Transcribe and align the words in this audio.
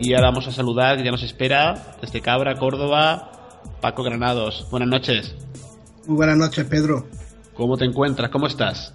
Y 0.00 0.14
ahora 0.14 0.28
vamos 0.28 0.46
a 0.46 0.52
saludar, 0.52 1.02
ya 1.02 1.10
nos 1.10 1.24
espera 1.24 1.96
desde 2.00 2.20
Cabra, 2.20 2.54
Córdoba, 2.54 3.32
Paco 3.80 4.04
Granados. 4.04 4.68
Buenas 4.70 4.88
noches. 4.88 5.34
Muy 6.06 6.16
buenas 6.16 6.38
noches, 6.38 6.64
Pedro. 6.66 7.08
¿Cómo 7.54 7.76
te 7.76 7.84
encuentras? 7.84 8.30
¿Cómo 8.30 8.46
estás? 8.46 8.94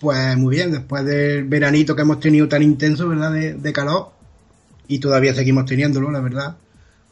Pues 0.00 0.36
muy 0.36 0.56
bien, 0.56 0.70
después 0.70 1.02
del 1.06 1.44
veranito 1.44 1.96
que 1.96 2.02
hemos 2.02 2.20
tenido 2.20 2.46
tan 2.46 2.62
intenso, 2.62 3.08
¿verdad? 3.08 3.32
De, 3.32 3.72
calor. 3.72 4.10
Y 4.86 4.98
todavía 4.98 5.32
seguimos 5.32 5.64
teniéndolo, 5.64 6.10
la 6.10 6.20
verdad. 6.20 6.56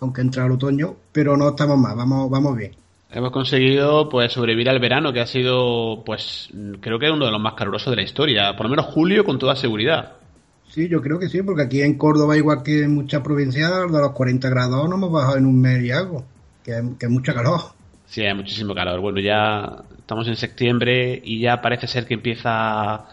Aunque 0.01 0.21
entra 0.21 0.45
el 0.45 0.53
otoño. 0.53 0.97
Pero 1.11 1.35
no 1.39 1.49
estamos 1.49 1.79
mal, 1.79 1.97
vamos, 1.97 2.29
vamos 2.29 2.55
bien. 2.55 2.73
Hemos 3.11 3.31
conseguido 3.31 4.11
pues 4.11 4.33
sobrevivir 4.33 4.69
al 4.69 4.79
verano, 4.79 5.11
que 5.11 5.21
ha 5.21 5.27
sido, 5.27 6.03
pues, 6.05 6.51
creo 6.81 6.99
que 6.99 7.11
uno 7.11 7.25
de 7.25 7.33
los 7.33 7.41
más 7.41 7.55
calurosos 7.55 7.91
de 7.91 7.97
la 7.97 8.03
historia. 8.03 8.55
Por 8.57 8.67
lo 8.67 8.71
menos 8.71 8.87
julio, 8.87 9.25
con 9.25 9.39
toda 9.39 9.57
seguridad. 9.57 10.17
Sí, 10.73 10.89
yo 10.89 11.03
creo 11.03 11.19
que 11.19 11.29
sí, 11.29 11.43
porque 11.43 11.65
aquí 11.65 11.83
en 11.83 11.99
Córdoba, 11.99 12.35
igual 12.35 12.63
que 12.63 12.85
en 12.85 12.95
muchas 12.95 13.21
provincias, 13.21 13.71
de 13.93 14.01
los 14.01 14.13
40 14.13 14.49
grados 14.49 14.89
no 14.89 14.97
hemos 14.97 15.13
bajado 15.13 15.37
en 15.37 15.45
un 15.45 15.61
mes 15.61 15.85
y 15.85 15.91
algo, 15.91 16.25
que, 16.65 16.73
es 16.99 17.11
mucha 17.11 17.35
calor. 17.35 17.61
Sí, 18.07 18.23
hay 18.23 18.35
muchísimo 18.35 18.75
calor. 18.75 18.99
Bueno, 19.01 19.21
ya 19.21 19.85
estamos 19.99 20.27
en 20.29 20.37
septiembre 20.37 21.21
y 21.23 21.41
ya 21.41 21.61
parece 21.61 21.87
ser 21.87 22.07
que 22.07 22.15
empieza 22.15 23.05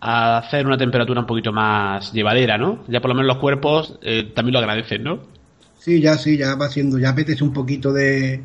a 0.00 0.38
hacer 0.38 0.64
una 0.64 0.78
temperatura 0.78 1.20
un 1.20 1.26
poquito 1.26 1.52
más 1.52 2.12
llevadera, 2.12 2.56
¿no? 2.56 2.84
Ya 2.86 3.00
por 3.00 3.08
lo 3.08 3.16
menos 3.16 3.26
los 3.26 3.38
cuerpos 3.38 3.98
eh, 4.02 4.30
también 4.32 4.52
lo 4.52 4.60
agradecen, 4.60 5.02
¿no? 5.02 5.18
Sí, 5.80 6.00
ya 6.00 6.16
sí, 6.16 6.36
ya 6.36 6.54
va 6.54 6.68
siendo, 6.68 7.00
ya 7.00 7.10
apetece 7.10 7.42
un 7.42 7.52
poquito 7.52 7.92
de, 7.92 8.42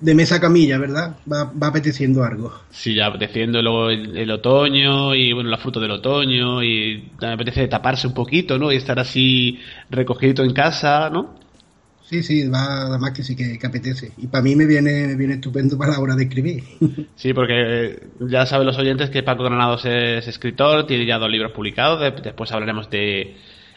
de 0.00 0.14
mesa 0.14 0.40
camilla, 0.40 0.78
¿verdad? 0.78 1.16
Va, 1.30 1.52
apeteciendo 1.66 2.24
algo. 2.24 2.52
Sí, 2.70 2.94
ya 2.94 3.06
apeteciendo 3.06 3.60
luego 3.62 3.90
el, 3.90 4.30
otoño 4.30 5.14
y 5.14 5.32
bueno, 5.32 5.50
la 5.50 5.58
fruta 5.58 5.80
del 5.80 5.90
otoño 5.90 6.62
y 6.62 7.10
me 7.20 7.32
apetece 7.32 7.68
taparse 7.68 8.06
un 8.06 8.14
poquito, 8.14 8.58
¿no? 8.58 8.72
Y 8.72 8.76
estar 8.76 8.98
así 8.98 9.58
recogido 9.90 10.44
en 10.44 10.54
casa, 10.54 11.10
¿no? 11.10 11.38
Sí, 12.02 12.24
sí, 12.24 12.48
va, 12.48 12.86
además 12.86 13.12
que 13.12 13.22
sí 13.22 13.36
que, 13.36 13.58
apetece. 13.64 14.12
Y 14.18 14.26
para 14.26 14.42
mí 14.42 14.56
me 14.56 14.66
viene, 14.66 15.14
viene 15.14 15.34
estupendo 15.34 15.78
para 15.78 15.92
la 15.92 16.00
hora 16.00 16.16
de 16.16 16.24
escribir. 16.24 16.64
Sí, 17.14 17.32
porque 17.34 18.08
ya 18.20 18.46
saben 18.46 18.66
los 18.66 18.78
oyentes 18.78 19.10
que 19.10 19.22
Paco 19.22 19.44
Granados 19.44 19.84
es 19.84 20.26
escritor, 20.26 20.86
tiene 20.86 21.06
ya 21.06 21.18
dos 21.18 21.30
libros 21.30 21.52
publicados, 21.52 22.00
después 22.22 22.50
hablaremos 22.50 22.90
de 22.90 23.36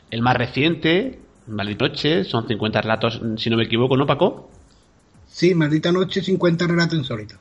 el 0.09 0.21
más 0.21 0.37
reciente, 0.37 1.19
Maldita 1.47 1.85
Noche, 1.85 2.23
son 2.23 2.47
50 2.47 2.81
relatos, 2.81 3.21
si 3.37 3.49
no 3.49 3.57
me 3.57 3.63
equivoco, 3.63 3.97
¿no, 3.97 4.07
Paco? 4.07 4.49
Sí, 5.33 5.55
Maldita 5.55 5.91
Noche, 5.91 6.21
50 6.21 6.67
relatos 6.67 6.93
insólitos. 6.93 7.39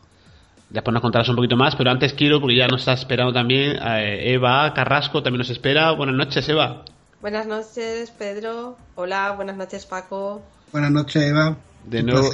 Después 0.70 0.94
nos 0.94 1.02
contarás 1.02 1.28
un 1.28 1.36
poquito 1.36 1.58
más, 1.58 1.76
pero 1.76 1.90
antes 1.90 2.14
quiero, 2.14 2.40
porque 2.40 2.56
ya 2.56 2.66
nos 2.66 2.80
está 2.80 2.94
esperando 2.94 3.34
también 3.34 3.76
eh, 3.76 4.32
Eva 4.32 4.72
Carrasco, 4.72 5.22
también 5.22 5.40
nos 5.40 5.50
espera. 5.50 5.90
Buenas 5.90 6.14
noches, 6.14 6.48
Eva. 6.48 6.86
Buenas 7.20 7.46
noches, 7.46 8.10
Pedro. 8.18 8.78
Hola, 8.94 9.32
buenas 9.32 9.58
noches, 9.58 9.84
Paco. 9.84 10.40
Buenas 10.72 10.90
noches, 10.90 11.22
Eva. 11.22 11.58
De 11.84 12.02
nuevo, 12.02 12.30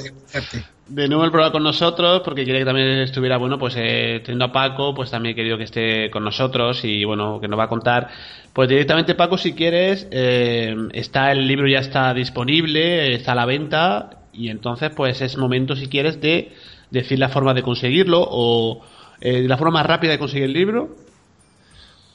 de 0.87 1.09
nuevo 1.09 1.25
el 1.25 1.31
programa 1.33 1.51
con 1.51 1.65
nosotros, 1.65 2.23
porque 2.25 2.45
quería 2.45 2.61
que 2.61 2.67
también 2.67 3.01
estuviera, 3.01 3.37
bueno, 3.37 3.59
pues 3.59 3.75
eh, 3.77 4.21
teniendo 4.25 4.45
a 4.45 4.53
Paco, 4.53 4.95
pues 4.95 5.11
también 5.11 5.33
he 5.33 5.37
querido 5.37 5.59
que 5.59 5.65
esté 5.65 6.09
con 6.13 6.23
nosotros 6.23 6.85
y, 6.85 7.05
bueno, 7.05 7.41
que 7.41 7.49
nos 7.49 7.59
va 7.59 7.65
a 7.65 7.69
contar. 7.69 8.11
Pues 8.53 8.69
directamente, 8.69 9.17
Paco, 9.17 9.37
si 9.37 9.55
quieres, 9.55 10.07
eh, 10.13 10.77
está 10.93 11.33
el 11.33 11.49
libro 11.49 11.67
ya 11.67 11.81
está 11.81 12.15
disponible, 12.15 13.13
está 13.13 13.33
a 13.33 13.35
la 13.35 13.45
venta 13.45 14.18
y 14.39 14.51
entonces, 14.51 14.91
pues 14.95 15.21
es 15.21 15.37
momento, 15.37 15.75
si 15.75 15.89
quieres, 15.89 16.21
de 16.21 16.53
decir 16.93 17.19
la 17.19 17.29
forma 17.29 17.55
de 17.55 17.63
conseguirlo 17.63 18.25
o 18.31 18.85
eh, 19.21 19.43
la 19.43 19.59
forma 19.59 19.81
más 19.81 19.87
rápida 19.87 20.13
de 20.13 20.19
conseguir 20.19 20.45
el 20.45 20.53
libro. 20.53 20.97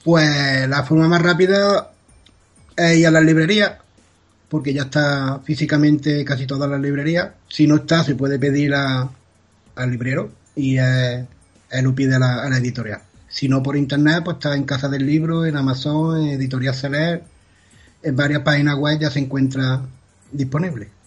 Pues 0.05 0.67
la 0.69 0.83
forma 0.83 1.09
más 1.09 1.21
rápida 1.21 1.91
es 2.77 2.97
ir 2.97 3.07
a 3.07 3.11
las 3.11 3.23
librerías, 3.23 3.73
porque 4.47 4.73
ya 4.73 4.83
está 4.83 5.41
físicamente 5.43 6.23
casi 6.23 6.47
todas 6.47 6.69
las 6.69 6.79
librerías. 6.79 7.31
Si 7.49 7.67
no 7.67 7.75
está, 7.75 8.03
se 8.05 8.15
puede 8.15 8.39
pedir 8.39 8.73
a, 8.73 9.09
al 9.75 9.91
librero 9.91 10.31
y 10.55 10.77
él 10.77 11.27
lo 11.81 11.93
pide 11.93 12.15
a 12.15 12.19
la, 12.19 12.57
editorial. 12.57 13.01
Si 13.27 13.49
no 13.49 13.61
por 13.61 13.75
internet, 13.75 14.21
pues 14.23 14.35
está 14.35 14.55
en 14.55 14.63
Casa 14.63 14.87
del 14.87 15.05
Libro, 15.05 15.45
en 15.45 15.57
Amazon, 15.57 16.21
en 16.21 16.29
Editorial 16.29 16.75
Celer, 16.75 17.23
en 18.01 18.15
varias 18.15 18.43
páginas 18.43 18.77
web 18.77 18.99
ya 18.99 19.09
se 19.09 19.19
encuentra 19.19 19.81
disponible. 20.31 21.02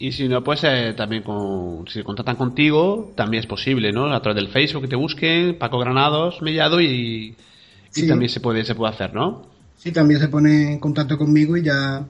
Y 0.00 0.12
si 0.12 0.28
no, 0.28 0.44
pues 0.44 0.62
eh, 0.62 0.94
también 0.96 1.24
con, 1.24 1.86
si 1.88 2.02
contactan 2.04 2.36
contigo, 2.36 3.12
también 3.16 3.40
es 3.40 3.46
posible, 3.46 3.92
¿no? 3.92 4.12
A 4.12 4.22
través 4.22 4.36
del 4.36 4.52
Facebook 4.52 4.82
que 4.82 4.88
te 4.88 4.96
busquen, 4.96 5.58
Paco 5.58 5.78
Granados, 5.78 6.40
Mellado 6.40 6.80
y, 6.80 7.34
y 7.96 8.06
también 8.06 8.28
se 8.28 8.38
puede, 8.38 8.64
se 8.64 8.76
puede 8.76 8.94
hacer, 8.94 9.12
¿no? 9.12 9.42
Sí, 9.76 9.90
también 9.90 10.20
se 10.20 10.28
pone 10.28 10.72
en 10.72 10.78
contacto 10.78 11.18
conmigo 11.18 11.56
y 11.56 11.64
ya, 11.64 12.06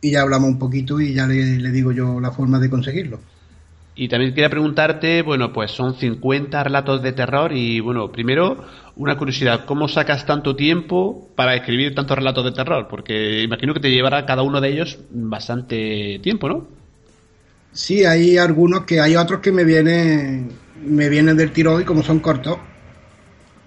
y 0.00 0.12
ya 0.12 0.22
hablamos 0.22 0.50
un 0.50 0.58
poquito 0.58 1.00
y 1.00 1.14
ya 1.14 1.26
le, 1.26 1.58
le 1.58 1.70
digo 1.70 1.90
yo 1.90 2.20
la 2.20 2.30
forma 2.30 2.60
de 2.60 2.70
conseguirlo. 2.70 3.18
Y 3.96 4.08
también 4.08 4.32
quería 4.32 4.50
preguntarte, 4.50 5.22
bueno, 5.22 5.52
pues 5.52 5.70
son 5.70 5.94
50 5.94 6.62
relatos 6.64 7.02
de 7.02 7.12
terror 7.12 7.52
y, 7.52 7.78
bueno, 7.80 8.10
primero, 8.10 8.64
una 8.96 9.16
curiosidad, 9.16 9.64
¿cómo 9.66 9.86
sacas 9.88 10.26
tanto 10.26 10.56
tiempo 10.56 11.28
para 11.36 11.54
escribir 11.54 11.94
tantos 11.94 12.18
relatos 12.18 12.44
de 12.44 12.52
terror? 12.52 12.88
Porque 12.88 13.42
imagino 13.42 13.72
que 13.72 13.80
te 13.80 13.90
llevará 13.90 14.26
cada 14.26 14.42
uno 14.42 14.60
de 14.60 14.68
ellos 14.68 14.98
bastante 15.10 16.18
tiempo, 16.22 16.48
¿no? 16.48 16.83
Sí, 17.74 18.04
hay 18.04 18.38
algunos 18.38 18.84
que 18.84 19.00
hay 19.00 19.16
otros 19.16 19.40
que 19.40 19.50
me 19.52 19.64
vienen 19.64 20.48
me 20.84 21.08
vienen 21.08 21.36
del 21.36 21.52
tiro 21.52 21.80
y 21.80 21.84
como 21.84 22.02
son 22.02 22.20
cortos, 22.20 22.58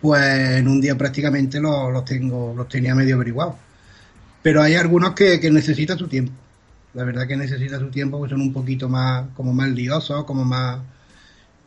pues 0.01 0.23
en 0.57 0.67
un 0.67 0.79
día 0.81 0.97
prácticamente 0.97 1.59
los, 1.59 2.05
tengo 2.05 2.53
los 2.55 2.67
tenía 2.69 2.95
medio 2.95 3.15
averiguados. 3.15 3.55
Pero 4.41 4.61
hay 4.61 4.75
algunos 4.75 5.13
que, 5.13 5.39
que 5.39 5.51
necesitan 5.51 5.97
su 5.97 6.07
tiempo. 6.07 6.31
La 6.93 7.03
verdad 7.03 7.27
que 7.27 7.37
necesita 7.37 7.79
su 7.79 7.89
tiempo, 7.91 8.17
porque 8.17 8.33
son 8.33 8.41
un 8.41 8.53
poquito 8.53 8.89
más 8.89 9.27
como 9.35 9.53
más 9.53 9.69
liosos, 9.69 10.23
como 10.25 10.45
más 10.45 10.79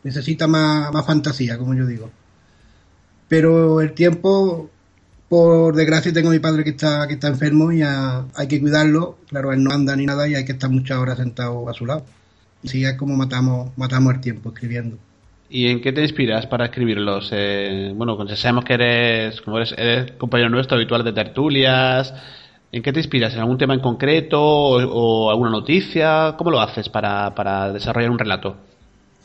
necesita 0.03 0.47
más, 0.47 0.91
más 0.93 1.05
fantasía, 1.05 1.57
como 1.57 1.75
yo 1.75 1.85
digo. 1.85 2.09
Pero 3.27 3.81
el 3.81 3.93
tiempo 3.93 4.69
por 5.29 5.75
desgracia 5.75 6.11
tengo 6.13 6.29
a 6.29 6.33
mi 6.33 6.39
padre 6.39 6.63
que 6.63 6.71
está 6.71 7.07
que 7.07 7.13
está 7.15 7.27
enfermo 7.27 7.71
y 7.71 7.81
hay 7.83 8.47
que 8.47 8.59
cuidarlo. 8.59 9.19
Claro, 9.29 9.53
él 9.53 9.63
no 9.63 9.71
anda 9.71 9.95
ni 9.95 10.05
nada 10.05 10.27
y 10.27 10.35
hay 10.35 10.45
que 10.45 10.53
estar 10.53 10.69
muchas 10.69 10.97
horas 10.97 11.17
sentado 11.17 11.69
a 11.69 11.73
su 11.73 11.85
lado. 11.85 12.05
Sí, 12.63 12.85
es 12.85 12.95
como 12.95 13.15
matamos, 13.15 13.75
matamos 13.77 14.13
el 14.13 14.21
tiempo 14.21 14.49
escribiendo. 14.49 14.97
¿Y 15.49 15.67
en 15.67 15.81
qué 15.81 15.91
te 15.91 16.01
inspiras 16.01 16.45
para 16.45 16.65
escribirlos? 16.65 17.29
Eh, 17.33 17.91
bueno, 17.93 18.17
sabemos 18.37 18.63
que 18.63 18.73
eres, 18.73 19.41
como 19.41 19.57
eres, 19.57 20.13
compañero 20.17 20.49
nuestro 20.49 20.77
habitual 20.77 21.03
de 21.03 21.11
tertulias. 21.11 22.13
¿En 22.71 22.81
qué 22.81 22.93
te 22.93 23.01
inspiras? 23.01 23.33
¿En 23.33 23.41
algún 23.41 23.57
tema 23.57 23.73
en 23.73 23.81
concreto 23.81 24.41
o, 24.41 25.29
alguna 25.29 25.49
noticia? 25.49 26.35
¿Cómo 26.37 26.51
lo 26.51 26.61
haces 26.61 26.87
para, 26.87 27.35
para, 27.35 27.73
desarrollar 27.73 28.11
un 28.11 28.19
relato? 28.19 28.55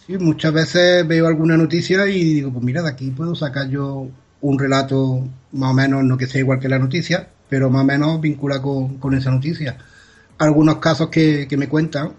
Sí, 0.04 0.18
muchas 0.18 0.52
veces 0.52 1.06
veo 1.06 1.28
alguna 1.28 1.56
noticia 1.56 2.04
y 2.08 2.34
digo, 2.34 2.52
pues 2.52 2.64
mira, 2.64 2.82
de 2.82 2.88
aquí 2.90 3.10
puedo 3.10 3.36
sacar 3.36 3.68
yo 3.68 4.08
un 4.40 4.58
relato 4.58 5.28
más 5.52 5.70
o 5.70 5.74
menos, 5.74 6.02
no 6.02 6.16
que 6.16 6.26
sea 6.26 6.40
igual 6.40 6.58
que 6.58 6.68
la 6.68 6.80
noticia, 6.80 7.28
pero 7.48 7.70
más 7.70 7.82
o 7.82 7.86
menos 7.86 8.20
vincula 8.20 8.60
con, 8.60 8.98
con 8.98 9.14
esa 9.14 9.30
noticia. 9.30 9.76
Algunos 10.38 10.78
casos 10.78 11.08
que, 11.08 11.46
que 11.48 11.56
me 11.56 11.68
cuentan 11.68 12.14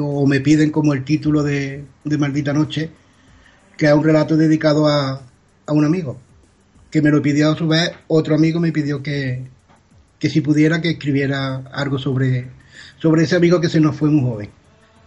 o 0.00 0.26
me 0.26 0.40
piden 0.40 0.70
como 0.70 0.94
el 0.94 1.04
título 1.04 1.42
de, 1.42 1.84
Maldita 2.04 2.52
Noche, 2.52 2.90
que 3.76 3.86
es 3.86 3.92
un 3.92 4.04
relato 4.04 4.36
dedicado 4.36 4.86
a, 4.86 5.20
a, 5.66 5.72
un 5.72 5.84
amigo, 5.84 6.18
que 6.90 7.02
me 7.02 7.10
lo 7.10 7.20
pidió 7.20 7.50
a 7.50 7.56
su 7.56 7.68
vez, 7.68 7.92
otro 8.08 8.34
amigo 8.34 8.60
me 8.60 8.72
pidió 8.72 9.02
que, 9.02 9.44
que 10.18 10.30
si 10.30 10.40
pudiera 10.40 10.80
que 10.80 10.90
escribiera 10.90 11.62
algo 11.72 11.98
sobre, 11.98 12.48
sobre 12.98 13.24
ese 13.24 13.36
amigo 13.36 13.60
que 13.60 13.68
se 13.68 13.80
nos 13.80 13.96
fue 13.96 14.10
muy 14.10 14.22
joven. 14.22 14.50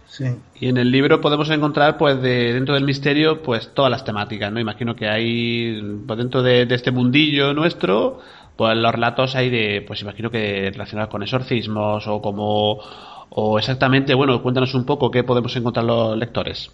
Sí. 0.06 0.24
Y 0.60 0.68
en 0.68 0.78
el 0.78 0.90
libro 0.90 1.20
podemos 1.20 1.50
encontrar, 1.50 1.98
pues, 1.98 2.20
de, 2.22 2.54
dentro 2.54 2.74
del 2.74 2.84
misterio, 2.84 3.42
pues, 3.42 3.72
todas 3.74 3.90
las 3.90 4.04
temáticas, 4.04 4.50
¿no? 4.50 4.58
Imagino 4.58 4.96
que 4.96 5.06
hay, 5.06 5.80
pues, 6.06 6.18
dentro 6.18 6.42
de, 6.42 6.64
de 6.64 6.74
este 6.74 6.90
mundillo 6.90 7.52
nuestro, 7.52 8.20
pues 8.58 8.76
los 8.76 8.90
relatos 8.90 9.36
hay 9.36 9.50
de, 9.50 9.84
pues 9.86 10.02
imagino 10.02 10.32
que 10.32 10.70
relacionados 10.72 11.12
con 11.12 11.22
exorcismos 11.22 12.08
o 12.08 12.20
como, 12.20 12.80
o 13.30 13.58
exactamente, 13.58 14.14
bueno, 14.14 14.42
cuéntanos 14.42 14.74
un 14.74 14.84
poco 14.84 15.10
qué 15.10 15.24
podemos 15.24 15.54
encontrar 15.56 15.84
los 15.84 16.16
lectores. 16.16 16.70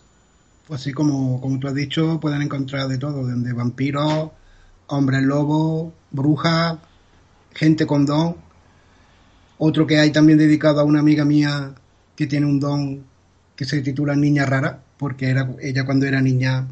Pues 0.66 0.80
sí, 0.80 0.92
como, 0.92 1.40
como 1.40 1.58
tú 1.58 1.68
has 1.68 1.74
dicho, 1.74 2.18
pueden 2.20 2.42
encontrar 2.42 2.88
de 2.88 2.98
todo, 2.98 3.26
desde 3.26 3.52
vampiros, 3.52 4.30
hombres 4.86 5.22
lobos, 5.22 5.92
brujas, 6.10 6.78
gente 7.52 7.86
con 7.86 8.06
don. 8.06 8.36
Otro 9.58 9.86
que 9.86 9.98
hay 9.98 10.10
también 10.10 10.38
dedicado 10.38 10.80
a 10.80 10.84
una 10.84 11.00
amiga 11.00 11.24
mía 11.24 11.74
que 12.16 12.26
tiene 12.26 12.46
un 12.46 12.60
don 12.60 13.04
que 13.56 13.64
se 13.64 13.82
titula 13.82 14.16
Niña 14.16 14.46
Rara, 14.46 14.80
porque 14.96 15.28
era, 15.28 15.50
ella 15.60 15.84
cuando 15.84 16.06
era 16.06 16.20
niña 16.20 16.66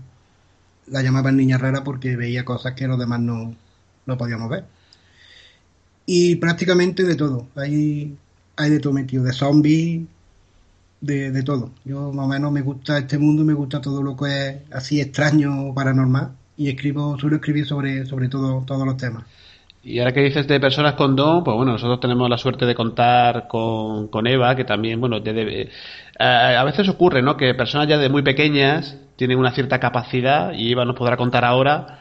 la 0.88 1.02
llamaban 1.02 1.36
Niña 1.36 1.58
Rara 1.58 1.84
porque 1.84 2.16
veía 2.16 2.44
cosas 2.44 2.74
que 2.74 2.86
los 2.86 2.98
demás 2.98 3.20
no, 3.20 3.54
no 4.06 4.18
podíamos 4.18 4.48
ver. 4.50 4.64
Y 6.06 6.36
prácticamente 6.36 7.04
de 7.04 7.14
todo. 7.14 7.46
Hay, 7.56 8.16
hay 8.62 8.70
de 8.70 8.80
todo 8.80 8.92
metido, 8.92 9.24
de 9.24 9.32
zombies, 9.32 10.02
de, 11.00 11.42
todo. 11.42 11.70
Yo 11.84 12.12
más 12.12 12.26
o 12.26 12.28
menos 12.28 12.52
me 12.52 12.62
gusta 12.62 12.98
este 12.98 13.18
mundo 13.18 13.44
me 13.44 13.54
gusta 13.54 13.80
todo 13.80 14.02
lo 14.02 14.16
que 14.16 14.48
es 14.48 14.56
así 14.72 15.00
extraño, 15.00 15.74
paranormal. 15.74 16.30
Y 16.56 16.68
escribo, 16.68 17.18
suelo 17.18 17.36
escribir 17.36 17.66
sobre, 17.66 18.06
sobre 18.06 18.28
todo, 18.28 18.62
todos 18.66 18.86
los 18.86 18.96
temas. 18.96 19.24
Y 19.82 19.98
ahora 19.98 20.12
que 20.12 20.20
dices 20.20 20.46
de 20.46 20.60
personas 20.60 20.94
con 20.94 21.16
don, 21.16 21.42
pues 21.42 21.56
bueno, 21.56 21.72
nosotros 21.72 21.98
tenemos 21.98 22.30
la 22.30 22.38
suerte 22.38 22.66
de 22.66 22.74
contar 22.74 23.48
con, 23.48 24.06
con 24.08 24.28
Eva, 24.28 24.54
que 24.54 24.64
también, 24.64 25.00
bueno, 25.00 25.20
eh, 25.24 25.68
a 26.18 26.62
veces 26.62 26.88
ocurre, 26.88 27.20
¿no? 27.20 27.36
Que 27.36 27.52
personas 27.54 27.88
ya 27.88 27.98
de 27.98 28.08
muy 28.08 28.22
pequeñas 28.22 28.96
tienen 29.16 29.38
una 29.38 29.50
cierta 29.50 29.80
capacidad, 29.80 30.52
y 30.52 30.70
Eva 30.70 30.84
nos 30.84 30.94
podrá 30.94 31.16
contar 31.16 31.44
ahora, 31.44 31.98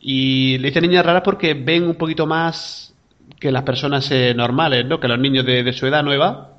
y 0.00 0.58
le 0.58 0.68
dice 0.68 0.80
niñas 0.80 1.06
raras 1.06 1.22
porque 1.22 1.54
ven 1.54 1.84
un 1.84 1.94
poquito 1.94 2.26
más 2.26 2.89
que 3.40 3.50
las 3.50 3.62
personas 3.62 4.10
eh, 4.10 4.34
normales, 4.34 4.86
¿no? 4.86 5.00
Que 5.00 5.08
los 5.08 5.18
niños 5.18 5.44
de, 5.44 5.64
de 5.64 5.72
su 5.72 5.86
edad, 5.86 6.04
¿no, 6.04 6.12
Eva? 6.12 6.50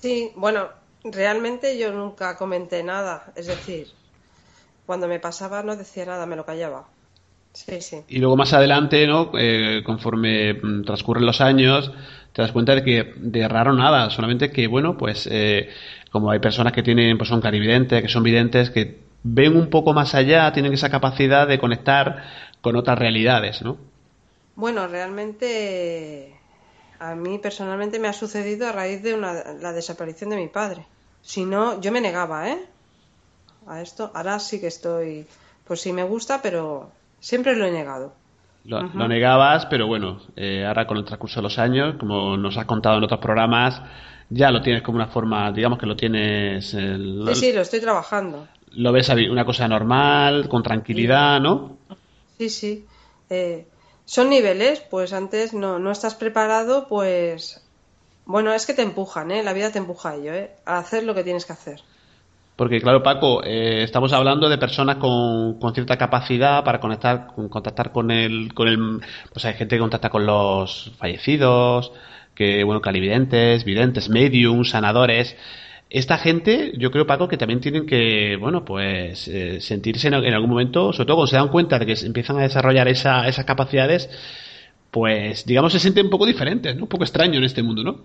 Sí, 0.00 0.30
bueno, 0.36 0.68
realmente 1.02 1.78
yo 1.78 1.92
nunca 1.92 2.36
comenté 2.36 2.82
nada, 2.82 3.32
es 3.34 3.46
decir, 3.46 3.88
cuando 4.84 5.08
me 5.08 5.18
pasaba 5.18 5.62
no 5.62 5.74
decía 5.74 6.06
nada, 6.06 6.26
me 6.26 6.36
lo 6.36 6.44
callaba. 6.44 6.86
Y 8.08 8.18
luego 8.18 8.36
más 8.36 8.52
adelante, 8.52 9.06
¿no? 9.06 9.30
Eh, 9.38 9.82
conforme 9.84 10.54
mm, 10.54 10.84
transcurren 10.84 11.24
los 11.24 11.40
años, 11.40 11.90
te 12.32 12.42
das 12.42 12.52
cuenta 12.52 12.74
de 12.74 12.84
que 12.84 13.14
de 13.16 13.48
raro 13.48 13.72
nada, 13.72 14.10
solamente 14.10 14.50
que, 14.50 14.66
bueno, 14.66 14.98
pues 14.98 15.26
eh, 15.30 15.70
como 16.10 16.30
hay 16.30 16.38
personas 16.38 16.74
que 16.74 16.82
tienen, 16.82 17.16
pues 17.16 17.30
son 17.30 17.40
clarividentes, 17.40 18.02
que 18.02 18.08
son 18.08 18.22
videntes, 18.22 18.70
que 18.70 18.98
ven 19.22 19.56
un 19.56 19.70
poco 19.70 19.94
más 19.94 20.14
allá, 20.14 20.52
tienen 20.52 20.74
esa 20.74 20.90
capacidad 20.90 21.48
de 21.48 21.58
conectar 21.58 22.24
con 22.60 22.76
otras 22.76 22.98
realidades, 22.98 23.62
¿no? 23.62 23.78
Bueno, 24.56 24.88
realmente 24.88 26.36
a 26.98 27.14
mí 27.14 27.38
personalmente 27.38 27.98
me 27.98 28.08
ha 28.08 28.12
sucedido 28.12 28.66
a 28.66 28.72
raíz 28.72 29.02
de 29.02 29.16
la 29.16 29.72
desaparición 29.72 30.30
de 30.30 30.36
mi 30.36 30.48
padre. 30.48 30.84
Si 31.22 31.44
no, 31.44 31.80
yo 31.80 31.92
me 31.92 32.00
negaba, 32.00 32.48
¿eh? 32.48 32.64
A 33.66 33.80
esto. 33.80 34.10
Ahora 34.14 34.38
sí 34.38 34.60
que 34.60 34.68
estoy, 34.68 35.26
pues 35.66 35.80
sí 35.80 35.92
me 35.92 36.04
gusta, 36.04 36.40
pero 36.40 36.90
Siempre 37.20 37.56
lo 37.56 37.64
he 37.64 37.72
negado. 37.72 38.12
Lo, 38.64 39.08
negabas, 39.08 39.66
pero 39.66 39.86
bueno, 39.86 40.20
eh, 40.34 40.64
ahora 40.66 40.86
con 40.86 40.96
el 40.96 41.04
transcurso 41.04 41.40
de 41.40 41.42
los 41.42 41.58
años, 41.58 41.96
como 41.98 42.36
nos 42.36 42.56
has 42.56 42.66
contado 42.66 42.98
en 42.98 43.04
otros 43.04 43.20
programas, 43.20 43.80
ya 44.28 44.50
lo 44.50 44.60
tienes 44.60 44.82
como 44.82 44.96
una 44.96 45.06
forma, 45.06 45.52
digamos 45.52 45.78
que 45.78 45.86
lo 45.86 45.94
tienes... 45.94 46.70
sí, 46.70 47.34
sí, 47.34 47.52
lo 47.52 47.62
estoy 47.62 47.80
trabajando. 47.80 48.48
Lo 48.72 48.92
ves 48.92 49.08
una 49.08 49.44
cosa 49.44 49.68
normal, 49.68 50.48
con 50.48 50.64
tranquilidad, 50.64 51.40
¿no? 51.40 51.78
Sí, 52.38 52.48
sí. 52.48 52.86
Eh, 53.30 53.66
son 54.06 54.30
niveles, 54.30 54.80
pues 54.80 55.12
antes 55.12 55.52
no, 55.52 55.78
no 55.78 55.90
estás 55.90 56.14
preparado, 56.14 56.86
pues... 56.88 57.62
Bueno, 58.24 58.52
es 58.52 58.66
que 58.66 58.74
te 58.74 58.82
empujan, 58.82 59.30
¿eh? 59.30 59.42
La 59.42 59.52
vida 59.52 59.70
te 59.70 59.78
empuja 59.78 60.10
a 60.10 60.14
ello, 60.16 60.32
¿eh? 60.32 60.50
A 60.64 60.78
hacer 60.78 61.04
lo 61.04 61.14
que 61.14 61.22
tienes 61.22 61.44
que 61.44 61.52
hacer. 61.52 61.80
Porque, 62.56 62.80
claro, 62.80 63.02
Paco, 63.02 63.44
eh, 63.44 63.82
estamos 63.82 64.12
hablando 64.12 64.48
de 64.48 64.58
personas 64.58 64.96
con, 64.96 65.58
cierta 65.74 65.98
capacidad 65.98 66.64
para 66.64 66.80
conectar, 66.80 67.28
contactar 67.50 67.92
con 67.92 68.10
el, 68.10 68.54
con 68.54 68.68
el. 68.68 69.00
Pues 69.32 69.44
hay 69.44 69.54
gente 69.54 69.76
que 69.76 69.80
contacta 69.80 70.08
con 70.08 70.24
los 70.24 70.92
fallecidos, 70.96 71.92
que, 72.34 72.64
bueno, 72.64 72.80
calividentes, 72.80 73.64
videntes, 73.64 74.08
mediums, 74.08 74.70
sanadores. 74.70 75.36
Esta 75.88 76.18
gente, 76.18 76.72
yo 76.78 76.90
creo, 76.90 77.06
Paco, 77.06 77.28
que 77.28 77.36
también 77.36 77.60
tienen 77.60 77.86
que, 77.86 78.36
bueno, 78.40 78.64
pues 78.64 79.28
eh, 79.28 79.60
sentirse 79.60 80.08
en, 80.08 80.14
algún 80.14 80.50
momento, 80.50 80.92
sobre 80.92 81.06
todo 81.06 81.16
cuando 81.18 81.30
se 81.30 81.36
dan 81.36 81.48
cuenta 81.48 81.78
de 81.78 81.86
que 81.86 82.06
empiezan 82.06 82.38
a 82.38 82.42
desarrollar 82.42 82.88
esa, 82.88 83.28
esas 83.28 83.44
capacidades, 83.44 84.10
pues, 84.90 85.46
digamos, 85.46 85.72
se 85.72 85.78
sienten 85.78 86.06
un 86.06 86.10
poco 86.10 86.26
diferentes, 86.26 86.74
¿no? 86.74 86.82
Un 86.82 86.88
poco 86.88 87.04
extraño 87.04 87.38
en 87.38 87.44
este 87.44 87.62
mundo, 87.62 87.84
¿no? 87.84 88.00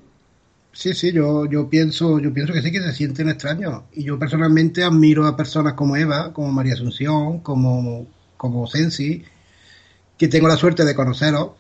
Sí, 0.74 0.94
sí, 0.94 1.12
yo, 1.12 1.46
yo 1.48 1.70
pienso, 1.70 2.20
yo 2.20 2.34
pienso 2.34 2.54
que 2.54 2.62
sí 2.62 2.72
que 2.72 2.82
se 2.82 2.94
sienten 2.94 3.30
extraños. 3.30 3.84
Y 3.94 4.04
yo 4.04 4.18
personalmente 4.18 4.84
admiro 4.84 5.26
a 5.26 5.36
personas 5.36 5.74
como 5.74 5.98
Eva, 5.98 6.32
como 6.34 6.52
María 6.52 6.74
Asunción, 6.74 7.40
como, 7.40 8.08
como 8.38 8.68
Sensi, 8.68 9.24
que 10.18 10.28
tengo 10.28 10.48
la 10.48 10.56
suerte 10.56 10.86
de 10.86 10.96
conoceros. 10.96 11.52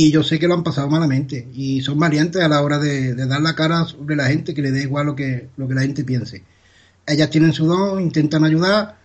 Y 0.00 0.12
yo 0.12 0.22
sé 0.22 0.38
que 0.38 0.46
lo 0.46 0.54
han 0.54 0.62
pasado 0.62 0.88
malamente. 0.88 1.48
Y 1.54 1.80
son 1.80 1.98
valientes 1.98 2.40
a 2.40 2.48
la 2.48 2.62
hora 2.62 2.78
de, 2.78 3.16
dar 3.16 3.40
la 3.40 3.56
cara 3.56 3.84
sobre 3.84 4.14
la 4.14 4.26
gente, 4.26 4.54
que 4.54 4.62
le 4.62 4.70
dé 4.70 4.82
igual 4.82 5.06
lo 5.06 5.16
que, 5.16 5.48
lo 5.56 5.66
que 5.66 5.74
la 5.74 5.82
gente 5.82 6.04
piense. 6.04 6.44
Ellas 7.04 7.30
tienen 7.30 7.52
su 7.52 7.66
don, 7.66 8.00
intentan 8.00 8.44
ayudar, 8.44 8.96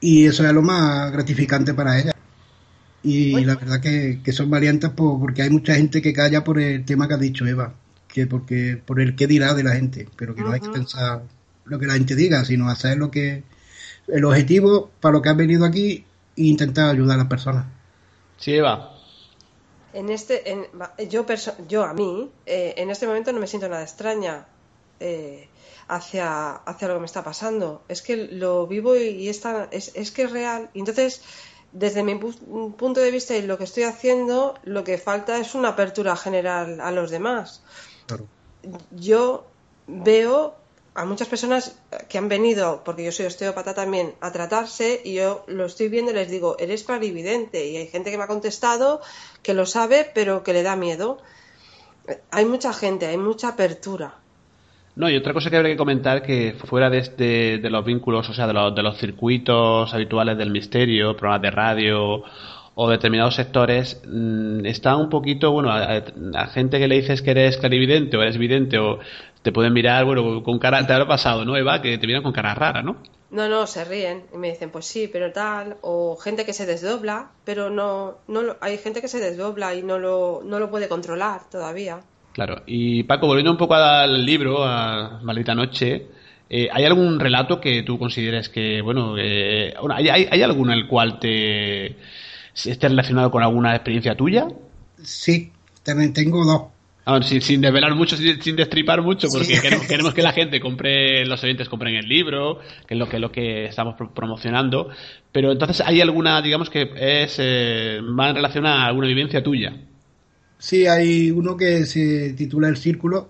y 0.00 0.26
eso 0.26 0.46
es 0.46 0.52
lo 0.52 0.62
más 0.62 1.10
gratificante 1.10 1.74
para 1.74 1.98
ellas. 1.98 2.14
Y 3.02 3.44
la 3.44 3.56
verdad 3.56 3.80
que, 3.80 4.20
que 4.22 4.32
son 4.32 4.48
valientes 4.48 4.90
porque 4.96 5.42
hay 5.42 5.50
mucha 5.50 5.74
gente 5.74 6.00
que 6.00 6.12
calla 6.12 6.44
por 6.44 6.60
el 6.60 6.84
tema 6.84 7.08
que 7.08 7.14
ha 7.14 7.18
dicho 7.18 7.44
Eva 7.44 7.74
que 8.06 8.28
porque 8.28 8.80
por 8.86 9.00
el 9.00 9.16
qué 9.16 9.26
dirá 9.26 9.54
de 9.54 9.64
la 9.64 9.72
gente, 9.72 10.06
pero 10.14 10.36
que 10.36 10.42
no 10.42 10.52
hay 10.52 10.60
que 10.60 10.68
pensar 10.68 11.22
lo 11.64 11.80
que 11.80 11.86
la 11.86 11.94
gente 11.94 12.14
diga, 12.14 12.44
sino 12.44 12.68
hacer 12.70 12.96
lo 12.96 13.10
que 13.10 13.42
el 14.06 14.24
objetivo 14.24 14.92
para 15.00 15.14
lo 15.14 15.22
que 15.22 15.30
has 15.30 15.36
venido 15.36 15.64
aquí 15.64 16.04
e 16.36 16.44
intentar 16.44 16.90
ayudar 16.90 17.16
a 17.16 17.24
las 17.24 17.26
personas. 17.26 17.66
Sí, 18.38 18.54
Eva. 18.54 18.93
En 19.94 20.10
este, 20.10 20.50
en, 20.50 20.66
yo, 21.08 21.24
yo 21.68 21.84
a 21.84 21.94
mí, 21.94 22.30
eh, 22.46 22.74
en 22.76 22.90
este 22.90 23.06
momento 23.06 23.32
no 23.32 23.38
me 23.40 23.46
siento 23.46 23.68
nada 23.68 23.82
extraña 23.82 24.46
eh, 25.00 25.48
hacia, 25.88 26.50
hacia 26.52 26.88
lo 26.88 26.94
que 26.94 27.00
me 27.00 27.06
está 27.06 27.22
pasando. 27.22 27.82
Es 27.88 28.02
que 28.02 28.16
lo 28.16 28.66
vivo 28.66 28.96
y, 28.96 29.28
es, 29.28 29.42
es, 29.94 30.10
que 30.10 30.22
es 30.22 30.30
real. 30.32 30.68
Y 30.74 30.80
entonces, 30.80 31.22
desde 31.72 32.02
mi 32.02 32.16
punto 32.16 33.00
de 33.00 33.10
vista 33.10 33.36
y 33.36 33.42
lo 33.42 33.56
que 33.56 33.64
estoy 33.64 33.84
haciendo, 33.84 34.54
lo 34.64 34.82
que 34.84 34.98
falta 34.98 35.38
es 35.38 35.54
una 35.54 35.68
apertura 35.70 36.16
general 36.16 36.80
a 36.80 36.90
los 36.90 37.10
demás. 37.10 37.62
Yo 38.90 39.46
veo 39.86 40.56
a 40.94 41.04
muchas 41.04 41.28
personas 41.28 41.76
que 42.08 42.18
han 42.18 42.28
venido, 42.28 42.82
porque 42.84 43.04
yo 43.04 43.10
soy 43.10 43.26
osteópata 43.26 43.74
también, 43.74 44.14
a 44.20 44.30
tratarse 44.30 45.00
y 45.04 45.14
yo 45.14 45.44
lo 45.48 45.66
estoy 45.66 45.88
viendo 45.88 46.12
y 46.12 46.14
les 46.14 46.30
digo, 46.30 46.56
eres 46.58 46.84
clarividente. 46.84 47.66
Y 47.68 47.76
hay 47.76 47.88
gente 47.88 48.10
que 48.10 48.18
me 48.18 48.24
ha 48.24 48.28
contestado 48.28 49.00
que 49.42 49.54
lo 49.54 49.66
sabe, 49.66 50.08
pero 50.14 50.44
que 50.44 50.52
le 50.52 50.62
da 50.62 50.76
miedo. 50.76 51.18
Hay 52.30 52.44
mucha 52.44 52.72
gente, 52.72 53.06
hay 53.06 53.16
mucha 53.16 53.48
apertura. 53.48 54.14
No, 54.96 55.10
y 55.10 55.16
otra 55.16 55.32
cosa 55.32 55.50
que 55.50 55.56
habría 55.56 55.72
que 55.72 55.78
comentar 55.78 56.22
que 56.22 56.54
fuera 56.68 56.88
de, 56.88 56.98
este, 56.98 57.58
de 57.58 57.70
los 57.70 57.84
vínculos, 57.84 58.28
o 58.28 58.34
sea, 58.34 58.46
de 58.46 58.52
los, 58.52 58.72
de 58.72 58.82
los 58.84 58.96
circuitos 58.96 59.92
habituales 59.92 60.38
del 60.38 60.50
misterio, 60.50 61.16
programas 61.16 61.42
de 61.42 61.50
radio 61.50 62.22
o 62.76 62.90
determinados 62.90 63.34
sectores 63.34 64.00
mm, 64.06 64.66
está 64.66 64.96
un 64.96 65.08
poquito, 65.08 65.50
bueno, 65.50 65.70
a, 65.72 66.46
gente 66.48 66.78
que 66.78 66.88
le 66.88 66.96
dices 66.96 67.22
que 67.22 67.32
eres 67.32 67.56
clarividente 67.56 68.16
o 68.16 68.22
eres 68.22 68.38
vidente 68.38 68.78
o 68.78 69.00
te 69.44 69.52
pueden 69.52 69.74
mirar, 69.74 70.06
bueno, 70.06 70.42
con 70.42 70.58
cara, 70.58 70.86
te 70.86 70.94
habrá 70.94 71.06
pasado, 71.06 71.44
¿no, 71.44 71.54
Eva? 71.54 71.82
Que 71.82 71.98
te 71.98 72.06
miran 72.06 72.22
con 72.22 72.32
cara 72.32 72.54
rara, 72.54 72.82
¿no? 72.82 72.96
No, 73.30 73.46
no, 73.46 73.66
se 73.66 73.84
ríen 73.84 74.22
y 74.32 74.38
me 74.38 74.48
dicen, 74.48 74.70
pues 74.70 74.86
sí, 74.86 75.06
pero 75.12 75.32
tal, 75.32 75.76
o 75.82 76.16
gente 76.16 76.46
que 76.46 76.54
se 76.54 76.64
desdobla, 76.64 77.30
pero 77.44 77.68
no, 77.68 78.14
no 78.26 78.56
hay 78.62 78.78
gente 78.78 79.02
que 79.02 79.08
se 79.08 79.20
desdobla 79.20 79.74
y 79.74 79.82
no 79.82 79.98
lo, 79.98 80.40
no 80.42 80.58
lo 80.58 80.70
puede 80.70 80.88
controlar 80.88 81.42
todavía. 81.50 82.00
Claro, 82.32 82.62
y 82.64 83.02
Paco, 83.02 83.26
volviendo 83.26 83.50
un 83.50 83.58
poco 83.58 83.74
al 83.74 84.24
libro, 84.24 84.64
a 84.64 85.20
Maldita 85.22 85.54
Noche, 85.54 86.06
eh, 86.48 86.68
¿hay 86.72 86.84
algún 86.86 87.20
relato 87.20 87.60
que 87.60 87.82
tú 87.82 87.98
consideres 87.98 88.48
que, 88.48 88.80
bueno, 88.80 89.18
eh, 89.18 89.74
¿hay, 89.90 90.08
hay, 90.08 90.26
hay 90.30 90.42
alguno 90.42 90.72
en 90.72 90.78
el 90.78 90.88
cual 90.88 91.18
te 91.18 91.96
esté 92.54 92.88
relacionado 92.88 93.30
con 93.30 93.42
alguna 93.42 93.74
experiencia 93.74 94.16
tuya? 94.16 94.48
Sí, 95.02 95.52
también 95.82 96.14
tengo 96.14 96.46
dos. 96.46 96.73
Sin, 97.22 97.42
sin, 97.42 97.60
desvelar 97.60 97.94
mucho, 97.94 98.16
sin, 98.16 98.56
destripar 98.56 99.02
mucho, 99.02 99.28
porque 99.30 99.60
queremos, 99.88 100.14
que 100.14 100.22
la 100.22 100.32
gente 100.32 100.58
compre, 100.58 101.26
los 101.26 101.42
oyentes 101.44 101.68
compren 101.68 101.96
el 101.96 102.08
libro, 102.08 102.60
que 102.86 102.94
es 102.94 102.98
lo 102.98 103.08
que, 103.08 103.18
lo 103.18 103.30
que 103.30 103.66
estamos 103.66 103.94
promocionando. 104.14 104.88
Pero 105.30 105.52
entonces, 105.52 105.82
¿hay 105.84 106.00
alguna, 106.00 106.40
digamos, 106.40 106.70
que 106.70 106.90
es 106.96 107.36
eh, 107.38 108.00
va 108.18 108.30
en 108.30 108.36
relación 108.36 108.64
a 108.64 108.86
alguna 108.86 109.06
vivencia 109.06 109.42
tuya? 109.42 109.76
Sí, 110.56 110.86
hay 110.86 111.30
uno 111.30 111.58
que 111.58 111.84
se 111.84 112.32
titula 112.32 112.68
El 112.68 112.78
Círculo, 112.78 113.28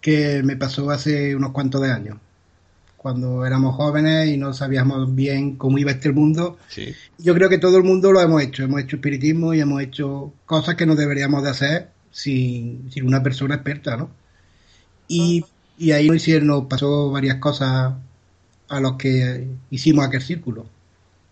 que 0.00 0.42
me 0.42 0.56
pasó 0.56 0.90
hace 0.90 1.36
unos 1.36 1.52
cuantos 1.52 1.82
de 1.82 1.92
años. 1.92 2.16
cuando 2.96 3.44
éramos 3.44 3.74
jóvenes 3.74 4.28
y 4.28 4.38
no 4.38 4.54
sabíamos 4.54 5.14
bien 5.14 5.56
cómo 5.56 5.76
iba 5.76 5.90
este 5.90 6.10
mundo. 6.10 6.56
Yo 7.18 7.34
creo 7.34 7.50
que 7.50 7.58
todo 7.58 7.76
el 7.76 7.82
mundo 7.82 8.12
lo 8.12 8.20
hemos 8.20 8.40
hecho, 8.42 8.62
hemos 8.62 8.80
hecho 8.80 8.96
espiritismo 8.96 9.52
y 9.52 9.60
hemos 9.60 9.82
hecho 9.82 10.32
cosas 10.46 10.76
que 10.76 10.86
no 10.86 10.94
deberíamos 10.94 11.42
de 11.42 11.50
hacer 11.50 11.88
sin, 12.12 12.88
una 13.02 13.22
persona 13.22 13.56
experta, 13.56 13.96
¿no? 13.96 14.10
Y, 15.08 15.44
y 15.78 15.92
ahí 15.92 16.06
nos 16.06 16.16
hicieron, 16.16 16.46
nos 16.48 16.64
pasó 16.66 17.10
varias 17.10 17.36
cosas 17.36 17.94
a 18.68 18.80
los 18.80 18.94
que 18.96 19.48
hicimos 19.70 20.06
aquel 20.06 20.22
círculo. 20.22 20.66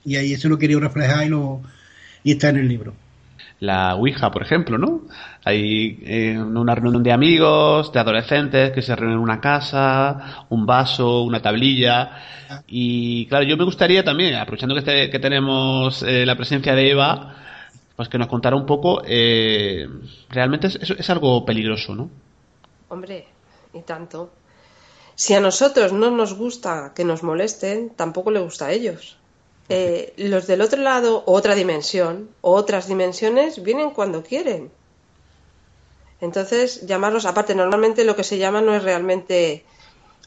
Y 0.05 0.17
ahí 0.17 0.33
eso 0.33 0.49
lo 0.49 0.59
quería 0.59 0.79
reflejar 0.81 1.27
y, 1.27 1.29
lo, 1.29 1.63
y 2.25 2.33
está 2.33 2.49
en 2.49 2.57
el 2.59 2.69
libro 2.69 2.95
la 3.61 3.95
Ouija, 3.95 4.31
por 4.31 4.43
ejemplo, 4.43 4.79
¿no? 4.79 5.03
Hay 5.45 5.99
eh, 6.03 6.39
una 6.39 6.75
reunión 6.75 7.03
de 7.03 7.13
amigos, 7.13 7.93
de 7.93 8.01
adolescentes 8.01 8.73
que 8.73 8.83
se 8.83 8.97
reúnen 8.97 9.19
en 9.19 9.23
una 9.23 9.41
casa, 9.41 10.47
un 10.49 10.65
vaso, 10.67 11.23
una 11.23 11.41
tablilla. 11.43 12.11
Y 12.67 13.27
claro, 13.27 13.45
yo 13.45 13.57
me 13.59 13.65
gustaría 13.65 14.03
también, 14.03 14.35
aprovechando 14.35 14.75
que, 14.75 14.81
este, 14.81 15.11
que 15.11 15.19
tenemos 15.19 16.03
eh, 16.03 16.25
la 16.25 16.37
presencia 16.37 16.75
de 16.75 16.91
Eva, 16.91 17.37
pues 18.01 18.09
que 18.09 18.17
nos 18.17 18.29
contara 18.29 18.57
un 18.57 18.65
poco, 18.65 19.03
eh, 19.05 19.87
realmente 20.31 20.69
es, 20.69 20.77
es 20.77 21.11
algo 21.11 21.45
peligroso, 21.45 21.95
¿no? 21.95 22.09
Hombre, 22.89 23.27
y 23.75 23.83
tanto. 23.83 24.31
Si 25.17 25.35
a 25.35 25.41
nosotros 25.43 25.93
no 25.93 26.11
nos 26.11 26.33
gusta 26.33 26.93
que 26.95 27.05
nos 27.05 27.23
molesten, 27.23 27.91
tampoco 27.91 28.31
le 28.31 28.41
gusta 28.41 28.69
a 28.69 28.73
ellos. 28.73 29.19
Eh, 29.69 30.15
los 30.17 30.47
del 30.47 30.63
otro 30.63 30.81
lado, 30.81 31.25
otra 31.27 31.55
dimensión, 31.55 32.31
otras 32.41 32.89
dimensiones, 32.89 33.63
vienen 33.63 33.91
cuando 33.91 34.23
quieren. 34.23 34.71
Entonces, 36.23 36.87
llamarlos, 36.87 37.27
aparte, 37.27 37.55
normalmente 37.55 38.05
lo 38.05 38.17
que 38.17 38.25
se 38.25 38.39
llama 38.39 38.63
no 38.63 38.75
es 38.75 38.83
realmente 38.83 39.63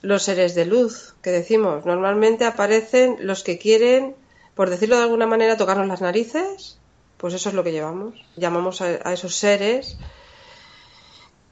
los 0.03 0.22
seres 0.22 0.53
de 0.53 0.65
luz, 0.65 1.15
que 1.24 1.32
decimos, 1.32 1.88
normalmente 1.88 2.46
aparecen 2.46 3.18
los 3.22 3.42
que 3.42 3.58
quieren, 3.58 4.15
por 4.53 4.70
decirlo 4.70 4.98
de 4.98 5.01
alguna 5.01 5.25
manera, 5.25 5.58
tocarnos 5.58 5.88
las 5.88 6.01
narices, 6.01 6.77
pues 7.24 7.36
eso 7.36 7.48
es 7.48 7.56
lo 7.56 7.63
que 7.63 7.72
llevamos. 7.72 8.15
Llamamos 8.36 8.82
a 8.82 9.13
esos 9.13 9.34
seres 9.34 9.98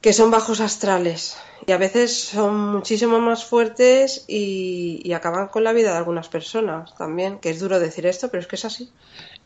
que 0.02 0.12
son 0.12 0.30
bajos 0.30 0.60
astrales 0.60 1.38
y 1.66 1.72
a 1.72 1.78
veces 1.78 2.24
son 2.24 2.72
muchísimo 2.72 3.20
más 3.20 3.46
fuertes 3.46 4.26
y, 4.28 5.10
acaban 5.14 5.48
con 5.48 5.64
la 5.64 5.72
vida 5.72 5.92
de 5.92 5.96
algunas 5.96 6.28
personas 6.28 6.94
también, 6.98 7.38
que 7.38 7.48
es 7.48 7.58
duro 7.58 7.80
decir 7.80 8.04
esto, 8.04 8.28
pero 8.30 8.42
es 8.42 8.46
que 8.46 8.56
es 8.56 8.66
así. 8.66 8.90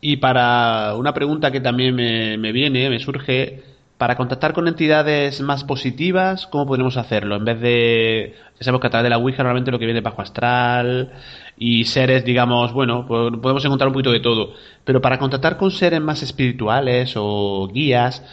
Y 0.01 0.17
para 0.17 0.95
una 0.95 1.13
pregunta 1.13 1.49
que 1.49 1.61
también 1.61 1.95
me, 1.95 2.51
viene, 2.51 2.89
me 2.89 2.99
surge, 2.99 3.63
para 3.97 4.15
contactar 4.15 4.53
con 4.53 4.67
entidades 4.67 5.41
más 5.41 5.63
positivas, 5.63 6.47
¿cómo 6.47 6.67
podemos 6.67 6.97
hacerlo? 6.97 7.35
En 7.35 7.45
vez 7.45 7.59
de, 7.59 8.35
sabemos 8.59 8.81
que 8.81 8.87
a 8.87 8.89
través 8.91 9.03
de 9.03 9.09
la 9.09 9.17
Ouija 9.17 9.43
normalmente 9.43 9.71
lo 9.71 9.79
que 9.79 9.85
viene 9.85 10.01
bajo 10.01 10.21
astral 10.21 11.13
y 11.57 11.85
seres, 11.85 12.23
digamos, 12.23 12.73
bueno, 12.73 13.07
podemos 13.07 13.65
encontrar 13.65 13.87
un 13.87 13.93
poquito 13.93 14.11
de 14.11 14.19
todo, 14.19 14.53
pero 14.83 15.01
para 15.01 15.17
contactar 15.17 15.57
con 15.57 15.71
seres 15.71 16.01
más 16.01 16.21
espirituales 16.23 17.13
o 17.15 17.67
guías, 17.73 18.23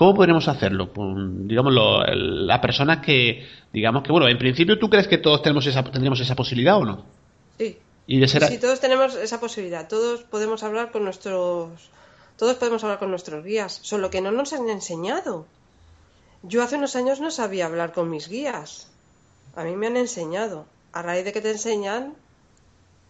¿Cómo 0.00 0.14
podremos 0.14 0.48
hacerlo? 0.48 0.88
digamos, 1.44 1.74
la 1.74 2.58
persona 2.62 3.02
que, 3.02 3.46
digamos 3.70 4.02
que, 4.02 4.10
bueno, 4.10 4.28
en 4.28 4.38
principio 4.38 4.78
tú 4.78 4.88
crees 4.88 5.06
que 5.06 5.18
todos 5.18 5.42
tenemos 5.42 5.66
esa, 5.66 5.84
tendríamos 5.84 6.18
esa 6.20 6.34
posibilidad 6.34 6.78
o 6.78 6.86
no? 6.86 7.04
Sí. 7.58 7.76
¿Y 8.06 8.26
Sí, 8.26 8.58
todos 8.58 8.80
tenemos 8.80 9.14
esa 9.16 9.38
posibilidad. 9.40 9.86
Todos 9.88 10.22
podemos 10.22 10.62
hablar 10.62 10.90
con 10.90 11.04
nuestros, 11.04 11.90
todos 12.40 12.56
podemos 12.56 12.82
hablar 12.82 12.98
con 12.98 13.10
nuestros 13.10 13.44
guías, 13.44 13.80
solo 13.82 14.08
que 14.08 14.22
no 14.22 14.30
nos 14.30 14.54
han 14.54 14.70
enseñado. 14.70 15.44
Yo 16.42 16.62
hace 16.62 16.76
unos 16.76 16.96
años 16.96 17.20
no 17.20 17.30
sabía 17.30 17.66
hablar 17.66 17.92
con 17.92 18.08
mis 18.08 18.28
guías. 18.28 18.86
A 19.56 19.64
mí 19.64 19.76
me 19.76 19.88
han 19.88 19.98
enseñado. 19.98 20.64
A 20.94 21.02
raíz 21.02 21.26
de 21.26 21.34
que 21.34 21.42
te 21.42 21.50
enseñan, 21.50 22.14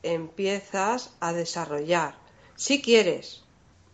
empiezas 0.03 1.11
a 1.21 1.33
desarrollar. 1.33 2.17
Si 2.57 2.83
quieres, 2.83 3.45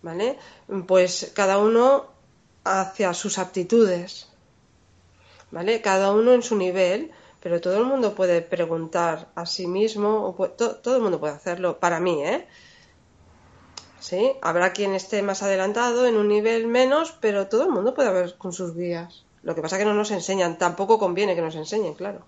¿vale? 0.00 0.38
Pues 0.86 1.32
cada 1.34 1.58
uno 1.58 2.06
hacia 2.64 3.12
sus 3.12 3.36
aptitudes. 3.36 4.28
¿Vale? 5.50 5.82
Cada 5.82 6.12
uno 6.12 6.32
en 6.32 6.42
su 6.42 6.56
nivel, 6.56 7.10
pero 7.42 7.60
todo 7.60 7.76
el 7.76 7.84
mundo 7.84 8.14
puede 8.14 8.40
preguntar 8.40 9.28
a 9.34 9.44
sí 9.44 9.66
mismo, 9.66 10.34
todo 10.58 10.96
el 10.96 11.02
mundo 11.02 11.20
puede 11.20 11.34
hacerlo, 11.34 11.78
para 11.78 12.00
mí, 12.00 12.24
¿eh? 12.24 12.46
Sí, 13.98 14.32
habrá 14.42 14.72
quien 14.72 14.94
esté 14.94 15.22
más 15.22 15.42
adelantado 15.42 16.06
en 16.06 16.16
un 16.16 16.28
nivel 16.28 16.66
menos, 16.66 17.16
pero 17.20 17.48
todo 17.48 17.64
el 17.64 17.70
mundo 17.70 17.94
puede 17.94 18.08
haber 18.08 18.36
con 18.36 18.52
sus 18.52 18.74
guías. 18.74 19.24
Lo 19.42 19.54
que 19.54 19.62
pasa 19.62 19.76
es 19.76 19.80
que 19.80 19.88
no 19.88 19.94
nos 19.94 20.10
enseñan, 20.10 20.58
tampoco 20.58 20.98
conviene 20.98 21.34
que 21.34 21.42
nos 21.42 21.56
enseñen, 21.56 21.94
claro. 21.94 22.20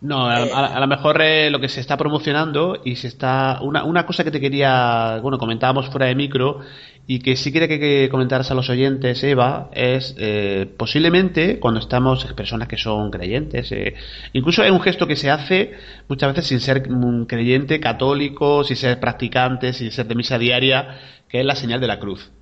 No, 0.00 0.26
a, 0.26 0.36
a, 0.36 0.80
lo 0.80 0.86
mejor 0.86 1.22
eh, 1.22 1.50
lo 1.50 1.58
que 1.58 1.70
se 1.70 1.80
está 1.80 1.96
promocionando 1.96 2.82
y 2.84 2.96
se 2.96 3.08
está. 3.08 3.60
Una, 3.62 3.84
una 3.84 4.04
cosa 4.04 4.24
que 4.24 4.30
te 4.30 4.40
quería. 4.40 5.20
Bueno, 5.22 5.38
comentábamos 5.38 5.88
fuera 5.88 6.06
de 6.06 6.14
micro 6.14 6.60
y 7.06 7.20
que 7.20 7.36
sí 7.36 7.52
quiere 7.52 7.68
que, 7.68 8.08
comentaras 8.10 8.50
a 8.50 8.54
los 8.54 8.68
oyentes, 8.68 9.22
Eva, 9.22 9.70
es 9.72 10.14
eh, 10.18 10.70
posiblemente 10.76 11.60
cuando 11.60 11.78
estamos 11.80 12.24
personas 12.34 12.66
que 12.66 12.76
son 12.76 13.10
creyentes, 13.10 13.70
eh, 13.70 13.94
incluso 14.32 14.62
hay 14.62 14.70
un 14.70 14.80
gesto 14.80 15.06
que 15.06 15.14
se 15.14 15.30
hace 15.30 15.74
muchas 16.08 16.34
veces 16.34 16.48
sin 16.48 16.60
ser 16.60 16.90
un 16.90 17.26
creyente 17.26 17.78
católico, 17.78 18.64
sin 18.64 18.76
ser 18.76 18.98
practicante, 18.98 19.72
sin 19.72 19.92
ser 19.92 20.08
de 20.08 20.16
misa 20.16 20.36
diaria, 20.36 20.98
que 21.28 21.40
es 21.40 21.46
la 21.46 21.54
señal 21.54 21.80
de 21.80 21.86
la 21.86 22.00
cruz. 22.00 22.32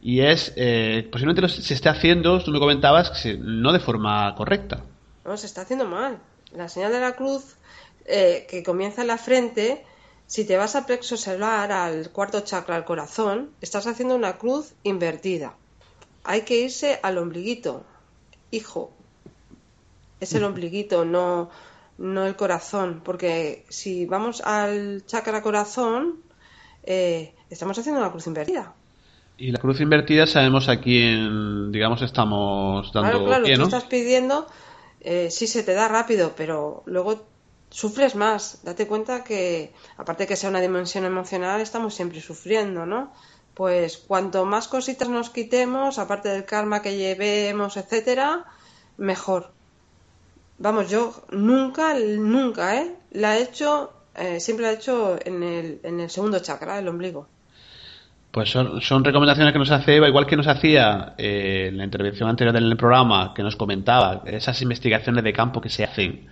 Y 0.00 0.20
es, 0.20 0.52
eh, 0.56 1.08
posiblemente 1.10 1.48
se 1.48 1.74
esté 1.74 1.88
haciendo, 1.88 2.42
tú 2.42 2.50
me 2.52 2.60
comentabas, 2.60 3.12
no 3.40 3.72
de 3.72 3.80
forma 3.80 4.32
correcta. 4.36 4.84
No, 5.24 5.36
se 5.36 5.46
está 5.46 5.62
haciendo 5.62 5.86
mal. 5.86 6.18
La 6.54 6.68
señal 6.68 6.92
de 6.92 7.00
la 7.00 7.16
cruz, 7.16 7.56
que 8.06 8.62
comienza 8.64 9.02
en 9.02 9.08
la 9.08 9.18
frente, 9.18 9.84
si 10.26 10.46
te 10.46 10.56
vas 10.56 10.76
a 10.76 10.86
plexo 10.86 11.16
solar, 11.16 11.72
al 11.72 12.10
cuarto 12.10 12.40
chakra, 12.40 12.76
al 12.76 12.84
corazón, 12.84 13.50
estás 13.60 13.86
haciendo 13.86 14.16
una 14.16 14.38
cruz 14.38 14.72
invertida. 14.82 15.54
Hay 16.24 16.42
que 16.42 16.58
irse 16.58 16.98
al 17.02 17.18
ombliguito. 17.18 17.84
Hijo, 18.50 18.92
es 20.20 20.34
el 20.34 20.44
ombliguito, 20.44 21.04
no, 21.04 21.50
no 21.98 22.26
el 22.26 22.36
corazón. 22.36 23.02
Porque 23.04 23.66
si 23.68 24.06
vamos 24.06 24.40
al 24.40 25.04
chakra 25.06 25.42
corazón, 25.42 26.22
eh, 26.84 27.34
estamos 27.50 27.78
haciendo 27.78 28.00
una 28.00 28.10
cruz 28.10 28.26
invertida. 28.26 28.72
Y 29.36 29.50
la 29.50 29.58
cruz 29.58 29.80
invertida 29.80 30.26
sabemos 30.26 30.68
a 30.68 30.80
quién, 30.80 31.72
digamos, 31.72 32.02
estamos 32.02 32.92
dando 32.92 33.24
claro, 33.24 33.44
claro, 33.44 33.56
tú 33.58 33.62
estás 33.64 33.84
pidiendo, 33.84 34.46
eh, 35.04 35.30
sí 35.30 35.46
se 35.46 35.62
te 35.62 35.74
da 35.74 35.88
rápido, 35.88 36.34
pero 36.36 36.82
luego 36.86 37.22
sufres 37.70 38.14
más. 38.14 38.60
Date 38.62 38.86
cuenta 38.86 39.24
que, 39.24 39.72
aparte 39.96 40.24
de 40.24 40.28
que 40.28 40.36
sea 40.36 40.50
una 40.50 40.60
dimensión 40.60 41.04
emocional, 41.04 41.60
estamos 41.60 41.94
siempre 41.94 42.20
sufriendo, 42.20 42.86
¿no? 42.86 43.12
Pues 43.54 43.98
cuanto 43.98 44.44
más 44.44 44.68
cositas 44.68 45.08
nos 45.08 45.30
quitemos, 45.30 45.98
aparte 45.98 46.28
del 46.28 46.44
karma 46.44 46.82
que 46.82 46.96
llevemos, 46.96 47.76
etcétera, 47.76 48.46
mejor. 48.96 49.50
Vamos, 50.58 50.88
yo 50.88 51.22
nunca, 51.30 51.94
nunca, 51.98 52.76
¿eh? 52.80 52.94
La 53.10 53.36
he 53.36 53.42
hecho, 53.42 53.92
eh, 54.14 54.38
siempre 54.40 54.66
la 54.66 54.72
he 54.72 54.74
hecho 54.76 55.18
en 55.24 55.42
el, 55.42 55.80
en 55.82 56.00
el 56.00 56.10
segundo 56.10 56.38
chakra, 56.38 56.78
el 56.78 56.88
ombligo. 56.88 57.26
Pues 58.32 58.50
son, 58.50 58.80
son, 58.80 59.04
recomendaciones 59.04 59.52
que 59.52 59.58
nos 59.58 59.70
hace 59.70 59.96
Eva, 59.96 60.08
igual 60.08 60.26
que 60.26 60.36
nos 60.36 60.46
hacía 60.46 61.14
eh, 61.18 61.66
en 61.68 61.76
la 61.76 61.84
intervención 61.84 62.28
anterior 62.28 62.54
del 62.54 62.76
programa, 62.78 63.34
que 63.34 63.42
nos 63.42 63.56
comentaba 63.56 64.22
esas 64.24 64.60
investigaciones 64.62 65.22
de 65.22 65.32
campo 65.34 65.60
que 65.60 65.68
se 65.68 65.84
hacen 65.84 66.28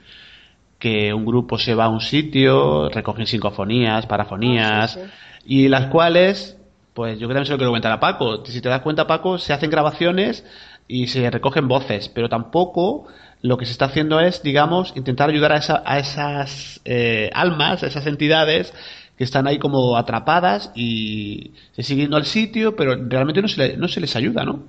que 0.80 1.12
un 1.12 1.26
grupo 1.26 1.58
se 1.58 1.74
va 1.74 1.84
a 1.84 1.88
un 1.90 2.00
sitio, 2.00 2.88
recogen 2.88 3.26
psicofonías, 3.26 4.06
parafonías, 4.06 4.96
ah, 4.96 5.10
y 5.44 5.68
las 5.68 5.86
cuales, 5.86 6.56
pues 6.94 7.18
yo 7.20 7.28
creo 7.28 7.42
que 7.42 7.46
se 7.46 7.52
lo 7.52 7.58
quiero 7.58 7.70
comentar 7.70 7.92
a 7.92 8.00
Paco. 8.00 8.44
Si 8.46 8.60
te 8.62 8.70
das 8.70 8.80
cuenta, 8.80 9.06
Paco, 9.06 9.36
se 9.36 9.52
hacen 9.52 9.70
grabaciones 9.70 10.44
y 10.88 11.08
se 11.08 11.30
recogen 11.30 11.68
voces, 11.68 12.08
pero 12.08 12.30
tampoco 12.30 13.06
lo 13.42 13.58
que 13.58 13.66
se 13.66 13.72
está 13.72 13.86
haciendo 13.86 14.20
es, 14.20 14.42
digamos, 14.42 14.94
intentar 14.96 15.28
ayudar 15.28 15.52
a, 15.52 15.58
esa, 15.58 15.82
a 15.84 15.98
esas 15.98 16.80
eh, 16.86 17.30
almas, 17.34 17.82
a 17.82 17.86
esas 17.86 18.06
entidades 18.06 18.72
que 19.20 19.24
están 19.24 19.46
ahí 19.46 19.58
como 19.58 19.98
atrapadas 19.98 20.70
y 20.74 21.52
se 21.76 21.82
siguen 21.82 22.14
al 22.14 22.24
sitio, 22.24 22.74
pero 22.74 22.96
realmente 23.06 23.42
no 23.42 23.48
se, 23.48 23.76
no 23.76 23.86
se 23.86 24.00
les 24.00 24.16
ayuda, 24.16 24.46
¿no? 24.46 24.64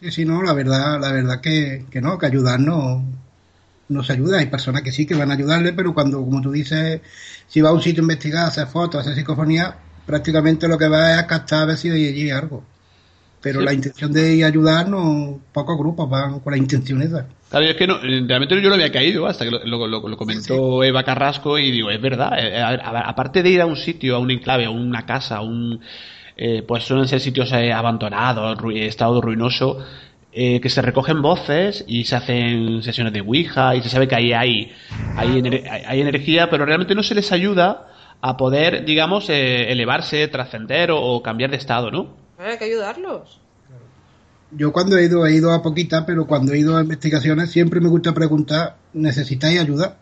Sí, 0.00 0.10
sí, 0.10 0.24
no, 0.24 0.42
la 0.42 0.52
verdad, 0.52 1.00
la 1.00 1.12
verdad 1.12 1.40
que, 1.40 1.86
que 1.92 2.00
no, 2.00 2.18
que 2.18 2.26
ayudarnos 2.26 3.04
nos 3.88 4.10
ayuda. 4.10 4.38
Hay 4.38 4.46
personas 4.46 4.82
que 4.82 4.90
sí 4.90 5.06
que 5.06 5.14
van 5.14 5.30
a 5.30 5.34
ayudarle, 5.34 5.72
pero 5.74 5.94
cuando, 5.94 6.18
como 6.24 6.40
tú 6.40 6.50
dices, 6.50 7.02
si 7.46 7.60
va 7.60 7.68
a 7.68 7.72
un 7.72 7.82
sitio 7.82 8.02
a 8.02 8.06
investigar, 8.06 8.46
a 8.46 8.48
hacer 8.48 8.66
fotos, 8.66 8.98
a 8.98 9.00
hacer 9.02 9.14
psicofonía, 9.14 9.78
prácticamente 10.04 10.66
lo 10.66 10.76
que 10.76 10.88
va 10.88 11.14
es 11.20 11.26
captar 11.26 11.62
a 11.62 11.66
ver 11.66 11.76
si 11.76 11.88
hay 11.90 12.08
allí 12.08 12.30
algo. 12.30 12.64
Pero 13.44 13.60
la 13.60 13.72
intención 13.72 14.10
de 14.10 14.42
ayudarnos, 14.42 15.36
pocos 15.52 15.78
grupos 15.78 16.08
van 16.08 16.40
con 16.40 16.50
la 16.50 16.56
intención 16.56 17.02
esa. 17.02 17.26
Claro, 17.50 17.66
es 17.66 17.76
que 17.76 17.86
no, 17.86 17.98
realmente 17.98 18.60
yo 18.60 18.68
lo 18.68 18.74
había 18.74 18.90
caído 18.90 19.26
hasta 19.26 19.44
que 19.44 19.50
lo, 19.50 19.86
lo, 19.86 20.16
comentó 20.16 20.82
Eva 20.82 21.04
Carrasco 21.04 21.58
y 21.58 21.70
digo, 21.70 21.90
es 21.90 22.00
verdad, 22.00 22.32
eh, 22.38 22.60
aparte 22.60 23.42
de 23.42 23.50
ir 23.50 23.60
a 23.60 23.66
un 23.66 23.76
sitio, 23.76 24.16
a 24.16 24.18
un 24.18 24.30
enclave, 24.30 24.64
a 24.64 24.70
una 24.70 25.04
casa, 25.04 25.36
a 25.36 25.42
un, 25.42 25.78
eh, 26.36 26.64
pues 26.66 26.84
suelen 26.84 27.06
ser 27.06 27.20
sitios 27.20 27.52
eh, 27.52 27.70
abandonados, 27.70 28.58
estado 28.74 29.20
ruinoso, 29.20 29.78
eh, 30.32 30.60
que 30.60 30.68
se 30.68 30.82
recogen 30.82 31.22
voces 31.22 31.84
y 31.86 32.06
se 32.06 32.16
hacen 32.16 32.82
sesiones 32.82 33.12
de 33.12 33.20
Ouija 33.20 33.76
y 33.76 33.82
se 33.82 33.88
sabe 33.88 34.08
que 34.08 34.16
ahí 34.16 34.32
hay, 34.32 34.72
hay, 35.16 35.62
hay 35.86 36.00
energía, 36.00 36.50
pero 36.50 36.64
realmente 36.64 36.96
no 36.96 37.04
se 37.04 37.14
les 37.14 37.30
ayuda 37.30 37.88
a 38.26 38.38
poder, 38.38 38.86
digamos, 38.86 39.28
eh, 39.28 39.70
elevarse, 39.70 40.26
trascender 40.28 40.90
o, 40.90 41.22
cambiar 41.22 41.50
de 41.50 41.58
estado, 41.58 41.90
¿no? 41.90 42.16
Hay 42.38 42.58
que 42.58 42.64
ayudarlos. 42.64 43.40
Yo 44.50 44.72
cuando 44.72 44.96
he 44.96 45.04
ido, 45.04 45.26
he 45.26 45.34
ido 45.34 45.52
a 45.52 45.62
poquita, 45.62 46.06
pero 46.06 46.26
cuando 46.26 46.52
he 46.52 46.58
ido 46.58 46.76
a 46.76 46.82
investigaciones 46.82 47.50
siempre 47.50 47.80
me 47.80 47.88
gusta 47.88 48.14
preguntar, 48.14 48.76
¿necesitáis 48.92 49.58
ayuda? 49.58 49.98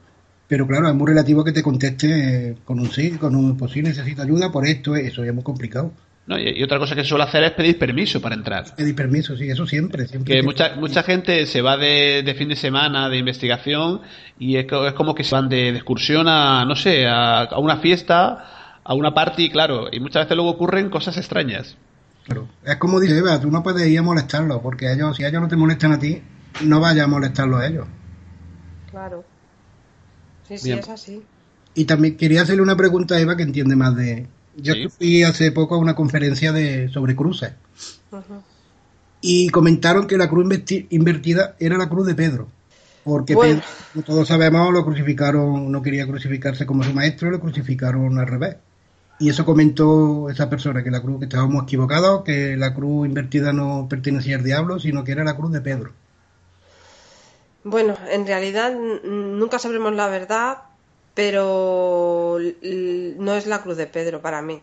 Pero 0.47 0.67
claro, 0.67 0.89
es 0.89 0.95
muy 0.95 1.07
relativo 1.07 1.43
que 1.45 1.53
te 1.53 1.63
conteste 1.63 2.51
eh, 2.51 2.55
con 2.65 2.79
un 2.79 2.91
sí, 2.91 3.13
con 3.13 3.35
un 3.35 3.57
pues 3.57 3.73
sí, 3.73 3.83
necesito 3.83 4.23
ayuda 4.23 4.53
por 4.53 4.67
esto, 4.67 4.95
eso 4.95 5.25
es 5.25 5.33
muy 5.33 5.43
complicado. 5.43 5.93
No, 6.27 6.39
y, 6.39 6.63
otra 6.63 6.79
cosa 6.79 6.95
que 6.95 7.03
suelo 7.03 7.25
hacer 7.25 7.43
es 7.43 7.53
pedir 7.53 7.79
permiso 7.79 8.21
para 8.21 8.35
entrar. 8.35 8.77
Pedir 8.77 8.95
permiso, 8.95 9.37
sí, 9.37 9.49
eso 9.49 9.67
siempre. 9.67 10.07
siempre 10.07 10.35
que 10.35 10.43
mucha, 10.43 10.77
mucha 10.77 11.03
gente 11.03 11.47
se 11.47 11.63
va 11.63 11.77
de, 11.77 12.35
fin 12.39 12.49
de 12.49 12.57
semana 12.57 13.09
de 13.09 13.19
investigación 13.19 14.03
y 14.39 14.57
es, 14.57 14.67
es, 14.71 14.93
como 14.93 15.15
que 15.15 15.25
se 15.25 15.35
van 15.35 15.49
de, 15.49 15.71
excursión 15.71 16.29
a, 16.29 16.65
no 16.65 16.77
sé, 16.77 17.07
a, 17.09 17.49
una 17.59 17.79
fiesta, 17.79 18.79
a 18.85 18.95
una 18.95 19.15
party, 19.15 19.51
claro, 19.51 19.89
y 19.91 19.99
muchas 19.99 20.25
veces 20.25 20.37
luego 20.37 20.51
ocurren 20.51 20.91
cosas 20.91 21.17
extrañas. 21.17 21.77
Claro, 22.25 22.49
es 22.65 22.77
como 22.77 23.01
dice 23.01 23.19
Eva, 23.19 23.41
tú 23.41 23.51
no 23.51 23.63
puedes 23.63 23.87
ir 23.89 23.99
a 23.99 24.03
molestarlos, 24.03 24.61
porque 24.63 24.93
ellos, 24.93 25.17
si 25.17 25.25
ellos 25.25 25.43
no 25.43 25.49
te 25.49 25.57
molestan 25.57 25.93
a 25.93 25.99
ti, 25.99 26.23
no 26.65 26.81
vayas 26.81 27.05
a 27.05 27.09
molestarlos 27.09 27.61
a 27.61 27.67
ellos. 27.67 27.87
Claro. 28.91 29.25
Sí, 30.47 30.59
sí, 30.59 30.73
es 30.73 30.89
así. 30.89 31.23
Y 31.75 31.85
también 31.85 32.17
quería 32.17 32.43
hacerle 32.43 32.63
una 32.63 32.77
pregunta 32.77 33.15
a 33.15 33.21
Eva 33.21 33.37
que 33.37 33.43
entiende 33.43 33.75
más 33.75 33.97
de... 33.97 34.27
Yo 34.57 34.75
fui 34.91 35.23
hace 35.23 35.51
poco 35.51 35.75
a 35.75 35.79
una 35.79 35.95
conferencia 35.95 36.53
de 36.53 36.89
sobre 36.91 37.17
cruces. 37.17 37.53
Y 39.23 39.49
comentaron 39.49 40.07
que 40.07 40.19
la 40.19 40.29
cruz 40.29 40.47
invertida 40.91 41.57
era 41.59 41.79
la 41.79 41.89
cruz 41.89 42.07
de 42.07 42.15
Pedro. 42.15 42.49
Porque 43.05 43.35
Pedro, 43.35 43.63
todos 44.05 44.29
sabemos, 44.29 44.73
lo 44.73 44.85
crucificaron, 44.85 45.73
no 45.73 45.83
quería 45.83 46.07
crucificarse 46.07 46.67
como 46.67 46.85
su 46.85 46.93
maestro, 46.93 47.31
lo 47.31 47.41
crucificaron 47.41 48.19
al 48.19 48.27
revés. 48.27 48.57
Y 49.23 49.29
eso 49.29 49.45
comentó 49.45 50.29
esa 50.31 50.51
persona, 50.51 50.83
que 50.83 50.91
la 50.91 51.01
cruz, 51.01 51.21
que 51.21 51.27
estábamos 51.27 51.63
equivocados, 51.63 52.25
que 52.25 52.57
la 52.57 52.75
cruz 52.75 53.07
invertida 53.07 53.53
no 53.53 53.87
pertenecía 53.89 54.35
al 54.35 54.43
diablo, 54.43 54.81
sino 54.81 55.05
que 55.05 55.13
era 55.13 55.23
la 55.23 55.37
cruz 55.37 55.53
de 55.53 55.61
Pedro. 55.61 55.93
Bueno, 57.63 57.95
en 58.11 58.27
realidad 58.27 58.75
nunca 58.75 59.61
sabremos 59.61 59.95
la 59.95 60.09
verdad, 60.09 60.59
pero 61.15 62.37
no 62.41 63.35
es 63.35 63.47
la 63.47 63.63
cruz 63.63 63.77
de 63.77 63.87
Pedro 63.87 64.21
para 64.21 64.43
mí. 64.43 64.61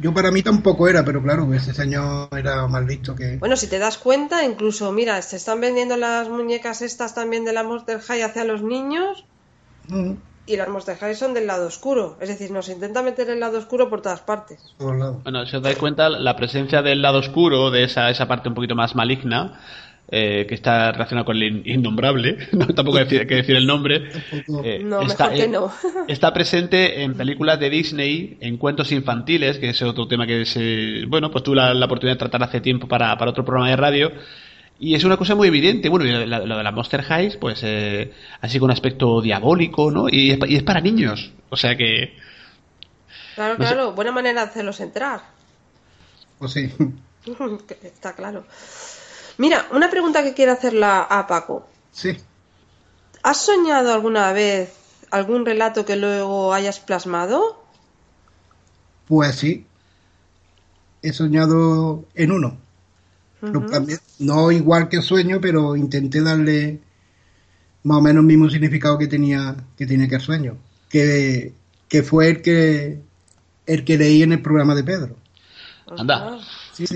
Yo 0.00 0.14
para 0.14 0.30
mí 0.30 0.42
tampoco 0.42 0.88
era, 0.88 1.04
pero 1.04 1.22
claro, 1.22 1.52
ese 1.52 1.74
señor 1.74 2.30
era 2.34 2.66
más 2.68 2.86
listo 2.86 3.14
que... 3.14 3.36
Bueno, 3.36 3.58
si 3.58 3.66
te 3.66 3.78
das 3.78 3.98
cuenta, 3.98 4.44
incluso, 4.44 4.92
mira, 4.92 5.20
se 5.20 5.36
están 5.36 5.60
vendiendo 5.60 5.98
las 5.98 6.30
muñecas 6.30 6.80
estas 6.80 7.14
también 7.14 7.44
de 7.44 7.52
la 7.52 7.64
Monster 7.64 8.00
High 8.00 8.22
hacia 8.22 8.44
los 8.44 8.62
niños 8.62 9.26
y 10.46 10.56
las 10.56 10.68
Monster 10.68 10.96
son 11.14 11.34
del 11.34 11.46
lado 11.46 11.66
oscuro. 11.66 12.16
Es 12.20 12.28
decir, 12.28 12.50
nos 12.50 12.68
intenta 12.68 13.02
meter 13.02 13.30
el 13.30 13.40
lado 13.40 13.58
oscuro 13.58 13.88
por 13.88 14.02
todas 14.02 14.20
partes. 14.20 14.74
Bueno, 14.78 15.22
si 15.46 15.56
os 15.56 15.62
dais 15.62 15.76
cuenta, 15.76 16.08
la 16.08 16.36
presencia 16.36 16.82
del 16.82 17.02
lado 17.02 17.18
oscuro, 17.18 17.70
de 17.70 17.84
esa, 17.84 18.10
esa 18.10 18.26
parte 18.26 18.48
un 18.48 18.54
poquito 18.54 18.74
más 18.74 18.94
maligna, 18.94 19.60
eh, 20.14 20.44
que 20.48 20.54
está 20.54 20.92
relacionado 20.92 21.24
con 21.24 21.36
el 21.36 21.66
innombrable, 21.66 22.36
no, 22.52 22.66
tampoco 22.66 22.98
hay 22.98 23.06
que 23.06 23.24
decir 23.24 23.56
el 23.56 23.66
nombre. 23.66 24.10
Eh, 24.64 24.80
no, 24.84 25.02
está, 25.02 25.30
mejor 25.30 25.40
que 25.40 25.48
no. 25.48 25.72
está 26.08 26.32
presente 26.32 27.02
en 27.02 27.14
películas 27.14 27.58
de 27.58 27.70
Disney, 27.70 28.36
en 28.40 28.58
cuentos 28.58 28.92
infantiles, 28.92 29.58
que 29.58 29.70
es 29.70 29.82
otro 29.82 30.06
tema 30.06 30.26
que 30.26 30.44
se, 30.44 31.04
bueno, 31.06 31.30
pues 31.30 31.44
tuve 31.44 31.56
la, 31.56 31.84
oportunidad 31.84 32.16
de 32.16 32.18
tratar 32.18 32.42
hace 32.42 32.60
tiempo 32.60 32.86
para, 32.88 33.16
para 33.16 33.30
otro 33.30 33.44
programa 33.44 33.70
de 33.70 33.76
radio. 33.76 34.12
Y 34.82 34.96
es 34.96 35.04
una 35.04 35.16
cosa 35.16 35.36
muy 35.36 35.46
evidente. 35.46 35.88
Bueno, 35.88 36.04
y 36.04 36.26
lo 36.26 36.56
de 36.56 36.64
la 36.64 36.72
Monster 36.72 37.04
Highs, 37.08 37.36
pues 37.36 37.60
eh, 37.62 38.12
así 38.40 38.58
con 38.58 38.64
un 38.66 38.72
aspecto 38.72 39.22
diabólico, 39.22 39.92
¿no? 39.92 40.08
Y 40.08 40.32
es, 40.32 40.62
para 40.64 40.80
niños. 40.80 41.30
O 41.50 41.56
sea 41.56 41.76
que. 41.76 42.18
Claro, 43.36 43.56
claro. 43.58 43.92
Buena 43.92 44.10
manera 44.10 44.42
de 44.42 44.50
hacerlos 44.50 44.80
entrar. 44.80 45.20
Pues 46.40 46.54
sí. 46.54 46.68
Está 47.84 48.16
claro. 48.16 48.44
Mira, 49.38 49.68
una 49.70 49.88
pregunta 49.88 50.24
que 50.24 50.34
quiero 50.34 50.50
hacerla 50.50 51.02
a 51.02 51.28
Paco. 51.28 51.68
Sí. 51.92 52.16
¿Has 53.22 53.36
soñado 53.36 53.94
alguna 53.94 54.32
vez 54.32 54.74
algún 55.12 55.46
relato 55.46 55.84
que 55.84 55.94
luego 55.94 56.52
hayas 56.52 56.80
plasmado? 56.80 57.62
Pues 59.06 59.36
sí. 59.36 59.64
He 61.02 61.12
soñado 61.12 62.04
en 62.16 62.32
uno. 62.32 62.61
No 64.18 64.52
igual 64.52 64.88
que 64.88 65.02
sueño, 65.02 65.40
pero 65.40 65.76
intenté 65.76 66.20
darle 66.22 66.80
más 67.82 67.98
o 67.98 68.00
menos 68.00 68.20
el 68.20 68.26
mismo 68.26 68.48
significado 68.48 68.98
que 68.98 69.08
tenía 69.08 69.56
que 69.76 69.86
tenía 69.86 70.08
que 70.08 70.16
el 70.16 70.20
sueño. 70.20 70.58
Que, 70.88 71.52
que 71.88 72.02
fue 72.02 72.28
el 72.28 72.42
que 72.42 73.00
el 73.66 73.84
que 73.84 73.98
leí 73.98 74.22
en 74.22 74.32
el 74.32 74.42
programa 74.42 74.74
de 74.74 74.84
Pedro. 74.84 75.16
Anda. 75.86 76.38
Sí, 76.72 76.86
sí. 76.86 76.94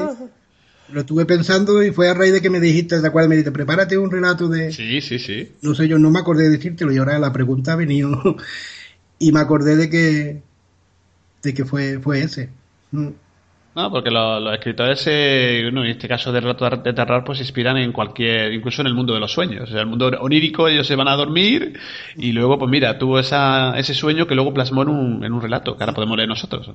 Lo 0.89 1.01
estuve 1.01 1.27
pensando 1.27 1.83
y 1.83 1.91
fue 1.91 2.09
a 2.09 2.15
raíz 2.15 2.33
de 2.33 2.41
que 2.41 2.51
me 2.51 2.61
dijiste, 2.61 3.01
¿de 3.01 3.09
acuerdo? 3.09 3.29
Me 3.29 3.35
dijiste, 3.35 3.51
prepárate 3.51 3.99
un 3.99 4.11
relato 4.11 4.49
de... 4.49 4.71
Sí, 4.71 5.01
sí, 5.01 5.19
sí. 5.19 5.53
No 5.63 5.75
sé, 5.75 5.89
yo 5.89 5.99
no 5.99 6.11
me 6.11 6.21
acordé 6.21 6.45
de 6.45 6.51
decírtelo 6.51 6.93
y 6.93 6.99
ahora 6.99 7.19
la 7.19 7.33
pregunta 7.33 7.73
ha 7.73 7.77
venido 7.77 8.37
y 9.19 9.33
me 9.33 9.41
acordé 9.41 9.75
de 9.75 9.91
que 9.91 10.43
de 11.43 11.55
que 11.55 11.65
fue, 11.65 11.99
fue 12.01 12.21
ese. 12.23 12.51
Mm. 12.93 13.09
No, 13.77 13.91
porque 13.91 14.11
los, 14.11 14.55
escritores, 14.55 15.07
eh, 15.07 15.69
en 15.69 15.79
este 15.79 16.09
caso 16.09 16.33
de 16.33 16.41
relatos 16.41 16.83
de 16.83 16.93
terror, 16.93 17.23
pues 17.25 17.39
se 17.39 17.45
inspiran 17.45 17.77
en 17.77 17.93
cualquier, 17.93 18.53
incluso 18.53 18.81
en 18.81 18.89
el 18.89 18.95
mundo 18.95 19.15
de 19.15 19.21
los 19.21 19.33
sueños. 19.33 19.69
O 19.69 19.73
sea, 19.73 19.83
el 19.83 19.87
mundo 19.87 20.07
onírico, 20.19 20.67
ellos 20.67 20.87
se 20.87 20.97
van 20.97 21.09
a 21.09 21.15
dormir 21.15 21.79
y 22.17 22.33
luego, 22.33 22.59
pues 22.59 22.71
mira, 22.71 22.99
tuvo 22.99 23.19
esa, 23.19 23.79
ese 23.79 23.95
sueño 23.95 24.27
que 24.27 24.35
luego 24.35 24.53
plasmó 24.53 24.83
en 24.83 24.89
un, 24.89 25.25
en 25.25 25.33
un 25.33 25.41
relato, 25.41 25.77
que 25.77 25.85
ahora 25.85 25.95
podemos 25.95 26.17
leer 26.17 26.29
nosotros. 26.29 26.71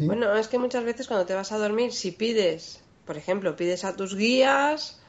Bueno, 0.00 0.34
es 0.34 0.46
que 0.48 0.58
muchas 0.58 0.84
veces 0.84 1.08
cuando 1.08 1.26
te 1.26 1.34
vas 1.34 1.50
a 1.50 1.58
dormir, 1.58 1.92
si 1.92 2.12
pides 2.12 2.84
por 3.04 3.16
ejemplo, 3.16 3.56
pides 3.56 3.84
a 3.84 3.96
tus 3.96 4.16
guías 4.16 5.00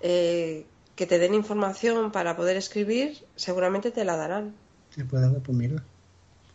eh, 0.00 0.66
que 0.96 1.06
te 1.06 1.18
den 1.18 1.34
información 1.34 2.10
para 2.12 2.36
poder 2.36 2.56
escribir, 2.56 3.18
seguramente 3.36 3.90
te 3.90 4.04
la 4.04 4.16
darán. 4.16 4.54
Sí, 4.90 5.04
pues, 5.04 5.22
pues 5.44 5.56
mira. 5.56 5.82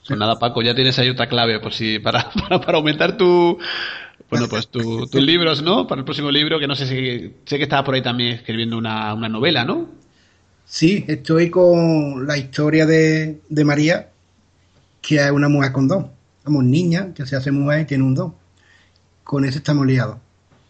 Pues 0.08 0.20
nada, 0.20 0.40
Paco, 0.40 0.62
ya 0.62 0.74
tienes 0.74 0.98
ahí 1.00 1.10
otra 1.10 1.28
clave, 1.28 1.60
pues 1.60 1.76
sí, 1.76 2.00
para, 2.00 2.30
para, 2.50 2.78
aumentar 2.78 3.18
tu, 3.18 3.58
bueno, 4.30 4.48
pues 4.48 4.70
tus 4.70 5.14
libros, 5.16 5.62
¿no? 5.62 5.86
Para 5.88 6.00
el 6.00 6.06
próximo 6.06 6.32
libro, 6.32 6.60
que 6.60 6.68
no 6.68 6.76
sé 6.76 6.88
si, 6.88 7.36
sé 7.46 7.58
que 7.58 7.64
estaba 7.64 7.84
por 7.84 7.96
ahí 7.96 8.02
también 8.02 8.36
escribiendo 8.36 8.78
una, 8.78 9.14
una 9.14 9.30
novela, 9.30 9.66
¿no? 9.66 9.90
Sí, 10.66 11.06
estoy 11.08 11.50
con 11.50 12.26
la 12.26 12.38
historia 12.38 12.86
de, 12.86 13.42
de 13.48 13.66
María, 13.66 14.10
que 15.02 15.16
es 15.16 15.32
una 15.32 15.50
mujer 15.50 15.72
con 15.72 15.88
don. 15.88 16.12
Vamos, 16.46 16.64
niña, 16.64 17.14
que 17.14 17.26
se 17.26 17.36
hace 17.36 17.52
mujer 17.52 17.82
y 17.82 17.86
tiene 17.86 18.04
un 18.04 18.16
don. 18.16 18.34
Con 19.24 19.44
ese 19.44 19.58
estamos 19.58 19.86
liados 19.86 20.18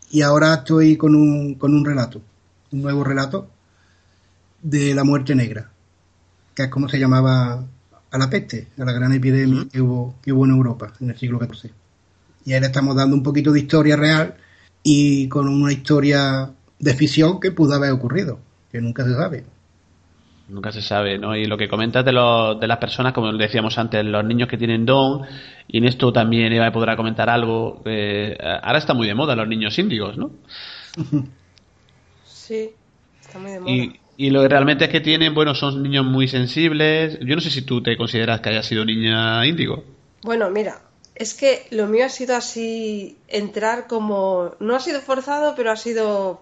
y 0.10 0.22
ahora 0.22 0.54
estoy 0.56 0.98
con 0.98 1.16
un, 1.16 1.56
con 1.56 1.74
un 1.74 1.86
relato, 1.86 2.22
un 2.72 2.82
nuevo 2.82 3.04
relato 3.04 3.50
de 4.62 4.94
la 4.96 5.04
muerte 5.04 5.36
negra, 5.36 5.72
que 6.56 6.64
es 6.64 6.70
como 6.70 6.90
se 6.90 7.00
llamaba 7.00 7.66
a 8.18 8.20
la 8.20 8.30
peste, 8.30 8.68
a 8.78 8.86
la 8.86 8.92
gran 8.92 9.14
epidemia 9.14 9.66
que, 9.72 9.82
hubo, 9.82 10.16
que 10.22 10.34
hubo 10.34 10.46
en 10.46 10.52
Europa 10.52 10.94
en 11.00 11.10
el 11.10 11.18
siglo 11.18 11.40
XIV. 11.40 11.72
Y 12.46 12.54
ahora 12.54 12.68
estamos 12.68 12.96
dando 12.96 13.16
un 13.16 13.24
poquito 13.24 13.52
de 13.52 13.60
historia 13.60 13.96
real 13.96 14.36
y 14.84 15.28
con 15.28 15.48
una 15.48 15.72
historia 15.72 16.52
de 16.80 16.94
ficción 16.94 17.40
que 17.40 17.52
pudo 17.52 17.76
haber 17.76 17.92
ocurrido, 17.92 18.40
que 18.72 18.82
nunca 18.82 19.04
se 19.04 19.14
sabe. 19.14 19.46
Nunca 20.50 20.72
se 20.72 20.82
sabe, 20.82 21.18
¿no? 21.18 21.36
Y 21.36 21.46
lo 21.46 21.58
que 21.58 21.68
comentas 21.68 22.06
de, 22.06 22.14
los, 22.14 22.58
de 22.58 22.68
las 22.68 22.78
personas, 22.78 23.12
como 23.12 23.34
decíamos 23.34 23.78
antes, 23.78 24.06
los 24.06 24.24
niños 24.24 24.48
que 24.48 24.58
tienen 24.58 24.86
don, 24.86 25.24
y 25.68 25.80
en 25.80 25.86
esto 25.86 26.14
también 26.14 26.54
Eva 26.54 26.72
podrá 26.72 26.96
comentar 26.96 27.30
algo. 27.30 27.82
Eh, 27.84 28.38
ahora 28.64 28.78
está 28.78 28.94
muy 28.94 29.08
de 29.08 29.14
moda 29.14 29.36
los 29.36 29.48
niños 29.48 29.78
índigos, 29.78 30.18
¿no? 30.18 30.32
Sí, 32.24 32.70
está 33.20 33.40
muy 33.40 33.52
de 33.52 33.60
moda. 33.60 33.72
Y, 33.72 34.00
y 34.20 34.32
lo 34.32 34.42
que 34.42 34.48
realmente 34.48 34.86
es 34.86 34.90
que 34.90 35.00
tienen, 35.00 35.36
bueno, 35.36 35.54
son 35.54 35.84
niños 35.84 36.04
muy 36.04 36.28
sensibles. 36.28 37.20
Yo 37.20 37.36
no 37.36 37.42
sé 37.42 37.52
si 37.52 37.62
tú 37.62 37.84
te 37.84 37.96
consideras 37.96 38.42
que 38.42 38.50
hayas 38.50 38.66
sido 38.66 38.84
niña 38.84 39.46
índigo. 39.46 39.84
Bueno, 40.24 40.50
mira, 40.50 40.82
es 41.14 41.36
que 41.36 41.68
lo 41.70 41.86
mío 41.86 42.06
ha 42.06 42.10
sido 42.10 42.36
así, 42.36 43.20
entrar 43.28 43.86
como. 43.86 44.56
No 44.60 44.76
ha 44.76 44.80
sido 44.80 45.02
forzado, 45.02 45.54
pero 45.56 45.70
ha 45.70 45.76
sido. 45.76 46.42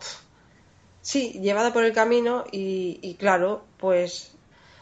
Sí, 1.02 1.34
llevada 1.42 1.74
por 1.74 1.84
el 1.84 1.92
camino 1.92 2.46
y, 2.50 3.16
claro, 3.20 3.66
pues 3.78 4.32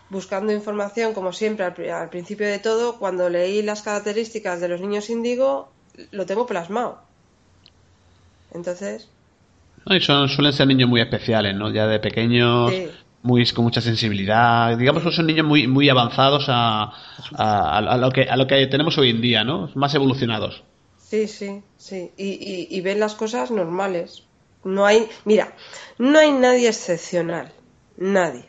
buscando 0.10 0.54
información, 0.54 1.16
como 1.16 1.34
siempre, 1.34 1.66
al, 1.92 2.10
principio 2.10 2.46
de 2.46 2.60
todo, 2.60 3.00
cuando 3.00 3.28
leí 3.28 3.64
las 3.64 3.82
características 3.82 4.62
de 4.62 4.68
los 4.68 4.80
niños 4.80 5.10
índigo, 5.10 5.72
lo 6.12 6.28
tengo 6.28 6.46
plasmado. 6.46 7.02
Entonces. 8.54 9.10
Y 9.86 10.02
son, 10.02 10.30
suelen 10.30 10.54
ser 10.54 10.68
niños 10.68 10.90
muy 10.90 11.02
especiales, 11.02 11.56
¿no? 11.56 11.72
Ya 11.72 11.88
de 11.88 12.00
pequeños, 12.00 12.72
muy, 13.22 13.46
con 13.52 13.66
mucha 13.66 13.82
sensibilidad. 13.82 14.78
Digamos 14.78 15.04
que 15.04 15.12
son 15.12 15.28
niños 15.28 15.46
muy, 15.46 15.68
muy 15.68 15.90
avanzados 15.90 16.46
a, 16.48 16.94
a, 17.36 17.98
lo 17.98 18.12
que, 18.12 18.24
a 18.24 18.36
lo 18.36 18.48
que 18.48 18.68
tenemos 18.68 18.98
hoy 18.98 19.10
en 19.10 19.22
día, 19.22 19.44
¿no? 19.44 19.70
Más 19.76 19.94
evolucionados. 19.96 20.64
Sí, 20.98 21.28
sí, 21.28 21.62
sí. 21.78 22.12
Y, 22.18 22.68
y 22.70 22.82
ven 22.82 23.00
las 23.00 23.16
cosas 23.16 23.52
normales. 23.52 24.24
No 24.64 24.86
hay, 24.86 25.08
mira, 25.26 25.54
no 25.98 26.20
hay 26.20 26.32
nadie 26.32 26.70
excepcional, 26.70 27.52
nadie. 27.98 28.46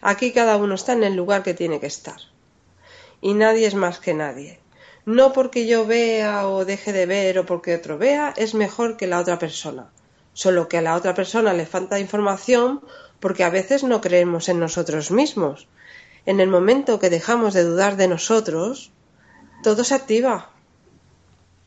Aquí 0.00 0.32
cada 0.32 0.56
uno 0.56 0.74
está 0.74 0.94
en 0.94 1.04
el 1.04 1.14
lugar 1.14 1.42
que 1.42 1.54
tiene 1.54 1.80
que 1.80 1.86
estar. 1.86 2.16
Y 3.20 3.34
nadie 3.34 3.66
es 3.66 3.74
más 3.74 3.98
que 3.98 4.14
nadie. 4.14 4.60
No 5.06 5.32
porque 5.32 5.66
yo 5.66 5.86
vea 5.86 6.46
o 6.48 6.64
deje 6.64 6.92
de 6.92 7.06
ver 7.06 7.38
o 7.38 7.46
porque 7.46 7.74
otro 7.74 7.98
vea 7.98 8.32
es 8.36 8.54
mejor 8.54 8.96
que 8.96 9.06
la 9.06 9.18
otra 9.18 9.38
persona. 9.38 9.90
Solo 10.34 10.68
que 10.68 10.76
a 10.78 10.82
la 10.82 10.94
otra 10.94 11.14
persona 11.14 11.54
le 11.54 11.64
falta 11.64 11.98
información 11.98 12.82
porque 13.20 13.44
a 13.44 13.50
veces 13.50 13.84
no 13.84 14.02
creemos 14.02 14.50
en 14.50 14.60
nosotros 14.60 15.10
mismos. 15.10 15.66
En 16.26 16.40
el 16.40 16.48
momento 16.48 16.98
que 16.98 17.08
dejamos 17.08 17.54
de 17.54 17.64
dudar 17.64 17.96
de 17.96 18.08
nosotros, 18.08 18.90
todo 19.62 19.82
se 19.84 19.94
activa. 19.94 20.50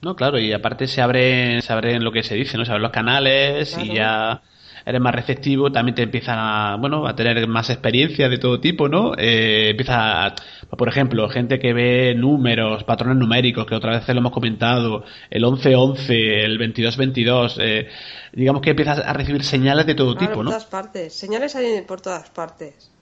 No, 0.01 0.15
claro, 0.15 0.37
y 0.37 0.53
aparte 0.53 0.87
se 0.87 1.01
abre, 1.01 1.61
se 1.61 1.73
abren 1.73 2.03
lo 2.03 2.11
que 2.11 2.21
se 2.21 2.35
dice, 2.35 2.57
¿no? 2.57 2.65
Se 2.65 2.71
abren 2.71 2.83
los 2.83 2.91
canales 2.91 3.75
y 3.79 3.95
ya 3.95 4.43
eres 4.87 5.01
más 5.01 5.13
receptivo, 5.13 5.69
también 5.69 5.95
te 5.95 6.03
empiezan 6.03 6.39
a, 6.39 6.77
bueno, 6.79 7.05
a 7.07 7.13
tener 7.13 7.45
más 7.49 7.69
experiencia 7.69 8.29
de 8.29 8.37
todo 8.37 8.61
tipo, 8.61 8.87
¿no? 8.87 9.11
Eh, 9.17 9.71
empieza, 9.71 10.33
por 10.77 10.87
ejemplo, 10.87 11.27
gente 11.27 11.59
que 11.59 11.73
ve 11.73 12.15
números, 12.15 12.85
patrones 12.85 13.17
numéricos, 13.17 13.65
que 13.65 13.75
otra 13.75 13.91
vez 13.91 14.07
lo 14.07 14.19
hemos 14.19 14.31
comentado, 14.31 15.03
el 15.29 15.43
11-11, 15.43 16.09
el 16.09 16.57
22-22, 16.57 17.57
eh, 17.59 17.89
digamos 18.31 18.61
que 18.61 18.69
empiezas 18.69 18.99
a 18.99 19.11
recibir 19.11 19.43
señales 19.43 19.85
de 19.85 19.95
todo 19.95 20.15
tipo, 20.15 20.35
¿no? 20.35 20.35
Por 20.35 20.45
todas 20.45 20.65
partes, 20.65 21.13
señales 21.13 21.53
hay 21.57 21.81
por 21.81 21.99
todas 21.99 22.29
partes. 22.29 22.96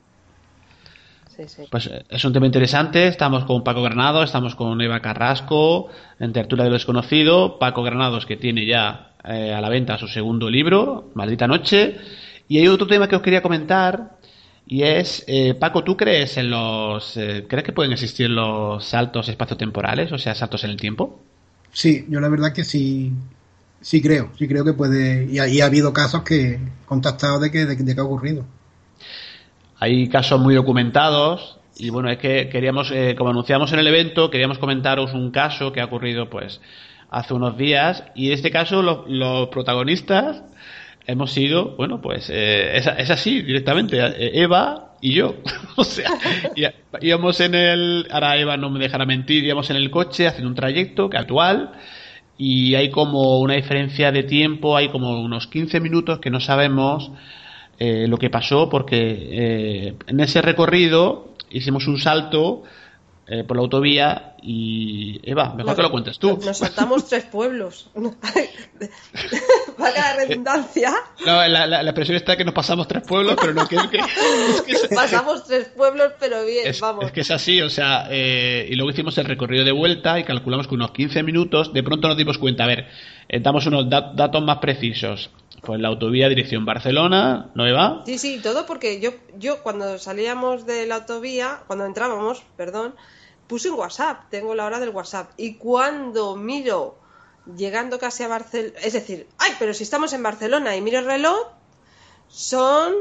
Pues 1.70 1.88
eh, 1.88 2.06
es 2.10 2.24
un 2.24 2.34
tema 2.34 2.46
interesante. 2.46 3.08
Estamos 3.08 3.46
con 3.46 3.64
Paco 3.64 3.82
Granado, 3.82 4.24
estamos 4.24 4.56
con 4.56 4.80
Eva 4.82 5.02
Carrasco 5.02 5.90
en 6.20 6.34
Tertulia 6.34 6.64
de 6.64 6.70
lo 6.70 6.76
Desconocido. 6.76 7.60
Paco 7.60 7.84
Granados 7.84 8.26
que 8.26 8.38
tiene 8.38 8.66
ya 8.66 9.14
eh, 9.24 9.54
a 9.54 9.62
la 9.62 9.70
venta 9.70 9.98
su 9.98 10.08
segundo 10.08 10.50
libro, 10.50 11.12
Maldita 11.14 11.48
Noche. 11.48 11.98
Y 12.48 12.60
hay 12.60 12.68
otro 12.68 12.88
tema 12.88 13.08
que 13.08 13.16
os 13.16 13.22
quería 13.22 13.42
comentar 13.42 14.18
y 14.68 14.84
es, 14.84 15.24
eh, 15.28 15.54
Paco, 15.54 15.84
¿tú 15.84 15.96
crees 15.96 16.38
en 16.38 16.50
los, 16.50 17.14
crees 17.14 17.64
que 17.64 17.74
pueden 17.74 17.92
existir 17.92 18.30
los 18.30 18.84
saltos 18.84 19.30
espaciotemporales, 19.30 20.12
o 20.12 20.18
sea, 20.18 20.34
saltos 20.34 20.64
en 20.64 20.72
el 20.72 20.78
tiempo? 20.78 21.20
Sí, 21.72 22.06
yo 22.10 22.20
la 22.20 22.30
verdad 22.30 22.52
que 22.52 22.64
sí, 22.64 23.12
sí 23.80 24.02
creo, 24.02 24.32
sí 24.38 24.48
creo 24.48 24.66
que 24.66 24.74
puede, 24.74 25.26
y 25.26 25.38
ha, 25.38 25.64
ha 25.64 25.68
habido 25.68 25.94
casos 25.94 26.24
que 26.24 26.60
contactados 26.86 27.42
de 27.42 27.52
que, 27.52 27.66
de 27.66 27.78
que 27.78 28.00
ha 28.00 28.04
ocurrido. 28.04 28.46
Hay 29.86 30.08
casos 30.08 30.42
muy 30.42 30.56
documentados 30.56 31.60
y 31.78 31.92
bueno, 31.92 32.10
es 32.10 32.18
que 32.18 32.50
queríamos, 32.50 32.90
eh, 32.90 33.14
como 33.16 33.30
anunciamos 33.30 33.72
en 33.72 33.78
el 33.78 33.86
evento, 33.86 34.32
queríamos 34.32 34.58
comentaros 34.58 35.14
un 35.14 35.30
caso 35.30 35.72
que 35.72 35.80
ha 35.80 35.86
ocurrido 35.86 36.28
pues 36.28 36.60
hace 37.12 37.36
unos 37.36 37.56
días 37.56 38.04
y 38.16 38.30
en 38.30 38.34
este 38.34 38.50
caso 38.50 38.82
los, 38.82 39.48
protagonistas 39.50 40.42
hemos 41.06 41.32
sido, 41.34 41.76
bueno, 41.76 42.02
pues 42.02 42.32
eh, 42.34 42.78
es, 42.78 43.12
así 43.12 43.44
directamente, 43.44 44.00
eh, 44.00 44.32
Eva 44.42 44.96
y 45.02 45.14
yo. 45.14 45.36
o 45.76 45.84
sea, 45.84 46.10
íbamos 47.00 47.40
en 47.40 47.54
el, 47.54 48.08
ahora 48.10 48.38
Eva 48.38 48.58
no 48.58 48.72
me 48.72 48.80
dejará 48.80 49.06
mentir, 49.06 49.44
íbamos 49.44 49.70
en 49.70 49.76
el 49.76 49.92
coche 49.92 50.26
haciendo 50.26 50.50
un 50.50 50.56
trayecto 50.56 51.12
que 51.12 51.18
actual 51.18 51.74
y 52.40 52.74
hay 52.74 52.90
como 52.90 53.40
una 53.40 53.54
diferencia 53.54 54.12
de 54.12 54.24
tiempo, 54.24 54.76
hay 54.76 54.90
como 54.90 55.22
unos 55.22 55.46
15 55.46 55.80
minutos 55.80 56.18
que 56.18 56.32
no 56.32 56.40
sabemos 56.40 57.12
eh, 57.78 58.08
lo 58.08 58.18
que 58.18 58.30
pasó 58.30 58.70
porque 58.70 58.98
eh, 58.98 59.96
en 60.08 60.20
ese 60.22 60.42
recorrido 60.42 61.34
hicimos 61.50 61.88
un 61.88 61.98
salto 61.98 62.64
eh, 63.28 63.44
por 63.44 63.58
la 63.58 63.64
autovía 63.64 64.36
y 64.42 65.20
Eva, 65.30 65.54
mejor 65.56 65.76
que 65.76 65.82
lo 65.82 65.92
cuentes 65.92 66.18
tú. 66.18 66.40
Nos 66.46 66.58
saltamos 66.58 67.06
tres 67.10 67.26
pueblos. 67.26 67.90
Vaga 69.78 69.94
la 70.00 70.16
redundancia. 70.16 70.94
No, 71.26 71.46
la, 71.48 71.68
la, 71.68 71.82
expresión 71.82 72.16
está 72.16 72.38
que 72.38 72.46
nos 72.46 72.54
pasamos 72.54 72.88
tres 72.88 73.04
pueblos, 73.06 73.36
pero 73.42 73.54
no 73.54 73.68
que, 73.68 73.76
que, 73.76 74.00
pasamos 74.96 75.44
tres 75.44 75.68
pueblos, 75.76 76.14
pero 76.18 76.46
bien, 76.46 76.68
es, 76.68 76.80
vamos. 76.80 77.04
Es 77.06 77.12
que 77.12 77.22
es 77.22 77.32
así, 77.32 77.62
o 77.62 77.70
sea, 77.70 78.08
y 78.10 78.74
luego 78.76 78.92
hicimos 78.92 79.18
el 79.18 79.26
recorrido 79.26 79.66
de 79.66 79.74
vuelta 79.74 80.18
y 80.18 80.24
calculamos 80.24 80.68
que 80.68 80.76
unos 80.76 80.92
15 80.92 81.24
minutos, 81.24 81.74
de 81.74 81.84
pronto 81.84 82.08
nos 82.08 82.16
dimos 82.16 82.38
cuenta, 82.38 82.64
a 82.64 82.68
ver, 82.68 82.88
damos 83.42 83.66
unos 83.66 83.90
datos 83.90 84.42
más 84.44 84.60
precisos. 84.60 85.30
Pues 85.66 85.80
la 85.80 85.88
autovía 85.88 86.30
dirección 86.30 86.64
Barcelona, 86.66 87.50
¿no 87.56 87.68
Eva? 87.68 88.04
Sí, 88.06 88.18
sí, 88.18 88.40
todo 88.42 88.66
porque 88.66 89.00
yo, 89.00 89.12
yo 89.38 89.64
cuando 89.64 89.98
salíamos 89.98 90.66
de 90.66 90.86
la 90.86 90.96
autovía, 90.96 91.64
cuando 91.68 91.86
entrábamos, 91.86 92.44
perdón, 92.56 92.96
puse 93.48 93.70
un 93.70 93.80
WhatsApp, 93.80 94.30
tengo 94.30 94.56
la 94.56 94.66
hora 94.66 94.80
del 94.80 94.90
WhatsApp, 94.90 95.32
y 95.38 95.56
cuando 95.56 96.36
miro 96.36 96.98
llegando 97.58 98.00
casi 98.00 98.24
a 98.24 98.28
Barcelona, 98.28 98.74
es 98.84 98.94
decir, 98.94 99.28
ay, 99.40 99.52
pero 99.60 99.74
si 99.74 99.84
estamos 99.84 100.14
en 100.14 100.24
Barcelona 100.24 100.76
y 100.76 100.82
miro 100.82 101.00
el 101.00 101.06
reloj, 101.06 101.48
son 102.28 102.94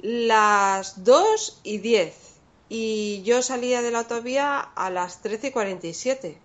las 0.00 1.04
2 1.04 1.60
y 1.64 1.78
10. 1.78 2.40
Y 2.70 3.22
yo 3.24 3.42
salía 3.42 3.82
de 3.82 3.90
la 3.90 4.00
autovía 4.00 4.60
a 4.60 4.90
las 4.90 5.22
13 5.22 5.48
y 5.48 5.50
47. 5.50 6.38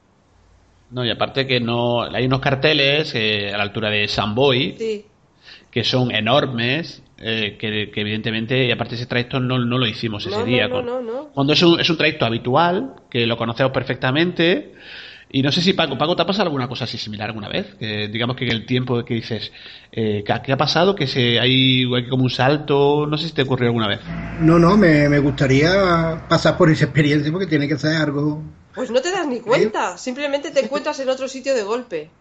No, 0.92 1.04
y 1.06 1.12
aparte 1.12 1.48
que 1.48 1.60
no 1.60 2.04
hay 2.04 2.26
unos 2.26 2.40
carteles 2.40 3.14
eh, 3.16 3.52
a 3.54 3.58
la 3.58 3.64
altura 3.64 3.90
de 3.90 4.08
San 4.08 4.36
Boy 4.36 4.76
sí 4.78 5.06
que 5.74 5.84
son 5.84 6.14
enormes, 6.14 7.02
eh, 7.18 7.58
que, 7.60 7.90
evidentemente, 7.96 8.66
y 8.66 8.72
aparte 8.72 8.94
ese 8.94 9.08
trayecto 9.08 9.40
no, 9.40 9.58
no 9.58 9.78
lo 9.80 9.88
hicimos 9.88 10.26
ese 10.26 10.44
día. 10.44 10.70
Cuando 10.70 11.54
es 11.54 11.64
un, 11.64 11.80
es 11.80 11.90
un 11.90 11.98
trayecto 11.98 12.26
habitual, 12.26 12.94
que 13.10 13.26
lo 13.26 13.38
conocemos 13.38 13.72
perfectamente, 13.72 14.74
y 15.32 15.42
no 15.42 15.52
sé 15.52 15.62
si 15.62 15.74
Paco, 15.74 15.98
Paco, 15.98 16.16
¿te 16.16 16.22
ha 16.22 16.28
pasado 16.28 16.44
alguna 16.44 16.68
cosa 16.68 16.84
así 16.84 17.00
similar 17.00 17.30
alguna 17.30 17.50
vez? 17.50 17.74
Que, 17.80 18.08
digamos 18.08 18.36
que 18.36 18.46
el 18.46 18.68
tiempo 18.68 19.04
que 19.04 19.16
dices, 19.16 19.52
eh, 19.92 20.24
¿qué 20.24 20.52
ha 20.52 20.58
pasado? 20.58 20.94
Que 20.94 21.08
se, 21.08 21.40
hay, 21.40 21.92
hay, 21.92 22.08
como 22.08 22.26
un 22.26 22.30
salto, 22.30 23.08
no 23.08 23.18
sé 23.18 23.30
si 23.30 23.34
te 23.34 23.42
ocurrió 23.42 23.70
alguna 23.70 23.88
vez. 23.88 24.02
No, 24.42 24.60
no, 24.60 24.78
me, 24.78 25.10
me 25.10 25.18
gustaría 25.18 26.24
pasar 26.30 26.56
por 26.56 26.70
esa 26.70 26.86
experiencia 26.86 27.32
porque 27.32 27.48
tiene 27.48 27.68
que 27.68 27.80
ser 27.80 27.96
algo... 27.96 28.44
Pues 28.76 28.92
no 28.92 29.02
te 29.02 29.10
das 29.10 29.26
ni 29.26 29.40
cuenta, 29.40 29.98
simplemente 29.98 30.52
te 30.52 30.60
encuentras 30.60 31.00
en 31.00 31.10
otro 31.10 31.28
sitio 31.28 31.56
de 31.56 31.64
golpe. 31.64 32.12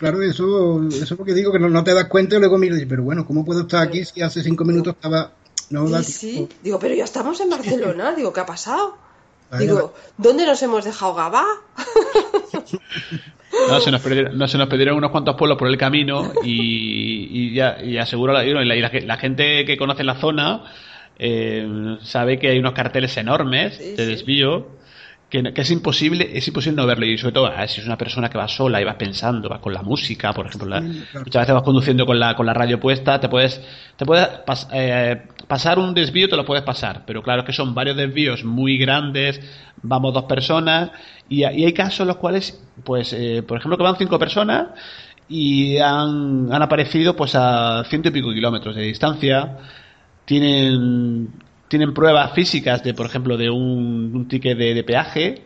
Claro, 0.00 0.22
eso, 0.22 0.82
eso 0.88 1.04
es 1.04 1.12
porque 1.12 1.34
digo 1.34 1.52
que 1.52 1.58
no, 1.58 1.84
te 1.84 1.92
das 1.92 2.06
cuenta 2.06 2.34
y 2.34 2.38
luego 2.38 2.56
miras, 2.56 2.80
pero 2.88 3.02
bueno, 3.02 3.26
¿cómo 3.26 3.44
puedo 3.44 3.60
estar 3.60 3.86
aquí 3.86 4.02
si 4.02 4.22
hace 4.22 4.42
cinco 4.42 4.64
minutos 4.64 4.94
estaba... 4.94 5.30
No 5.68 5.86
sí, 6.02 6.12
sí, 6.12 6.48
digo, 6.62 6.78
pero 6.78 6.94
ya 6.94 7.04
estamos 7.04 7.38
en 7.38 7.50
Barcelona, 7.50 8.14
digo, 8.14 8.32
¿qué 8.32 8.40
ha 8.40 8.46
pasado? 8.46 8.96
Digo, 9.58 9.92
¿dónde 10.16 10.46
nos 10.46 10.62
hemos 10.62 10.86
dejado 10.86 11.14
Gabá? 11.14 11.44
No, 13.68 13.80
se 13.80 13.90
nos, 13.90 14.00
perdieron, 14.00 14.38
no, 14.38 14.48
se 14.48 14.56
nos 14.56 14.68
perdieron 14.68 14.96
unos 14.96 15.10
cuantos 15.10 15.36
pueblos 15.36 15.58
por 15.58 15.68
el 15.68 15.76
camino 15.76 16.32
y, 16.42 17.28
y 17.30 17.52
ya 17.52 17.82
y 17.82 17.98
aseguro 17.98 18.32
la, 18.32 18.44
y 18.44 18.52
la, 18.54 19.16
gente 19.18 19.64
que 19.64 19.76
conoce 19.76 20.02
la 20.04 20.14
zona 20.14 20.64
eh, 21.18 21.98
sabe 22.00 22.38
que 22.38 22.48
hay 22.48 22.58
unos 22.58 22.72
carteles 22.72 23.14
enormes 23.16 23.78
de 23.78 24.06
desvío 24.06 24.79
que, 25.30 25.52
es 25.54 25.70
imposible, 25.70 26.28
es 26.34 26.46
imposible 26.48 26.76
no 26.76 26.86
verlo. 26.86 27.06
Y 27.06 27.16
sobre 27.16 27.32
todo, 27.32 27.50
si 27.68 27.80
es 27.80 27.86
una 27.86 27.96
persona 27.96 28.28
que 28.28 28.36
va 28.36 28.48
sola 28.48 28.80
y 28.80 28.84
va 28.84 28.98
pensando, 28.98 29.48
va 29.48 29.60
con 29.60 29.72
la 29.72 29.82
música, 29.82 30.32
por 30.32 30.46
ejemplo, 30.46 30.80
muchas 30.80 31.42
veces 31.42 31.54
vas 31.54 31.62
conduciendo 31.62 32.04
con 32.04 32.18
la, 32.18 32.34
con 32.34 32.44
la 32.44 32.52
radio 32.52 32.80
puesta, 32.80 33.20
te 33.20 33.28
puedes, 33.28 33.62
te 33.96 34.04
puedes 34.04 34.28
eh, 34.72 35.22
pasar 35.46 35.78
un 35.78 35.94
desvío, 35.94 36.28
te 36.28 36.36
lo 36.36 36.44
puedes 36.44 36.64
pasar. 36.64 37.04
Pero 37.06 37.22
claro 37.22 37.44
que 37.44 37.52
son 37.52 37.74
varios 37.74 37.96
desvíos 37.96 38.44
muy 38.44 38.76
grandes, 38.76 39.40
vamos 39.82 40.12
dos 40.12 40.24
personas, 40.24 40.90
y, 41.28 41.44
hay 41.44 41.72
casos 41.72 42.00
en 42.00 42.08
los 42.08 42.16
cuales, 42.16 42.60
pues, 42.84 43.12
eh, 43.12 43.44
por 43.46 43.58
ejemplo, 43.58 43.78
que 43.78 43.84
van 43.84 43.96
cinco 43.96 44.18
personas 44.18 44.68
y 45.28 45.78
han, 45.78 46.52
han 46.52 46.60
aparecido 46.60 47.14
pues 47.14 47.36
a 47.36 47.84
ciento 47.84 48.08
y 48.08 48.10
pico 48.10 48.32
kilómetros 48.32 48.74
de 48.74 48.82
distancia, 48.82 49.58
tienen 50.24 51.28
tienen 51.70 51.94
pruebas 51.94 52.32
físicas 52.32 52.82
de, 52.82 52.94
por 52.94 53.06
ejemplo, 53.06 53.36
de 53.36 53.48
un, 53.48 54.26
ticket 54.28 54.58
de, 54.58 54.82
peaje. 54.82 55.42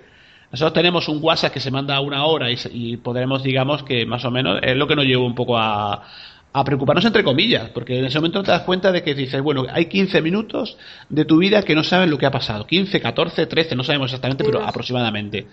Nosotros 0.50 0.72
tenemos 0.72 1.06
un 1.08 1.18
WhatsApp 1.22 1.52
que 1.52 1.60
se 1.60 1.70
manda 1.70 1.96
a 1.96 2.00
una 2.00 2.24
hora 2.24 2.48
y, 2.50 2.96
podremos, 2.96 3.42
digamos, 3.42 3.82
que 3.82 4.06
más 4.06 4.24
o 4.24 4.30
menos 4.30 4.58
es 4.62 4.74
lo 4.74 4.86
que 4.86 4.96
nos 4.96 5.04
lleva 5.04 5.22
un 5.22 5.34
poco 5.34 5.58
a, 5.58 6.02
a 6.50 6.64
preocuparnos 6.64 7.04
entre 7.04 7.22
comillas, 7.22 7.68
porque 7.74 7.98
en 7.98 8.06
ese 8.06 8.18
momento 8.18 8.42
te 8.42 8.52
das 8.52 8.62
cuenta 8.62 8.90
de 8.90 9.02
que 9.02 9.14
dices, 9.14 9.42
bueno, 9.42 9.66
hay 9.70 9.84
15 9.84 10.22
minutos 10.22 10.78
de 11.10 11.26
tu 11.26 11.36
vida 11.36 11.62
que 11.62 11.74
no 11.74 11.84
sabes 11.84 12.08
lo 12.08 12.16
que 12.16 12.24
ha 12.24 12.30
pasado. 12.30 12.66
15, 12.66 13.02
14, 13.02 13.44
13, 13.44 13.76
no 13.76 13.84
sabemos 13.84 14.06
exactamente, 14.06 14.44
pero 14.44 14.62
aproximadamente. 14.62 15.46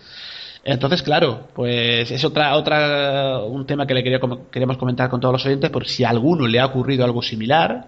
Entonces, 0.64 1.02
claro, 1.02 1.50
pues 1.54 2.10
es 2.12 2.24
otra, 2.24 2.56
otra, 2.56 3.40
un 3.40 3.66
tema 3.66 3.86
que 3.86 3.94
le 3.94 4.04
quería, 4.04 4.22
queremos 4.50 4.78
comentar 4.78 5.10
con 5.10 5.20
todos 5.20 5.34
los 5.34 5.46
oyentes, 5.46 5.70
por 5.70 5.86
si 5.86 6.06
a 6.06 6.10
alguno 6.10 6.48
le 6.48 6.62
ha 6.62 6.66
ocurrido 6.66 7.04
algo 7.04 7.22
similar, 7.22 7.88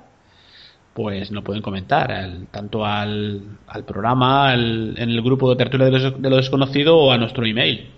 pues 0.93 1.31
nos 1.31 1.43
pueden 1.43 1.61
comentar 1.61 2.11
tanto 2.51 2.85
al, 2.85 3.57
al 3.67 3.83
programa, 3.83 4.53
en 4.53 4.97
el 4.97 5.21
grupo 5.21 5.49
de 5.49 5.55
tertulia 5.55 5.87
de 5.87 6.29
lo, 6.29 6.37
desconocido 6.37 6.97
o 6.97 7.11
a 7.11 7.17
nuestro 7.17 7.45
email. 7.45 7.91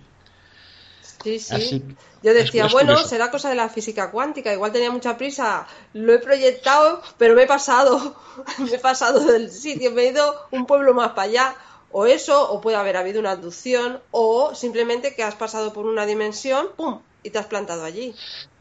Sí, 1.24 1.40
sí. 1.40 1.84
Yo 2.24 2.34
decía, 2.34 2.68
bueno, 2.72 2.98
será 2.98 3.30
cosa 3.30 3.50
de 3.50 3.56
la 3.56 3.70
física 3.70 4.12
cuántica, 4.12 4.54
igual 4.54 4.72
tenía 4.72 4.90
mucha 4.90 5.18
prisa, 5.18 5.68
lo 5.94 6.14
he 6.14 6.20
proyectado, 6.20 7.02
pero 7.18 7.36
me 7.36 7.44
he 7.44 7.48
pasado, 7.48 8.16
me 8.58 8.76
he 8.76 8.80
pasado 8.80 9.20
del 9.20 9.52
sitio, 9.52 9.92
me 9.92 10.04
he 10.04 10.10
ido 10.10 10.36
un 10.52 10.66
pueblo 10.66 10.94
más 10.94 11.10
para 11.10 11.24
allá, 11.24 11.56
o 11.92 12.06
eso, 12.06 12.52
o 12.52 12.62
puede 12.62 12.78
haber 12.78 12.98
habido 12.98 13.20
una 13.20 13.32
abducción, 13.32 14.00
o 14.12 14.56
simplemente 14.56 15.16
que 15.16 15.24
has 15.24 15.36
pasado 15.36 15.72
por 15.74 15.86
una 15.86 16.06
dimensión, 16.06 16.70
¡pum! 16.76 17.00
Y 17.26 17.32
te 17.32 17.40
has 17.40 17.48
plantado 17.48 17.84
allí. 17.84 18.14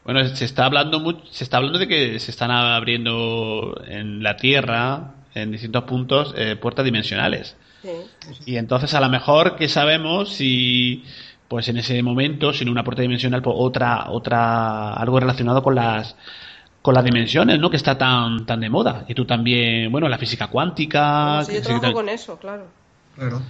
Bueno, 0.03 0.27
se 0.27 0.43
está 0.43 0.65
hablando 0.65 0.99
mucho, 0.99 1.21
se 1.31 1.43
está 1.43 1.57
hablando 1.57 1.79
de 1.79 1.87
que 1.87 2.19
se 2.19 2.31
están 2.31 2.51
abriendo 2.51 3.79
en 3.87 4.23
la 4.23 4.35
Tierra, 4.37 5.13
en 5.35 5.51
distintos 5.51 5.83
puntos, 5.83 6.33
eh, 6.35 6.55
puertas 6.55 6.83
dimensionales. 6.83 7.55
Y 8.47 8.57
entonces 8.57 8.95
a 8.95 8.99
lo 8.99 9.09
mejor 9.09 9.55
que 9.55 9.69
sabemos 9.69 10.29
si 10.33 11.03
pues 11.47 11.67
en 11.69 11.77
ese 11.77 12.01
momento, 12.01 12.51
sin 12.51 12.69
una 12.69 12.83
puerta 12.83 13.03
dimensional, 13.03 13.43
pues 13.43 13.55
otra, 13.59 14.09
otra, 14.09 14.93
algo 14.93 15.19
relacionado 15.19 15.61
con 15.61 15.75
las 15.75 16.15
con 16.81 16.93
las 16.93 17.03
dimensiones, 17.03 17.59
¿no? 17.59 17.71
Que 17.71 17.77
está 17.77 17.97
tan, 17.97 18.45
tan 18.45 18.59
de 18.59 18.69
moda. 18.69 19.05
Y 19.07 19.15
tú 19.15 19.25
también, 19.25 19.91
bueno, 19.91 20.07
la 20.07 20.19
física 20.19 20.47
cuántica. 20.47 21.41
yo 21.43 21.61
trabajo 21.61 21.93
con 21.93 22.09
eso, 22.09 22.37
claro. 22.37 22.67
Claro. 23.15 23.41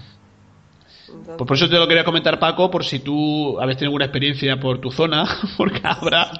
Pues 1.08 1.48
por 1.48 1.56
eso 1.56 1.70
te 1.70 1.76
lo 1.76 1.88
quería 1.88 2.04
comentar, 2.04 2.39
Paco, 2.39 2.72
por 2.72 2.84
si 2.84 3.00
tú 3.00 3.60
habéis 3.60 3.78
tenido 3.78 3.89
alguna 3.89 4.06
experiencia 4.06 4.60
por 4.60 4.80
tu 4.80 4.91
zona, 4.91 5.26
por 5.58 5.80
Cabra, 5.80 6.32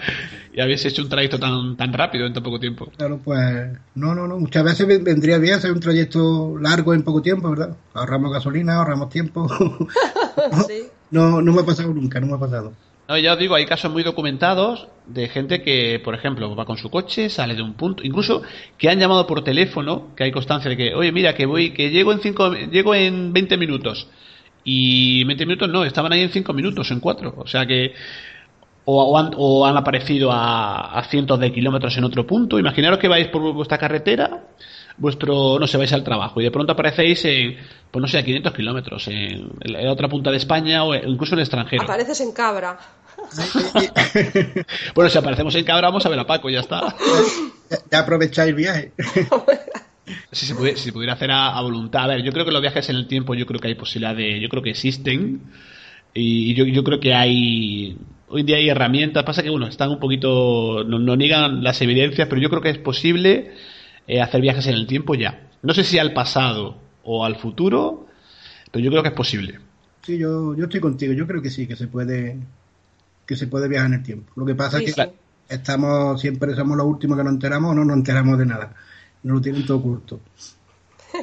y 0.54 0.62
habéis 0.62 0.86
hecho 0.86 1.04
un 1.04 1.10
trayecto 1.10 1.40
tan, 1.40 1.76
tan 1.76 1.94
rápido 1.94 2.26
en 2.26 2.34
tan 2.34 2.44
poco 2.44 2.60
tiempo. 2.60 2.92
Claro, 2.98 3.20
pues 3.24 3.70
no, 3.96 4.16
no, 4.16 4.28
no. 4.28 4.40
Muchas 4.40 4.64
veces 4.64 4.88
vendría 5.04 5.38
bien 5.38 5.56
hacer 5.56 5.72
un 5.72 5.80
trayecto 5.80 6.58
largo 6.60 6.94
en 6.94 7.04
poco 7.04 7.22
tiempo, 7.22 7.50
¿verdad? 7.50 7.76
Ahorramos 7.94 8.32
gasolina, 8.32 8.76
ahorramos 8.76 9.10
tiempo. 9.10 9.48
no, 11.12 11.42
no 11.42 11.54
me 11.54 11.62
ha 11.62 11.66
pasado 11.66 11.94
nunca, 11.94 12.20
no 12.20 12.28
me 12.28 12.34
ha 12.34 12.40
pasado. 12.40 12.74
No, 13.08 13.18
ya 13.20 13.34
os 13.34 13.40
digo, 13.40 13.54
hay 13.54 13.68
casos 13.68 13.92
muy 13.92 14.02
documentados 14.02 14.88
de 15.06 15.28
gente 15.30 15.62
que, 15.62 16.02
por 16.04 16.16
ejemplo, 16.16 16.56
va 16.56 16.66
con 16.66 16.78
su 16.78 16.90
coche, 16.90 17.30
sale 17.30 17.54
de 17.54 17.62
un 17.62 17.76
punto, 17.76 18.04
incluso 18.04 18.42
que 18.80 18.90
han 18.90 19.00
llamado 19.00 19.28
por 19.28 19.44
teléfono, 19.44 20.08
que 20.16 20.24
hay 20.24 20.32
constancia 20.32 20.72
de 20.72 20.78
que, 20.78 20.96
oye, 20.96 21.12
mira, 21.12 21.36
que 21.36 21.46
voy, 21.46 21.72
que 21.72 21.92
llego 21.92 22.12
en 22.14 22.20
cinco, 22.20 22.54
llego 22.54 22.96
en 22.96 23.32
20 23.32 23.58
minutos 23.58 24.08
y 24.68 25.24
20 25.24 25.46
minutos 25.46 25.70
no, 25.70 25.86
estaban 25.86 26.12
ahí 26.12 26.22
en 26.22 26.32
5 26.32 26.52
minutos, 26.52 26.90
en 26.92 27.00
4. 27.00 27.36
O 27.38 27.48
sea 27.48 27.66
que. 27.66 27.94
O, 28.88 29.18
han, 29.18 29.78
aparecido 29.78 30.30
a, 30.32 31.04
cientos 31.10 31.40
de 31.40 31.52
kilómetros 31.52 31.98
en 31.98 32.04
otro 32.04 32.28
punto. 32.28 32.60
Imaginaros 32.60 33.00
que 33.00 33.08
vais 33.08 33.28
por 33.30 33.42
vuestra 33.54 33.80
carretera, 33.80 34.44
vuestro, 34.98 35.58
no 35.58 35.66
sé, 35.66 35.78
vais 35.78 35.92
al 35.92 36.04
trabajo 36.04 36.40
y 36.40 36.44
de 36.44 36.52
pronto 36.52 36.74
aparecéis 36.74 37.26
en, 37.26 37.58
pues 37.90 38.02
no 38.02 38.08
sé, 38.08 38.20
a 38.20 38.24
500 38.24 38.54
kilómetros, 38.54 39.08
en, 39.08 39.50
la 39.62 39.92
otra 39.92 40.08
punta 40.08 40.30
de 40.30 40.38
España 40.38 40.84
o 40.84 40.94
incluso 40.94 41.34
en 41.34 41.40
el 41.40 41.46
extranjero. 41.46 41.82
Apareces 41.82 42.22
en 42.22 42.32
Cabra. 42.32 42.78
bueno, 44.94 45.10
si 45.10 45.18
aparecemos 45.18 45.56
en 45.56 45.66
Cabra, 45.66 45.88
vamos 45.88 46.06
a 46.06 46.10
ver 46.10 46.20
a 46.20 46.28
Paco, 46.28 46.52
ya 46.52 46.60
está. 46.60 46.96
Ya 47.92 48.00
aprovecháis 48.00 48.50
el 48.50 48.56
viaje. 48.56 48.92
Si 50.32 50.46
se, 50.46 50.54
pudiera, 50.92 51.14
hacer 51.14 51.32
a, 51.32 51.60
voluntad. 51.62 52.04
A 52.04 52.08
ver, 52.08 52.24
yo 52.24 52.32
creo 52.32 52.46
que 52.46 52.52
los 52.52 52.62
viajes 52.62 52.90
en 52.90 52.96
el 52.96 53.08
tiempo, 53.08 53.34
yo 53.34 53.46
creo 53.46 53.60
que 53.60 53.70
hay 53.70 53.76
posibilidad 53.76 54.16
de. 54.16 54.40
Yo 54.40 54.50
creo 54.50 54.62
que 54.62 54.70
existen. 54.72 55.42
Y 56.14 56.54
yo, 56.54 56.66
yo 56.66 56.84
creo 56.84 57.00
que 57.00 57.14
hay. 57.14 57.98
Hoy 58.28 58.42
en 58.42 58.48
día 58.48 58.58
hay 58.58 58.70
herramientas. 58.70 59.24
Pasa 59.24 59.42
que, 59.42 59.50
bueno, 59.50 59.68
están 59.68 59.90
un 59.90 60.00
poquito. 60.00 60.84
No, 60.84 61.16
niegan 61.16 61.64
las 61.64 61.82
evidencias, 61.82 62.28
pero 62.28 62.40
yo 62.40 62.50
creo 62.50 62.62
que 62.62 62.70
es 62.70 62.78
posible 62.78 63.54
eh, 64.08 64.22
hacer 64.22 64.42
viajes 64.42 64.68
en 64.68 64.76
el 64.76 64.86
tiempo 64.86 65.16
ya. 65.16 65.50
No 65.64 65.74
sé 65.74 65.84
si 65.84 65.98
al 65.98 66.14
pasado 66.14 66.78
o 67.04 67.26
al 67.26 67.38
futuro, 67.38 68.08
pero 68.72 68.86
yo 68.86 68.92
creo 68.92 69.02
que 69.02 69.10
es 69.10 69.16
posible. 69.16 69.60
Sí, 70.04 70.20
yo, 70.20 70.56
yo 70.56 70.66
estoy 70.66 70.80
contigo. 70.80 71.14
Yo 71.14 71.26
creo 71.26 71.42
que 71.42 71.50
sí, 71.50 71.66
que 71.66 71.76
se 71.76 71.88
puede. 71.88 72.38
Que 73.26 73.36
se 73.36 73.48
puede 73.48 73.68
viajar 73.68 73.88
en 73.88 73.96
el 73.96 74.04
tiempo. 74.04 74.32
Lo 74.36 74.46
que 74.46 74.54
pasa 74.54 74.80
es 74.80 74.94
que 74.94 75.12
estamos 75.50 76.22
siempre 76.22 76.56
somos 76.56 76.78
los 76.78 76.86
últimos 76.86 77.18
que 77.18 77.24
nos 77.24 77.34
enteramos 77.34 77.72
o 77.72 77.76
no 77.76 77.86
nos 77.86 77.98
enteramos 77.98 78.38
de 78.38 78.46
nada 78.46 78.76
no 79.26 79.34
lo 79.34 79.42
tienen 79.42 79.66
todo 79.66 79.78
oculto. 79.78 80.20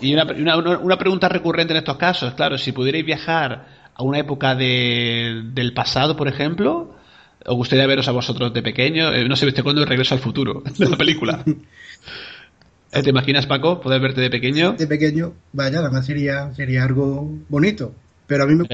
Y 0.00 0.12
una, 0.12 0.56
una, 0.56 0.98
pregunta 0.98 1.28
recurrente 1.28 1.72
en 1.72 1.78
estos 1.78 1.96
casos, 1.96 2.34
claro, 2.34 2.58
si 2.58 2.72
pudierais 2.72 3.06
viajar 3.06 3.66
a 3.94 4.02
una 4.02 4.18
época 4.18 4.54
de, 4.56 5.42
del 5.52 5.72
pasado, 5.72 6.16
por 6.16 6.26
ejemplo, 6.26 6.96
¿os 7.44 7.54
gustaría 7.54 7.86
veros 7.86 8.08
a 8.08 8.12
vosotros 8.12 8.52
de 8.52 8.62
pequeño? 8.62 9.12
Eh, 9.12 9.28
no 9.28 9.36
sé, 9.36 9.46
¿viste 9.46 9.62
cuándo 9.62 9.84
regreso 9.84 10.14
al 10.14 10.20
futuro 10.20 10.62
de 10.78 10.88
la 10.88 10.96
película? 10.96 11.44
¿Eh, 11.46 13.02
¿Te 13.02 13.10
imaginas, 13.10 13.46
Paco, 13.46 13.80
poder 13.80 14.00
verte 14.00 14.20
de 14.20 14.30
pequeño? 14.30 14.72
De 14.72 14.88
pequeño, 14.88 15.34
vaya, 15.52 15.78
además 15.78 16.04
sería, 16.04 16.52
sería 16.54 16.82
algo 16.82 17.30
bonito. 17.48 17.94
Pero 18.26 18.44
a 18.44 18.46
mí 18.46 18.54
me, 18.54 18.66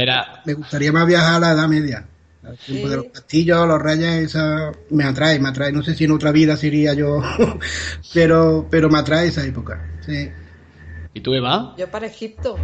me 0.47 0.55
gustaría 0.55 0.93
más 0.93 1.07
viajar 1.07 1.35
a 1.35 1.41
la 1.41 1.53
Edad 1.53 1.69
Media. 1.69 2.07
El 2.43 2.57
tiempo 2.59 2.89
de 2.89 2.97
los 2.97 3.07
castillos, 3.07 3.67
los 3.67 3.83
reyes, 3.83 4.25
esa 4.25 4.73
me 4.91 5.05
atrae, 5.05 5.39
me 5.39 5.49
atrae. 5.49 5.73
No 5.73 5.83
sé 5.83 5.95
si 5.95 6.05
en 6.05 6.13
otra 6.13 6.33
vida 6.33 6.57
sería 6.57 6.95
yo, 6.95 7.21
pero, 8.15 8.67
pero 8.71 8.89
me 8.89 8.99
atrae 8.99 9.29
esa 9.29 9.45
época. 9.45 9.99
Sí. 10.07 10.31
¿Y 11.15 11.21
tú, 11.21 11.35
Eva? 11.35 11.75
Yo 11.77 11.91
para 11.91 12.07
Egipto. 12.07 12.57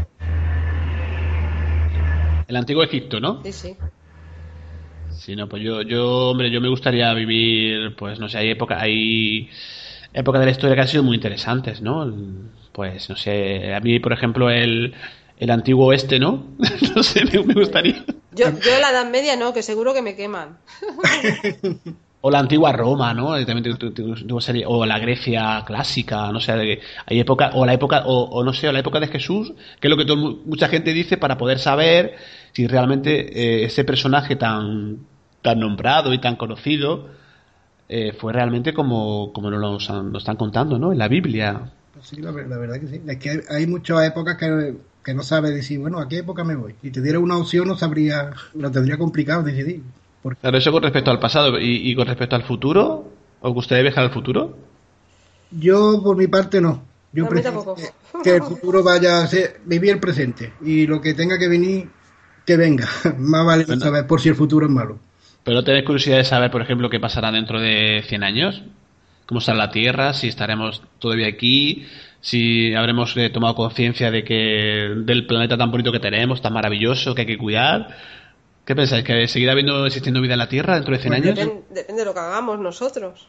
El 2.47 2.57
antiguo 2.57 2.83
Egipto, 2.85 3.21
¿no? 3.21 3.43
Sí, 3.43 3.53
sí. 3.53 3.77
Sí, 5.11 5.37
no, 5.37 5.49
pues 5.49 5.63
yo, 5.63 5.83
yo, 5.83 6.31
hombre, 6.31 6.51
yo 6.51 6.61
me 6.61 6.69
gustaría 6.69 7.13
vivir, 7.15 7.95
pues 7.97 8.19
no 8.19 8.29
sé, 8.29 8.39
hay 8.39 8.51
época, 8.51 8.81
hay 8.81 9.49
épocas 10.13 10.41
de 10.41 10.47
la 10.47 10.53
historia 10.53 10.75
que 10.75 10.83
han 10.83 10.89
sido 10.89 11.03
muy 11.03 11.17
interesantes, 11.17 11.81
¿no? 11.81 12.13
Pues 12.73 13.09
no 13.09 13.17
sé, 13.17 13.75
a 13.75 13.81
mí, 13.81 14.01
por 14.01 14.13
ejemplo, 14.13 14.51
el, 14.51 14.95
el 15.39 15.51
antiguo 15.51 15.87
oeste, 15.87 16.19
¿no? 16.19 16.47
no 16.95 17.03
sé, 17.03 17.25
me, 17.25 17.55
gustaría. 17.55 18.05
Yo, 18.35 18.47
yo 18.51 18.79
la 18.81 18.91
Edad 18.91 19.11
Media 19.11 19.37
no, 19.37 19.53
que 19.53 19.63
seguro 19.63 19.95
que 19.95 20.03
me 20.03 20.17
queman. 20.17 20.59
o 22.27 22.31
la 22.31 22.39
antigua 22.39 22.73
Roma, 22.73 23.13
¿no? 23.13 23.35
o 24.67 24.87
la 24.87 24.99
Grecia 24.99 25.63
clásica, 25.67 26.33
no 26.33 26.41
sé, 26.41 26.81
hay 27.05 27.21
época, 27.21 27.51
o 27.53 27.67
la 27.67 27.75
época, 27.75 28.05
o, 28.07 28.43
no 28.43 28.55
sé, 28.55 28.67
o 28.67 28.73
la 28.73 28.79
época 28.79 28.99
de 28.99 29.09
Jesús, 29.09 29.53
que 29.79 29.89
es 29.89 29.91
lo 29.95 29.99
que 29.99 30.11
mucha 30.47 30.69
gente 30.69 30.95
dice 30.95 31.19
para 31.19 31.37
poder 31.37 31.59
saber 31.59 32.15
si 32.53 32.67
realmente 32.67 33.11
eh, 33.11 33.65
ese 33.65 33.85
personaje 33.85 34.37
tan, 34.37 35.01
tan 35.43 35.61
nombrado 35.61 36.15
y 36.15 36.19
tan 36.19 36.37
conocido 36.37 37.11
eh, 37.91 38.15
fue 38.19 38.33
realmente 38.33 38.73
como, 38.73 39.31
como 39.35 39.51
nos 39.51 39.61
lo, 39.85 40.17
están 40.17 40.37
contando, 40.37 40.79
¿no? 40.79 40.93
En 40.93 40.99
la 40.99 41.09
Biblia. 41.09 41.73
Sí, 42.01 42.23
la, 42.23 42.31
verdad 42.33 42.81
que 42.81 42.87
sí. 42.87 43.03
Es 43.07 43.19
que 43.19 43.43
hay 43.51 43.67
muchas 43.67 44.03
épocas 44.03 44.39
que 44.39 44.77
que 45.05 45.15
no 45.15 45.23
sabe 45.23 45.51
decir, 45.51 45.79
bueno, 45.79 46.01
¿a 46.01 46.09
qué 46.09 46.19
época 46.19 46.45
me 46.45 46.57
voy? 46.57 46.75
Si 46.83 46.91
te 46.91 47.03
diera 47.03 47.19
una 47.19 47.37
opción, 47.37 47.69
no 47.69 47.77
sabría, 47.77 48.31
lo 48.55 48.71
tendría 48.71 48.97
complicado 48.97 49.43
decidir. 49.43 49.83
Claro, 50.41 50.57
eso 50.57 50.73
con 50.73 50.83
respecto 50.83 51.11
al 51.11 51.21
pasado. 51.21 51.61
¿Y, 51.61 51.95
con 51.95 52.07
respecto 52.07 52.35
al 52.35 52.45
futuro? 52.45 53.13
¿Os 53.41 53.53
gustaría 53.53 53.83
viajar 53.83 54.05
al 54.05 54.11
futuro? 54.11 54.57
Yo, 55.51 56.03
por 56.03 56.17
mi 56.17 56.27
parte, 56.27 56.61
no. 56.61 56.83
Yo 57.13 57.29
prefiero 57.29 57.77
que, 58.25 58.37
el 58.37 58.43
futuro 58.43 58.83
vaya 58.83 59.23
a 59.23 59.27
ser 59.27 59.61
vivir 59.67 59.91
el 59.91 60.01
presente. 60.01 60.55
Y 60.63 60.87
lo 60.87 61.01
que 61.01 61.13
tenga 61.15 61.39
que 61.39 61.49
venir, 61.49 61.89
que 62.47 62.57
venga. 62.57 62.89
Más 63.19 63.45
vale 63.45 63.67
saber 63.67 64.07
por 64.07 64.21
si 64.21 64.31
el 64.31 64.35
futuro 64.35 64.67
es 64.67 64.73
malo. 64.73 64.99
¿Pero 65.45 65.63
tenéis 65.63 65.85
curiosidad 65.85 66.17
de 66.17 66.25
saber, 66.25 66.51
por 66.51 66.63
ejemplo, 66.63 66.89
qué 66.89 66.99
pasará 66.99 67.31
dentro 67.31 67.61
de 67.61 68.03
100 68.09 68.25
años? 68.25 68.63
¿Cómo 69.27 69.41
estará 69.41 69.59
la 69.59 69.71
Tierra? 69.71 70.15
¿Si 70.15 70.29
estaremos 70.29 70.83
todavía 70.99 71.29
aquí? 71.29 71.87
Si 72.25 72.75
habremos 72.75 73.15
eh, 73.19 73.29
tomado 73.29 73.55
conciencia 73.55 74.11
de 74.11 74.25
que 74.25 74.95
del 75.05 75.27
planeta 75.27 75.59
tan 75.59 75.71
bonito 75.71 75.93
que 75.93 76.01
tenemos, 76.01 76.41
tan 76.41 76.55
maravilloso, 76.55 77.15
que 77.15 77.21
hay 77.21 77.27
que 77.27 77.37
cuidar. 77.37 77.99
¿Qué 78.65 78.75
pensáis? 78.75 79.05
¿Que 79.05 79.29
seguirá 79.29 79.53
habiendo 79.53 79.85
existiendo 79.85 80.23
vida 80.23 80.33
en 80.33 80.39
la 80.39 80.49
Tierra 80.49 80.77
dentro 80.77 80.95
de 80.95 81.01
100 81.03 81.13
pues 81.13 81.23
años? 81.23 81.39
Depende, 81.69 82.03
de 82.03 82.05
lo 82.07 82.15
que 82.15 82.21
hagamos 82.21 82.59
nosotros. 82.61 83.29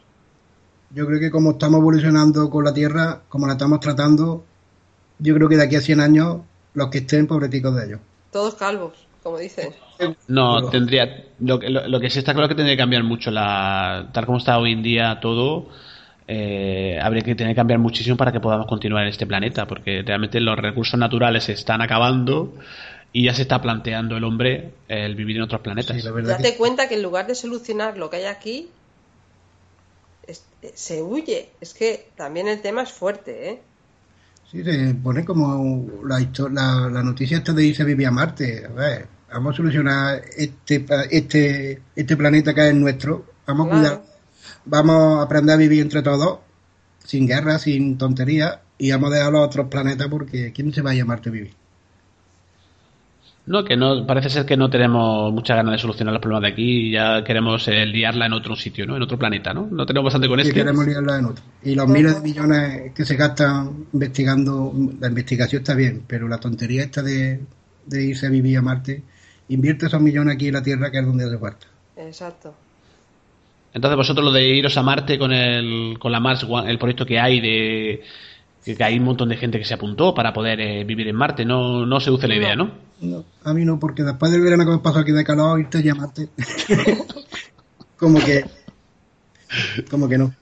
Yo 0.94 1.06
creo 1.06 1.20
que 1.20 1.30
como 1.30 1.50
estamos 1.50 1.80
evolucionando 1.80 2.48
con 2.48 2.64
la 2.64 2.72
Tierra, 2.72 3.20
como 3.28 3.46
la 3.46 3.52
estamos 3.52 3.80
tratando, 3.80 4.46
yo 5.18 5.34
creo 5.34 5.46
que 5.50 5.58
de 5.58 5.64
aquí 5.64 5.76
a 5.76 5.82
100 5.82 6.00
años, 6.00 6.38
los 6.72 6.88
que 6.88 6.98
estén, 6.98 7.26
pobreticos 7.26 7.76
de 7.76 7.84
ellos. 7.84 8.00
Todos 8.32 8.54
calvos, 8.54 8.94
como 9.22 9.36
dicen. 9.36 9.74
No, 10.26 10.70
tendría. 10.70 11.26
Lo, 11.40 11.58
lo, 11.58 12.00
que 12.00 12.08
sí 12.08 12.20
está 12.20 12.32
claro 12.32 12.46
es 12.46 12.48
que 12.48 12.54
tendría 12.54 12.76
que 12.76 12.82
cambiar 12.82 13.02
mucho 13.02 13.30
la. 13.30 14.08
Tal 14.14 14.24
como 14.24 14.38
está 14.38 14.58
hoy 14.58 14.72
en 14.72 14.82
día 14.82 15.20
todo 15.20 15.68
eh, 16.28 16.98
habría 17.00 17.22
que 17.22 17.34
tener 17.34 17.52
que 17.52 17.56
cambiar 17.56 17.78
muchísimo 17.78 18.16
para 18.16 18.32
que 18.32 18.40
podamos 18.40 18.66
continuar 18.66 19.04
en 19.04 19.10
este 19.10 19.26
planeta, 19.26 19.66
porque 19.66 20.02
realmente 20.02 20.40
los 20.40 20.58
recursos 20.58 20.98
naturales 20.98 21.44
se 21.44 21.52
están 21.52 21.82
acabando 21.82 22.54
y 23.12 23.24
ya 23.24 23.34
se 23.34 23.42
está 23.42 23.62
planteando 23.62 24.16
el 24.16 24.24
hombre 24.24 24.72
el 24.88 25.14
vivir 25.14 25.36
en 25.36 25.42
otros 25.42 25.60
planetas. 25.60 26.02
Date 26.02 26.56
cuenta 26.56 26.88
que 26.88 26.96
en 26.96 27.02
lugar 27.02 27.26
de 27.26 27.34
solucionar 27.34 27.96
lo 27.96 28.10
que 28.10 28.16
hay 28.16 28.24
aquí, 28.24 28.68
eh, 30.26 30.34
se 30.74 31.02
huye. 31.02 31.50
Es 31.60 31.72
que 31.74 32.08
también 32.16 32.48
el 32.48 32.60
tema 32.60 32.82
es 32.82 32.92
fuerte, 32.92 33.50
¿eh? 33.50 33.60
Sí, 34.50 34.62
se 34.62 34.94
pone 34.94 35.24
como 35.24 36.04
la, 36.04 36.20
la, 36.50 36.88
la 36.88 37.02
noticia 37.02 37.38
esta 37.38 37.52
de 37.52 37.64
irse 37.64 37.82
a 37.82 37.84
vivir 37.86 38.06
a 38.06 38.10
Marte. 38.12 38.64
A 38.64 38.72
ver, 38.72 39.06
vamos 39.32 39.54
a 39.54 39.56
solucionar 39.56 40.22
este, 40.36 40.84
este, 41.10 41.80
este 41.96 42.16
planeta 42.16 42.54
que 42.54 42.68
es 42.68 42.74
nuestro. 42.74 43.24
Vamos 43.46 43.66
a 43.66 43.70
cuidar 43.70 44.02
vamos 44.66 45.18
a 45.18 45.22
aprender 45.22 45.54
a 45.54 45.58
vivir 45.58 45.80
entre 45.80 46.02
todos, 46.02 46.40
sin 47.04 47.26
guerra, 47.26 47.58
sin 47.58 47.96
tonterías, 47.96 48.58
y 48.78 48.90
vamos 48.90 49.12
a 49.12 49.16
dejar 49.16 49.32
los 49.32 49.46
otros 49.46 49.68
planetas 49.68 50.08
porque 50.08 50.52
¿quién 50.52 50.72
se 50.72 50.82
va 50.82 50.90
a 50.90 50.94
llamarte 50.94 51.30
a 51.30 51.32
vivir? 51.32 51.52
No, 53.46 53.64
que 53.64 53.76
no, 53.76 54.04
parece 54.04 54.28
ser 54.28 54.44
que 54.44 54.56
no 54.56 54.68
tenemos 54.68 55.32
mucha 55.32 55.54
ganas 55.54 55.72
de 55.72 55.78
solucionar 55.78 56.12
los 56.12 56.20
problemas 56.20 56.42
de 56.42 56.52
aquí 56.52 56.88
y 56.88 56.92
ya 56.92 57.22
queremos 57.22 57.68
eh, 57.68 57.86
liarla 57.86 58.26
en 58.26 58.32
otro 58.32 58.56
sitio, 58.56 58.86
¿no? 58.86 58.96
En 58.96 59.02
otro 59.02 59.16
planeta, 59.16 59.54
¿no? 59.54 59.68
No 59.70 59.86
tenemos 59.86 60.06
bastante 60.06 60.26
con 60.26 60.40
sí, 60.40 60.48
esto. 60.48 60.54
queremos 60.54 60.84
liarla 60.84 61.18
en 61.20 61.24
otro. 61.26 61.44
Y 61.62 61.76
los 61.76 61.86
miles 61.86 62.16
de 62.16 62.22
millones 62.22 62.92
que 62.92 63.04
se 63.04 63.14
gastan 63.14 63.86
investigando, 63.92 64.72
la 64.98 65.06
investigación 65.06 65.62
está 65.62 65.74
bien, 65.74 66.02
pero 66.08 66.26
la 66.26 66.38
tontería 66.38 66.82
esta 66.82 67.02
de, 67.02 67.40
de 67.86 68.04
irse 68.04 68.26
a 68.26 68.30
vivir 68.30 68.58
a 68.58 68.62
Marte, 68.62 69.04
invierte 69.48 69.86
esos 69.86 70.02
millones 70.02 70.34
aquí 70.34 70.48
en 70.48 70.54
la 70.54 70.62
Tierra 70.64 70.90
que 70.90 70.98
es 70.98 71.06
donde 71.06 71.24
hace 71.24 71.38
falta. 71.38 71.68
Exacto. 71.96 72.52
Entonces 73.76 73.96
vosotros 73.98 74.24
lo 74.24 74.32
de 74.32 74.48
iros 74.48 74.74
a 74.78 74.82
Marte 74.82 75.18
con 75.18 75.34
el, 75.34 75.98
con 75.98 76.10
la 76.10 76.18
Mars 76.18 76.46
el 76.66 76.78
proyecto 76.78 77.04
que 77.04 77.20
hay 77.20 77.42
de 77.42 78.02
que 78.64 78.82
hay 78.82 78.98
un 78.98 79.04
montón 79.04 79.28
de 79.28 79.36
gente 79.36 79.58
que 79.58 79.66
se 79.66 79.74
apuntó 79.74 80.14
para 80.14 80.32
poder 80.32 80.58
eh, 80.60 80.84
vivir 80.84 81.06
en 81.08 81.14
Marte, 81.14 81.44
no, 81.44 81.84
no 81.84 82.00
seduce 82.00 82.26
la 82.26 82.36
idea, 82.36 82.56
¿no? 82.56 82.70
¿no? 83.02 83.24
A 83.44 83.52
mí 83.52 83.66
no, 83.66 83.78
porque 83.78 84.02
después 84.02 84.32
del 84.32 84.40
verano 84.40 84.64
que 84.64 84.70
me 84.70 84.78
pasó 84.78 85.00
aquí 85.00 85.12
de 85.12 85.22
calor, 85.22 85.60
irte 85.60 85.90
a 85.90 85.94
Marte. 85.94 86.30
como 87.98 88.18
que 88.18 88.46
como 89.90 90.08
que 90.08 90.16
no. 90.16 90.34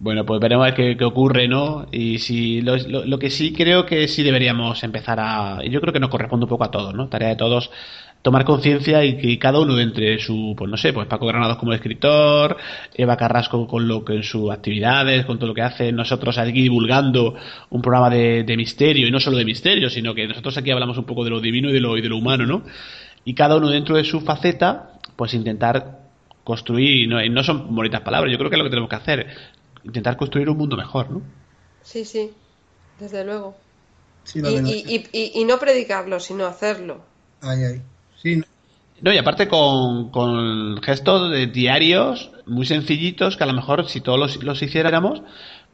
Bueno, 0.00 0.26
pues 0.26 0.40
veremos 0.40 0.66
a 0.66 0.74
ver 0.74 0.96
qué, 0.98 1.04
ocurre, 1.04 1.48
¿no? 1.48 1.86
Y 1.90 2.18
si 2.18 2.60
lo, 2.60 2.76
lo, 2.76 3.18
que 3.18 3.30
sí 3.30 3.54
creo 3.54 3.86
que 3.86 4.06
sí 4.06 4.22
deberíamos 4.22 4.84
empezar 4.84 5.18
a. 5.18 5.64
Yo 5.64 5.80
creo 5.80 5.94
que 5.94 5.98
nos 5.98 6.10
corresponde 6.10 6.44
un 6.44 6.50
poco 6.50 6.64
a 6.64 6.70
todos, 6.70 6.94
¿no? 6.94 7.08
Tarea 7.08 7.30
de 7.30 7.36
todos 7.36 7.70
tomar 8.22 8.44
conciencia 8.44 9.04
y 9.04 9.16
que 9.16 9.38
cada 9.38 9.60
uno 9.60 9.78
entre 9.78 10.18
su, 10.18 10.54
pues 10.56 10.70
no 10.70 10.76
sé, 10.76 10.92
pues 10.92 11.06
Paco 11.06 11.26
Granados 11.26 11.56
como 11.56 11.72
escritor, 11.72 12.56
Eva 12.94 13.16
Carrasco 13.16 13.66
con 13.66 13.86
lo 13.86 14.04
que 14.04 14.14
en 14.14 14.22
sus 14.22 14.50
actividades, 14.50 15.24
con 15.24 15.38
todo 15.38 15.48
lo 15.48 15.54
que 15.54 15.62
hace, 15.62 15.92
nosotros 15.92 16.36
aquí 16.38 16.62
divulgando 16.62 17.34
un 17.70 17.80
programa 17.82 18.10
de, 18.10 18.54
misterio, 18.56 19.06
y 19.06 19.10
no 19.10 19.20
solo 19.20 19.36
de 19.36 19.44
misterio, 19.44 19.88
sino 19.88 20.14
que 20.14 20.26
nosotros 20.26 20.56
aquí 20.58 20.70
hablamos 20.70 20.98
un 20.98 21.04
poco 21.04 21.24
de 21.24 21.30
lo 21.30 21.40
divino 21.40 21.70
y 21.70 21.72
de 21.72 21.80
lo, 21.80 21.96
y 21.96 22.02
de 22.02 22.08
lo 22.08 22.16
humano, 22.16 22.44
¿no? 22.46 22.64
Y 23.24 23.34
cada 23.34 23.56
uno 23.56 23.68
dentro 23.68 23.96
de 23.96 24.04
su 24.04 24.20
faceta, 24.20 24.98
pues 25.16 25.34
intentar 25.34 26.00
construir, 26.42 27.08
no, 27.08 27.24
no 27.24 27.42
son 27.42 27.74
bonitas 27.74 28.00
palabras, 28.00 28.32
yo 28.32 28.38
creo 28.38 28.50
que 28.50 28.56
es 28.56 28.58
lo 28.58 28.64
que 28.64 28.70
tenemos 28.70 28.90
que 28.90 28.96
hacer, 28.96 29.26
intentar 29.84 30.16
construir 30.16 30.48
un 30.48 30.56
mundo 30.56 30.76
mejor, 30.76 31.10
¿no? 31.10 31.22
Sí, 31.82 32.04
sí, 32.04 32.30
desde 32.98 33.24
luego. 33.24 33.56
y, 34.34 35.06
y, 35.12 35.40
y, 35.40 35.44
no 35.44 35.58
predicarlo, 35.58 36.20
sino 36.20 36.46
hacerlo. 36.46 37.00
Ay, 37.40 37.64
ay. 37.64 37.82
Sí. 38.22 38.42
No, 39.00 39.12
y 39.12 39.18
aparte 39.18 39.46
con, 39.46 40.10
con 40.10 40.82
gestos 40.82 41.30
de 41.30 41.46
diarios 41.46 42.32
muy 42.46 42.66
sencillitos 42.66 43.36
que 43.36 43.44
a 43.44 43.46
lo 43.46 43.52
mejor 43.52 43.88
si 43.88 44.00
todos 44.00 44.18
los, 44.18 44.42
los 44.42 44.60
hiciéramos, 44.60 45.22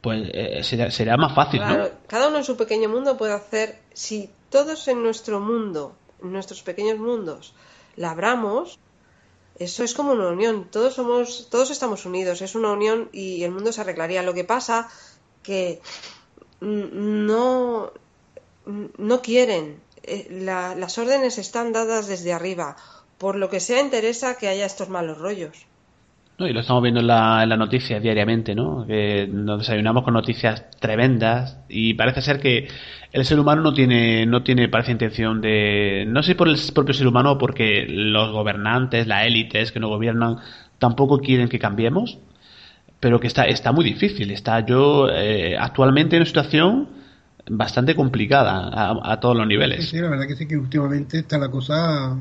pues 0.01 0.29
eh, 0.33 0.61
sería, 0.63 1.17
más 1.17 1.33
fácil, 1.33 1.59
claro, 1.61 1.89
Cada 2.07 2.27
uno 2.27 2.37
en 2.37 2.43
su 2.43 2.55
pequeño 2.55 2.89
mundo 2.89 3.17
puede 3.17 3.33
hacer, 3.33 3.79
si 3.93 4.29
todos 4.49 4.87
en 4.87 5.01
nuestro 5.01 5.39
mundo, 5.39 5.95
en 6.21 6.31
nuestros 6.31 6.61
pequeños 6.61 6.99
mundos, 6.99 7.55
labramos, 7.95 8.77
eso 9.57 9.83
es 9.83 9.95
como 9.95 10.11
una 10.11 10.27
unión, 10.27 10.67
todos 10.69 10.93
somos, 10.93 11.47
todos 11.49 11.71
estamos 11.71 12.05
unidos, 12.05 12.41
es 12.43 12.53
una 12.53 12.71
unión 12.71 13.09
y 13.13 13.43
el 13.43 13.51
mundo 13.51 13.71
se 13.71 13.81
arreglaría. 13.81 14.21
Lo 14.21 14.33
que 14.33 14.43
pasa 14.43 14.89
que 15.41 15.81
no, 16.59 17.91
no 18.65 19.21
quieren, 19.21 19.81
eh, 20.07 20.27
las 20.31 20.97
órdenes 20.97 21.37
están 21.37 21.73
dadas 21.73 22.07
desde 22.07 22.33
arriba. 22.33 22.75
Por 23.17 23.35
lo 23.35 23.49
que 23.49 23.59
sea, 23.59 23.81
interesa 23.81 24.37
que 24.37 24.47
haya 24.47 24.65
estos 24.65 24.89
malos 24.89 25.17
rollos. 25.17 25.65
No, 26.37 26.47
y 26.47 26.53
lo 26.53 26.59
estamos 26.59 26.83
viendo 26.83 26.99
en 26.99 27.07
la, 27.07 27.43
en 27.43 27.49
la 27.49 27.55
noticia 27.55 28.01
diariamente, 28.01 28.55
¿no? 28.55 28.85
Que 28.85 29.25
nos 29.25 29.59
desayunamos 29.59 30.03
con 30.03 30.13
noticias 30.13 30.69
tremendas 30.81 31.59
y 31.69 31.93
parece 31.93 32.21
ser 32.21 32.41
que 32.41 32.67
el 33.13 33.23
ser 33.23 33.39
humano 33.39 33.61
no 33.61 33.73
tiene, 33.73 34.25
no 34.25 34.43
tiene, 34.43 34.67
parece 34.67 34.91
intención 34.91 35.39
de, 35.39 36.03
no 36.05 36.21
sé 36.23 36.35
por 36.35 36.49
el 36.49 36.57
propio 36.73 36.93
ser 36.93 37.07
humano 37.07 37.31
o 37.31 37.37
porque 37.37 37.85
los 37.87 38.33
gobernantes, 38.33 39.07
las 39.07 39.25
élites 39.25 39.71
que 39.71 39.79
nos 39.79 39.89
gobiernan 39.89 40.39
tampoco 40.77 41.19
quieren 41.19 41.47
que 41.47 41.57
cambiemos, 41.57 42.19
pero 42.99 43.21
que 43.21 43.27
está, 43.27 43.45
está 43.45 43.71
muy 43.71 43.85
difícil. 43.85 44.29
Está 44.31 44.65
yo 44.65 45.07
eh, 45.09 45.55
actualmente 45.57 46.17
en 46.17 46.23
una 46.23 46.27
situación 46.27 46.89
bastante 47.49 47.95
complicada 47.95 48.69
a, 49.03 49.19
todos 49.19 49.35
los 49.35 49.47
niveles. 49.47 49.89
Sí, 49.89 49.99
la 49.99 50.09
verdad 50.09 50.27
que 50.27 50.35
sí 50.35 50.47
que 50.47 50.57
últimamente 50.57 51.19
está 51.19 51.37
la 51.37 51.49
cosa, 51.49 52.17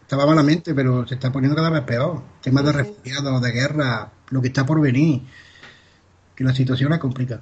estaba 0.00 0.26
malamente, 0.26 0.74
pero 0.74 1.06
se 1.06 1.14
está 1.14 1.32
poniendo 1.32 1.56
cada 1.56 1.70
vez 1.70 1.82
peor. 1.82 2.22
Temas 2.40 2.64
de 2.64 2.72
refugiados, 2.72 3.42
de 3.42 3.52
guerra, 3.52 4.10
lo 4.30 4.40
que 4.40 4.48
está 4.48 4.64
por 4.64 4.80
venir, 4.80 5.22
que 6.34 6.44
la 6.44 6.54
situación 6.54 6.90
la 6.90 6.98
complica. 6.98 7.40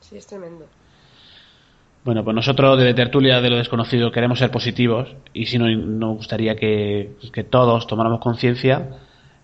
Sí, 0.00 0.16
es 0.16 0.26
tremendo. 0.26 0.66
Bueno, 2.02 2.24
pues 2.24 2.34
nosotros 2.34 2.78
de 2.78 2.94
Tertulia 2.94 3.42
de 3.42 3.50
lo 3.50 3.58
desconocido 3.58 4.10
queremos 4.10 4.38
ser 4.38 4.50
positivos 4.50 5.14
y 5.34 5.46
si 5.46 5.58
no, 5.58 5.68
nos 5.68 6.16
gustaría 6.16 6.56
que, 6.56 7.14
todos 7.50 7.86
tomáramos 7.86 8.20
conciencia 8.20 8.96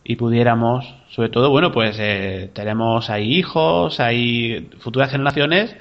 y 0.02 0.16
pudiéramos, 0.16 0.86
sobre 1.10 1.28
todo, 1.28 1.50
bueno, 1.50 1.70
pues 1.70 1.98
eh, 1.98 2.50
tenemos 2.54 3.10
ahí 3.10 3.34
hijos, 3.34 4.00
hay 4.00 4.70
futuras 4.78 5.10
generaciones 5.10 5.76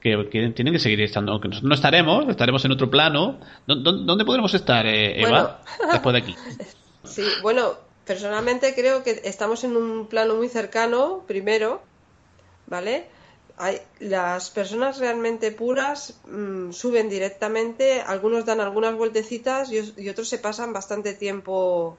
que, 0.00 0.52
tienen 0.54 0.72
que 0.72 0.78
seguir 0.78 1.00
estando, 1.02 1.32
aunque 1.32 1.48
nosotros 1.48 1.68
no 1.68 1.74
estaremos, 1.74 2.28
estaremos 2.28 2.64
en 2.64 2.72
otro 2.72 2.90
plano. 2.90 3.40
¿Dónde, 3.66 4.24
podremos 4.24 4.54
estar, 4.54 4.86
eh, 4.86 5.22
Eva, 5.22 5.62
después 5.92 6.12
de 6.12 6.18
aquí? 6.18 6.36
Sí, 7.02 7.24
bueno, 7.42 7.72
personalmente 8.04 8.74
creo 8.74 9.02
que 9.02 9.22
estamos 9.24 9.64
en 9.64 9.74
un 9.74 10.06
plano 10.06 10.34
muy 10.34 10.48
cercano, 10.48 11.24
primero, 11.26 11.82
¿vale? 12.66 13.06
Hay, 13.56 13.78
las 13.98 14.50
personas 14.50 14.98
realmente 14.98 15.50
puras 15.50 16.20
mm, 16.26 16.72
suben 16.72 17.08
directamente, 17.08 18.02
algunos 18.02 18.44
dan 18.44 18.60
algunas 18.60 18.94
vueltecitas 18.94 19.72
y 19.72 20.08
otros 20.10 20.28
se 20.28 20.38
pasan 20.38 20.74
bastante 20.74 21.14
tiempo 21.14 21.96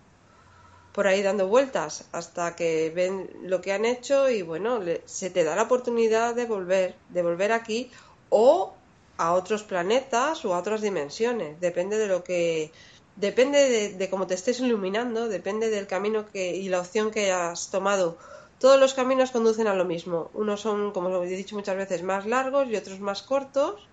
por 0.94 1.08
ahí 1.08 1.22
dando 1.22 1.48
vueltas 1.48 2.06
hasta 2.12 2.56
que 2.56 2.92
ven 2.94 3.30
lo 3.44 3.62
que 3.62 3.74
han 3.74 3.86
hecho 3.86 4.30
y 4.30 4.42
bueno, 4.42 4.80
se 5.06 5.30
te 5.30 5.44
da 5.44 5.56
la 5.56 5.64
oportunidad 5.64 6.36
de 6.36 6.46
volver, 6.46 6.96
de 7.10 7.24
volver 7.24 7.52
aquí 7.52 7.92
o 8.30 8.74
a 9.18 9.34
otros 9.34 9.64
planetas 9.64 10.44
o 10.46 10.54
a 10.54 10.60
otras 10.60 10.82
dimensiones, 10.82 11.60
depende 11.60 11.98
de 11.98 12.08
lo 12.08 12.24
que 12.24 12.72
depende 13.16 13.94
de, 13.94 14.10
cómo 14.10 14.28
te 14.28 14.34
estés 14.34 14.60
iluminando, 14.60 15.28
depende 15.28 15.70
del 15.70 15.88
camino 15.88 16.28
que 16.32 16.56
y 16.56 16.70
la 16.70 16.80
opción 16.80 17.12
que 17.12 17.32
has 17.32 17.70
tomado. 17.70 18.18
Todos 18.60 18.80
los 18.80 18.94
caminos 18.94 19.32
conducen 19.32 19.68
a 19.68 19.74
lo 19.74 19.86
mismo. 19.86 20.30
Unos 20.34 20.62
son, 20.62 20.92
como 20.92 21.24
he 21.24 21.28
dicho 21.28 21.56
muchas 21.56 21.78
veces, 21.78 22.04
más 22.04 22.26
largos 22.26 22.68
y 22.68 22.76
otros 22.76 23.00
más 23.00 23.22
cortos. 23.24 23.88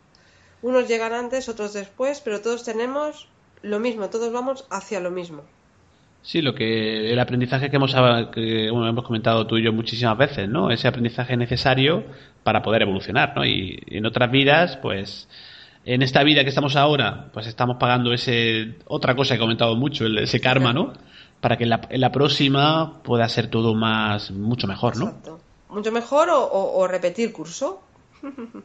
Unos 0.63 0.89
llegan 0.89 1.15
antes, 1.15 1.49
otros 1.49 1.73
después, 1.73 2.21
pero 2.21 2.41
todos 2.41 2.65
tenemos 2.65 3.29
lo 3.63 3.79
mismo, 3.81 4.11
todos 4.11 4.33
vamos 4.33 4.67
hacia 4.71 5.01
lo 5.01 5.11
mismo. 5.11 5.43
Sí, 6.23 6.43
lo 6.43 6.55
que 6.55 7.13
el 7.13 7.19
aprendizaje 7.19 7.71
que 7.71 7.77
hemos, 7.77 7.95
que 8.33 8.67
hemos 8.67 9.05
comentado 9.05 9.47
tú 9.47 9.57
y 9.57 9.65
yo 9.65 9.73
muchísimas 9.73 10.19
veces, 10.19 10.49
¿no? 10.49 10.71
Ese 10.71 10.89
aprendizaje 10.89 11.37
necesario 11.37 12.05
para 12.43 12.63
poder 12.63 12.83
evolucionar, 12.83 13.33
¿no? 13.35 13.45
Y, 13.45 13.83
en 13.87 14.05
otras 14.05 14.31
vidas, 14.31 14.77
pues, 14.83 15.29
en 15.85 16.03
esta 16.03 16.23
vida 16.25 16.43
que 16.43 16.51
estamos 16.51 16.77
ahora, 16.77 17.31
pues 17.33 17.47
estamos 17.47 17.77
pagando 17.79 18.13
ese 18.13 18.75
otra 18.87 19.17
cosa 19.17 19.35
que 19.35 19.37
he 19.37 19.41
comentado 19.41 19.75
mucho, 19.77 20.07
ese 20.07 20.41
karma, 20.41 20.73
¿no? 20.73 20.93
Para 21.41 21.57
que 21.57 21.65
en 21.65 21.71
la, 21.71 22.13
próxima 22.13 23.01
pueda 23.03 23.29
ser 23.29 23.47
todo 23.47 23.75
más, 23.75 24.31
mucho 24.31 24.67
mejor, 24.67 24.97
¿no? 24.97 25.07
Exacto. 25.07 25.41
Mucho 25.71 25.93
mejor 25.93 26.29
o, 26.31 26.87
repetir 26.87 27.33
curso. 27.33 27.83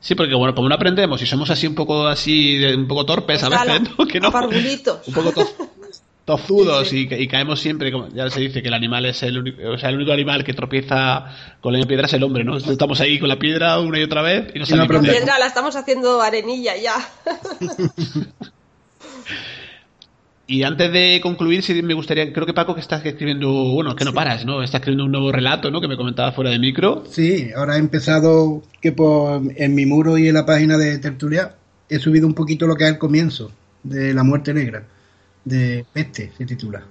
Sí, 0.00 0.16
porque 0.16 0.34
bueno, 0.34 0.52
como 0.52 0.68
no 0.68 0.74
aprendemos 0.74 1.22
y 1.22 1.26
somos 1.26 1.48
así 1.50 1.64
un 1.64 1.76
poco 1.76 2.08
así, 2.08 2.60
un 2.64 2.88
poco 2.88 3.06
torpes 3.06 3.40
a 3.44 3.48
veces, 3.48 3.82
¿no? 3.96 4.04
Que 4.04 4.18
no, 4.18 4.30
un 5.06 5.14
poco 5.14 5.30
tozudos 6.24 6.92
y, 6.92 7.06
caemos 7.26 7.60
siempre, 7.60 7.90
como 7.90 8.08
ya 8.08 8.30
se 8.30 8.40
dice 8.40 8.62
que 8.62 8.68
el 8.68 8.74
animal 8.74 9.06
es 9.06 9.22
el 9.22 9.38
único, 9.38 9.70
o 9.70 9.78
sea, 9.78 9.88
el 9.88 9.96
único 9.96 10.12
animal 10.12 10.44
que 10.44 10.54
tropieza 10.54 11.24
con 11.60 11.72
la 11.72 11.84
piedra 11.84 12.06
es 12.06 12.12
el 12.12 12.22
hombre, 12.22 12.44
¿no? 12.44 12.56
Estamos 12.56 13.00
ahí 13.00 13.18
con 13.18 13.28
la 13.28 13.38
piedra 13.38 13.78
una 13.80 13.98
y 13.98 14.02
otra 14.04 14.22
vez 14.22 14.52
y 14.54 14.58
no 14.58 14.64
La 14.76 14.86
piedra 14.86 15.38
la 15.38 15.46
estamos 15.46 15.74
haciendo 15.74 16.22
arenilla 16.22 16.76
ya. 16.76 16.94
y 20.46 20.62
antes 20.62 20.92
de 20.92 21.20
concluir, 21.20 21.64
sí 21.64 21.82
me 21.82 21.94
gustaría, 21.94 22.32
creo 22.32 22.46
que 22.46 22.54
Paco 22.54 22.74
que 22.74 22.80
estás 22.80 23.04
escribiendo, 23.04 23.50
bueno, 23.50 23.96
que 23.96 24.04
no 24.04 24.14
paras, 24.14 24.44
¿no? 24.44 24.62
Estás 24.62 24.80
escribiendo 24.80 25.06
un 25.06 25.12
nuevo 25.12 25.32
relato, 25.32 25.72
¿no? 25.72 25.80
Que 25.80 25.88
me 25.88 25.96
comentaba 25.96 26.30
fuera 26.30 26.50
de 26.50 26.60
micro. 26.60 27.02
Sí, 27.10 27.50
ahora 27.56 27.74
he 27.76 27.78
empezado 27.80 28.62
que 28.80 28.92
por, 28.92 29.42
en 29.56 29.74
mi 29.74 29.86
muro 29.86 30.18
y 30.18 30.28
en 30.28 30.34
la 30.34 30.46
página 30.46 30.78
de 30.78 30.98
Tertulia 30.98 31.56
he 31.88 31.98
subido 31.98 32.28
un 32.28 32.34
poquito 32.34 32.68
lo 32.68 32.76
que 32.76 32.84
es 32.84 32.90
el 32.90 32.98
comienzo 32.98 33.50
de 33.82 34.14
La 34.14 34.22
Muerte 34.22 34.54
Negra 34.54 34.86
de 35.44 35.84
Peste, 35.92 36.32
se 36.36 36.44
titula. 36.46 36.84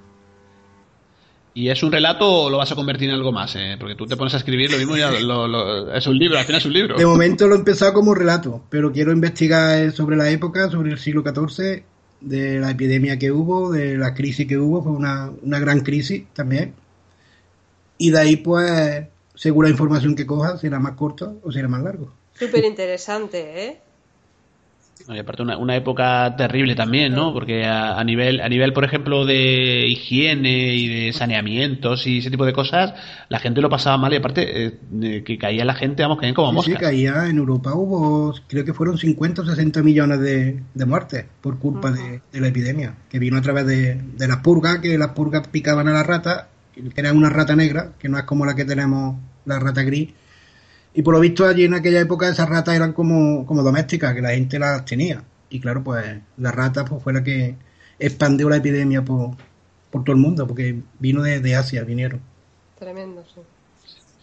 ¿Y 1.54 1.70
es 1.70 1.84
un 1.84 1.92
relato 1.92 2.44
o 2.44 2.50
lo 2.50 2.58
vas 2.58 2.72
a 2.72 2.76
convertir 2.76 3.10
en 3.10 3.16
algo 3.16 3.32
más? 3.32 3.56
Eh? 3.58 3.76
Porque 3.78 3.96
tú 3.96 4.06
te 4.06 4.16
pones 4.16 4.34
a 4.34 4.38
escribir 4.38 4.72
lo 4.72 4.78
mismo 4.78 4.96
ya 4.96 5.10
es 5.98 6.08
un 6.08 6.18
libro, 6.18 6.38
al 6.38 6.46
final 6.46 6.60
es 6.62 6.66
un 6.66 6.74
libro. 6.74 6.98
De 6.98 7.06
momento 7.06 7.48
lo 7.48 7.56
he 7.56 7.58
empezado 7.58 7.94
como 7.94 8.16
relato, 8.16 8.64
pero 8.70 8.92
quiero 8.92 9.12
investigar 9.12 9.92
sobre 9.92 10.16
la 10.16 10.30
época, 10.30 10.70
sobre 10.70 10.92
el 10.92 10.98
siglo 10.98 11.24
XIV, 11.24 11.84
de 12.22 12.60
la 12.60 12.72
epidemia 12.72 13.20
que 13.20 13.32
hubo, 13.32 13.72
de 13.72 13.98
la 13.98 14.14
crisis 14.14 14.48
que 14.48 14.58
hubo, 14.58 14.82
fue 14.82 14.94
una, 14.94 15.32
una 15.42 15.60
gran 15.60 15.82
crisis 15.82 16.24
también. 16.34 16.74
Y 17.98 18.12
de 18.12 18.20
ahí, 18.20 18.38
pues, 18.38 19.08
según 19.36 19.66
la 19.66 19.72
información 19.72 20.16
que 20.16 20.26
coja, 20.26 20.58
será 20.58 20.80
más 20.80 20.94
corto 20.94 21.40
o 21.44 21.52
será 21.52 21.68
más 21.68 21.84
largo. 21.84 22.14
Súper 22.34 22.64
interesante, 22.64 23.66
¿eh? 23.66 23.82
Y 25.10 25.20
aparte 25.20 25.42
una, 25.42 25.58
una 25.58 25.76
época 25.76 26.36
terrible 26.38 26.76
también, 26.76 27.14
¿no? 27.14 27.34
Porque 27.34 27.66
a, 27.66 28.04
nivel, 28.04 28.42
a 28.42 28.50
nivel, 28.50 28.74
por 28.74 28.84
ejemplo, 28.84 29.26
de 29.26 29.88
higiene 29.88 30.76
y 30.76 30.88
de 30.88 31.14
saneamientos 31.14 32.08
y 32.08 32.20
ese 32.20 32.32
tipo 32.32 32.46
de 32.46 32.54
cosas, 32.54 32.94
la 33.30 33.40
gente 33.40 33.62
lo 33.62 33.70
pasaba 33.70 33.98
mal 33.98 34.14
y 34.14 34.18
aparte 34.18 34.80
eh, 35.02 35.24
que 35.24 35.38
caía 35.38 35.66
la 35.66 35.74
gente, 35.76 36.04
vamos, 36.04 36.20
caían 36.20 36.36
como 36.36 36.54
moscas. 36.54 36.76
Sí, 36.76 36.80
caía. 36.80 37.28
En 37.28 37.38
Europa 37.38 37.74
hubo, 37.74 38.34
creo 38.48 38.66
que 38.66 38.74
fueron 38.74 38.98
50 38.98 39.42
o 39.42 39.46
60 39.46 39.82
millones 39.84 40.20
de, 40.20 40.62
de 40.74 40.86
muertes 40.86 41.26
por 41.42 41.60
culpa 41.60 41.92
de, 41.92 42.22
la 42.40 42.48
epidemia, 42.48 42.96
que 43.10 43.20
vino 43.20 43.38
a 43.38 43.42
través 43.42 43.66
de, 43.66 43.96
de 43.96 44.28
las 44.28 44.38
purgas, 44.38 44.80
que 44.80 44.98
las 44.98 45.10
purgas 45.10 45.48
picaban 45.48 45.88
a 45.88 45.94
la 45.94 46.04
rata 46.04 46.48
que 46.74 47.02
era 47.02 47.14
una 47.14 47.30
rata 47.30 47.56
negra, 47.56 47.94
que 48.00 48.10
no 48.10 48.18
es 48.18 48.24
como 48.24 48.46
la 48.46 48.56
que 48.56 48.66
tenemos, 48.66 49.18
la 49.46 49.60
rata 49.60 49.84
gris. 49.84 50.10
Y 50.94 51.02
por 51.02 51.14
lo 51.14 51.20
visto 51.20 51.46
allí 51.46 51.64
en 51.64 51.74
aquella 51.74 52.02
época 52.02 52.28
esas 52.28 52.50
ratas 52.50 52.76
eran 52.76 52.94
como, 52.94 53.46
como 53.46 53.64
domésticas, 53.64 54.14
que 54.14 54.22
la 54.22 54.32
gente 54.32 54.60
las 54.60 54.84
tenía. 54.86 55.24
Y 55.50 55.60
claro, 55.60 55.84
pues 55.84 56.06
la 56.38 56.52
rata 56.52 56.86
pues, 56.86 57.02
fue 57.02 57.14
la 57.14 57.24
que 57.24 57.56
expandió 58.00 58.50
la 58.50 58.58
epidemia 58.58 59.04
por, 59.04 59.32
por 59.90 60.04
todo 60.04 60.16
el 60.16 60.22
mundo, 60.22 60.48
porque 60.48 60.82
vino 61.00 61.22
de, 61.22 61.40
de 61.40 61.56
Asia, 61.56 61.84
vinieron. 61.84 62.22
Tremendo, 62.78 63.24
sí. 63.34 63.42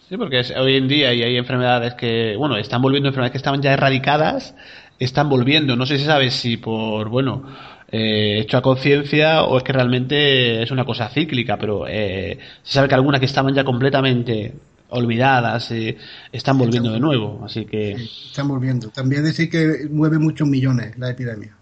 Sí, 0.09 0.17
porque 0.17 0.41
hoy 0.57 0.75
en 0.75 0.87
día 0.87 1.13
y 1.13 1.21
hay 1.21 1.37
enfermedades 1.37 1.93
que, 1.93 2.35
bueno, 2.35 2.57
están 2.57 2.81
volviendo 2.81 3.09
enfermedades 3.09 3.31
que 3.31 3.37
estaban 3.37 3.61
ya 3.61 3.73
erradicadas, 3.73 4.55
están 4.97 5.29
volviendo. 5.29 5.75
No 5.75 5.85
sé 5.85 5.99
si 5.99 6.05
sabes 6.05 6.33
si 6.33 6.57
por, 6.57 7.09
bueno, 7.09 7.43
eh, 7.91 8.39
hecho 8.39 8.57
a 8.57 8.63
conciencia 8.63 9.43
o 9.43 9.57
es 9.57 9.63
que 9.63 9.71
realmente 9.71 10.63
es 10.63 10.71
una 10.71 10.83
cosa 10.83 11.09
cíclica, 11.09 11.57
pero 11.57 11.87
eh, 11.87 12.39
se 12.63 12.73
sabe 12.73 12.87
que 12.87 12.95
algunas 12.95 13.19
que 13.19 13.27
estaban 13.27 13.53
ya 13.53 13.63
completamente 13.63 14.55
olvidadas 14.89 15.71
eh, 15.71 15.97
están 16.31 16.57
volviendo 16.57 16.91
de 16.91 16.99
nuevo, 16.99 17.41
así 17.45 17.65
que... 17.65 17.91
están 17.91 18.47
volviendo. 18.47 18.89
También 18.89 19.23
decir 19.23 19.49
que 19.49 19.87
mueve 19.89 20.17
muchos 20.19 20.47
millones 20.47 20.97
la 20.97 21.09
epidemia. 21.11 21.55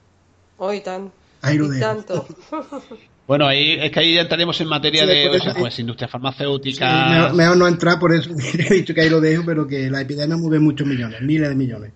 Hoy 0.57 0.82
tan. 0.82 1.11
Ahí 1.41 1.57
lo 1.57 1.69
tanto. 1.80 2.25
Bueno, 3.28 3.45
ahí 3.45 3.73
es 3.73 3.91
que 3.91 3.99
ahí 3.99 4.13
ya 4.13 4.21
entraremos 4.21 4.59
en 4.61 4.69
materia 4.69 5.01
Sí, 5.01 5.07
de 5.09 5.25
eso- 5.36 5.53
pues, 5.59 5.78
industria 5.80 6.07
Sí, 6.07 6.11
farmacéutica. 6.13 7.09
mejor, 7.09 7.34
mejor 7.34 7.57
no 7.57 7.67
entrar, 7.67 7.99
por 7.99 8.13
eso 8.13 8.30
he 8.57 8.73
dicho 8.73 8.93
que 8.93 9.01
ahí 9.01 9.09
lo 9.09 9.19
dejo, 9.19 9.43
pero 9.45 9.67
que 9.67 9.89
la 9.89 9.99
epidemia 9.99 10.38
mueve 10.38 10.59
muchos 10.59 10.88
millones, 10.88 11.21
miles 11.21 11.49
de 11.49 11.55
millones. 11.55 11.91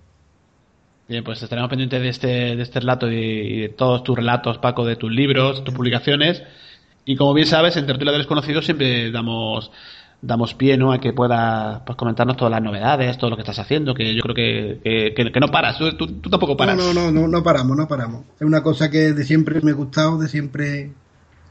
Bien, 1.08 1.24
pues 1.24 1.42
estaremos 1.42 1.70
pendientes 1.70 2.02
de 2.02 2.10
este, 2.10 2.28
de 2.58 2.62
este 2.62 2.82
relato 2.82 3.10
y, 3.10 3.16
y 3.16 3.60
de 3.62 3.70
todos 3.70 4.04
tus 4.04 4.14
relatos, 4.14 4.58
Paco, 4.58 4.86
de 4.86 4.98
tus 4.98 5.10
libros, 5.10 5.64
tus 5.64 5.74
publicaciones. 5.74 6.44
Y 7.06 7.16
como 7.16 7.34
bien 7.34 7.48
sabes, 7.48 7.78
en 7.78 7.86
Tertulia 7.88 8.12
de 8.12 8.18
Desconocidos 8.18 8.66
siempre 8.66 9.10
damos 9.10 9.72
damos 10.22 10.54
pie 10.54 10.78
¿no? 10.78 10.92
a 10.92 11.00
que 11.00 11.14
puedas 11.14 11.82
pues, 11.86 11.98
comentarnos 11.98 12.38
todas 12.38 12.52
las 12.52 12.62
novedades, 12.62 13.18
todo 13.18 13.30
lo 13.32 13.36
que 13.36 13.42
estás 13.42 13.60
haciendo, 13.60 13.94
que 13.94 14.14
yo 14.14 14.22
creo 14.22 14.36
que, 14.36 14.80
que, 14.84 15.14
que- 15.16 15.32
que 15.32 15.40
no 15.40 15.48
paras, 15.48 15.78
tú, 15.78 15.92
tú- 15.96 16.30
tampoco 16.30 16.56
paras. 16.56 16.78
No, 16.78 16.94
no, 16.94 17.12
no, 17.12 17.22
no, 17.22 17.28
no 17.28 17.44
paramos, 17.44 17.76
no 17.76 17.88
paramos. 17.88 18.24
Es 18.40 18.46
una 18.46 18.62
cosa 18.62 18.90
que 18.90 19.14
de 19.14 19.24
siempre 19.24 19.62
me 19.62 19.72
ha 19.72 19.76
gustado, 19.76 20.18
de 20.20 20.28
siempre 20.28 20.92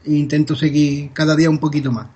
intento 0.05 0.55
seguir 0.55 1.11
cada 1.13 1.35
día 1.35 1.49
un 1.49 1.59
poquito 1.59 1.91
más. 1.91 2.07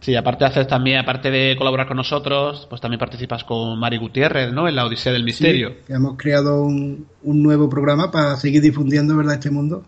Sí, 0.00 0.14
aparte 0.14 0.44
haces 0.44 0.66
también, 0.68 0.98
aparte 0.98 1.30
de 1.30 1.56
colaborar 1.56 1.88
con 1.88 1.96
nosotros, 1.96 2.66
pues 2.70 2.80
también 2.80 3.00
participas 3.00 3.42
con 3.44 3.78
Mari 3.80 3.96
Gutiérrez, 3.98 4.52
¿no? 4.52 4.68
En 4.68 4.76
la 4.76 4.86
Odisea 4.86 5.12
del 5.12 5.24
Misterio. 5.24 5.70
Sí, 5.86 5.92
hemos 5.92 6.16
creado 6.16 6.62
un, 6.62 7.06
un 7.24 7.42
nuevo 7.42 7.68
programa 7.68 8.10
para 8.10 8.36
seguir 8.36 8.62
difundiendo 8.62 9.16
verdad 9.16 9.34
este 9.34 9.50
mundo 9.50 9.82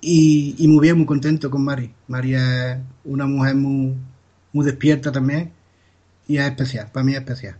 y, 0.00 0.54
y 0.58 0.68
muy 0.68 0.80
bien 0.80 0.96
muy 0.96 1.06
contento 1.06 1.50
con 1.50 1.64
Mari 1.64 1.90
Mari 2.08 2.34
es 2.34 2.76
una 3.04 3.26
mujer 3.26 3.54
muy 3.54 3.94
muy 4.52 4.64
despierta 4.64 5.10
también 5.12 5.52
y 6.28 6.36
es 6.38 6.44
especial 6.46 6.88
para 6.92 7.04
mí 7.04 7.12
es 7.12 7.18
especial 7.18 7.56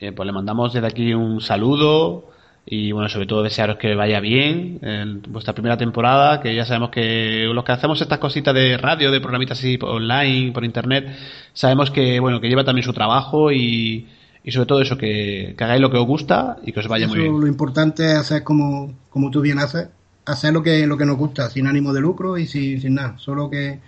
Bien, 0.00 0.14
pues 0.14 0.26
le 0.26 0.32
mandamos 0.32 0.72
desde 0.72 0.86
aquí 0.86 1.12
un 1.12 1.40
saludo 1.42 2.30
y 2.64 2.92
bueno, 2.92 3.08
sobre 3.08 3.26
todo 3.26 3.42
desearos 3.42 3.76
que 3.76 3.94
vaya 3.94 4.20
bien 4.20 4.78
en 4.82 5.22
vuestra 5.28 5.52
primera 5.54 5.76
temporada, 5.76 6.40
que 6.40 6.54
ya 6.54 6.64
sabemos 6.64 6.90
que 6.90 7.44
los 7.52 7.64
que 7.64 7.72
hacemos 7.72 8.00
estas 8.00 8.18
cositas 8.18 8.54
de 8.54 8.78
radio, 8.78 9.10
de 9.10 9.20
programitas 9.20 9.58
así 9.58 9.78
online, 9.82 10.52
por 10.52 10.64
internet, 10.64 11.06
sabemos 11.52 11.90
que 11.90 12.18
bueno, 12.20 12.40
que 12.40 12.48
lleva 12.48 12.64
también 12.64 12.84
su 12.84 12.92
trabajo 12.92 13.52
y, 13.52 14.08
y 14.42 14.52
sobre 14.52 14.66
todo 14.66 14.80
eso, 14.80 14.96
que, 14.96 15.54
que 15.56 15.64
hagáis 15.64 15.80
lo 15.82 15.90
que 15.90 15.98
os 15.98 16.06
gusta 16.06 16.56
y 16.62 16.72
que 16.72 16.80
os 16.80 16.88
vaya 16.88 17.06
Eso, 17.06 17.14
muy 17.14 17.20
bien. 17.20 17.40
lo 17.40 17.46
importante 17.46 18.12
es 18.12 18.18
hacer 18.18 18.42
como, 18.42 18.94
como 19.10 19.30
tú 19.30 19.40
bien 19.42 19.58
haces 19.58 19.88
hacer 20.24 20.52
lo 20.52 20.62
que 20.62 20.86
lo 20.86 20.96
que 20.96 21.06
nos 21.06 21.16
gusta 21.16 21.50
sin 21.50 21.66
ánimo 21.66 21.92
de 21.92 22.00
lucro 22.00 22.38
y 22.38 22.46
sin, 22.46 22.80
sin 22.80 22.94
nada 22.94 23.18
solo 23.18 23.50
que 23.50 23.80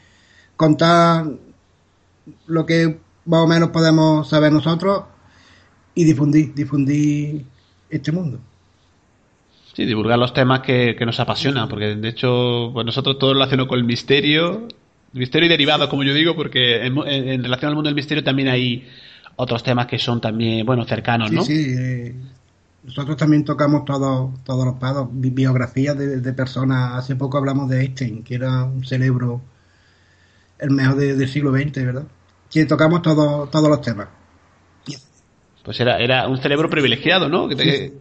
contar 0.57 1.27
lo 2.47 2.67
que 2.67 3.01
más 3.27 3.41
o 3.41 3.47
menos 3.47 3.71
podemos 3.71 4.29
saber 4.29 4.53
nosotros 4.53 5.05
y 5.95 6.05
difundir 6.05 6.55
difundir 6.55 7.47
este 7.91 8.13
mundo 8.13 8.41
Sí, 9.75 9.87
divulgar 9.87 10.19
los 10.19 10.35
temas 10.35 10.61
que, 10.61 10.95
que 10.99 11.07
nos 11.07 11.19
apasionan, 11.19 11.69
porque 11.69 11.95
de 11.97 12.09
hecho, 12.09 12.71
pues 12.75 12.85
nosotros 12.85 13.19
todo 13.19 13.31
lo 13.33 13.35
relacionamos 13.41 13.69
con 13.69 13.79
el 13.79 13.85
misterio, 13.85 14.69
misterio 15.13 15.47
y 15.47 15.49
derivados, 15.49 15.89
como 15.89 16.03
yo 16.05 16.13
digo, 16.13 16.35
porque 16.37 16.85
en, 16.87 16.97
en- 17.09 17.29
en 17.29 17.43
relación 17.45 17.71
al 17.71 17.75
mundo 17.77 17.89
del 17.89 17.95
misterio 17.95 18.23
también 18.23 18.49
hay 18.49 18.87
otros 19.37 19.63
temas 19.63 19.87
que 19.87 19.99
son 19.99 20.21
también, 20.21 20.67
bueno, 20.67 20.85
cercanos, 20.85 21.31
Sí, 21.31 21.33
¿no? 21.33 21.45
sí. 21.45 21.75
eh, 21.79 22.21
nosotros 22.83 23.17
también 23.17 23.45
tocamos 23.45 23.85
todos 23.85 24.43
todos 24.45 24.65
los 24.67 24.77
pados, 24.79 25.09
bi- 25.13 25.31
biografías 25.31 25.97
de, 25.97 26.21
de 26.21 26.33
personas. 26.33 26.95
Hace 26.99 27.17
poco 27.17 27.39
hablamos 27.39 27.69
de 27.71 27.81
Einstein, 27.83 28.25
que 28.25 28.35
era 28.35 28.65
un 28.65 28.85
cerebro 28.85 29.52
el 30.63 30.71
mejor 30.71 30.97
de- 30.97 31.15
del 31.17 31.29
siglo 31.29 31.53
XX, 31.53 31.85
¿verdad? 31.85 32.05
Que 32.51 32.65
tocamos 32.65 33.03
todos 33.03 33.51
todos 33.51 33.69
los 33.69 33.81
temas. 33.83 34.09
Pues 35.63 35.79
era, 35.79 35.99
era 35.99 36.27
un 36.27 36.39
cerebro 36.39 36.69
privilegiado, 36.69 37.29
¿no? 37.29 37.49
Que 37.49 37.55
te- 37.57 37.93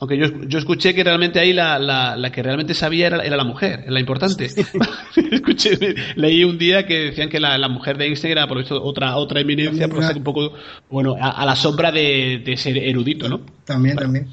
aunque 0.00 0.16
yo, 0.16 0.26
yo 0.48 0.58
escuché 0.58 0.94
que 0.94 1.04
realmente 1.04 1.38
ahí 1.38 1.52
la, 1.52 1.78
la, 1.78 2.16
la 2.16 2.32
que 2.32 2.42
realmente 2.42 2.72
sabía 2.74 3.06
era, 3.06 3.22
era 3.22 3.36
la 3.36 3.44
mujer, 3.44 3.84
la 3.86 4.00
importante. 4.00 4.46
escuché, 5.30 5.78
leí 6.16 6.42
un 6.42 6.56
día 6.58 6.86
que 6.86 6.98
decían 7.10 7.28
que 7.28 7.38
la, 7.38 7.56
la 7.58 7.68
mujer 7.68 7.98
de 7.98 8.06
Einstein 8.06 8.32
era 8.32 8.48
por 8.48 8.58
eso 8.58 8.82
otra, 8.82 9.16
otra 9.16 9.40
eminencia, 9.40 9.88
por 9.88 10.00
estar 10.00 10.16
un 10.16 10.24
poco, 10.24 10.54
bueno, 10.90 11.14
a, 11.20 11.30
a 11.42 11.46
la 11.46 11.54
sombra 11.54 11.92
de, 11.92 12.42
de 12.44 12.56
ser 12.56 12.78
erudito, 12.78 13.28
¿no? 13.28 13.42
También, 13.64 13.96
también. 13.96 14.28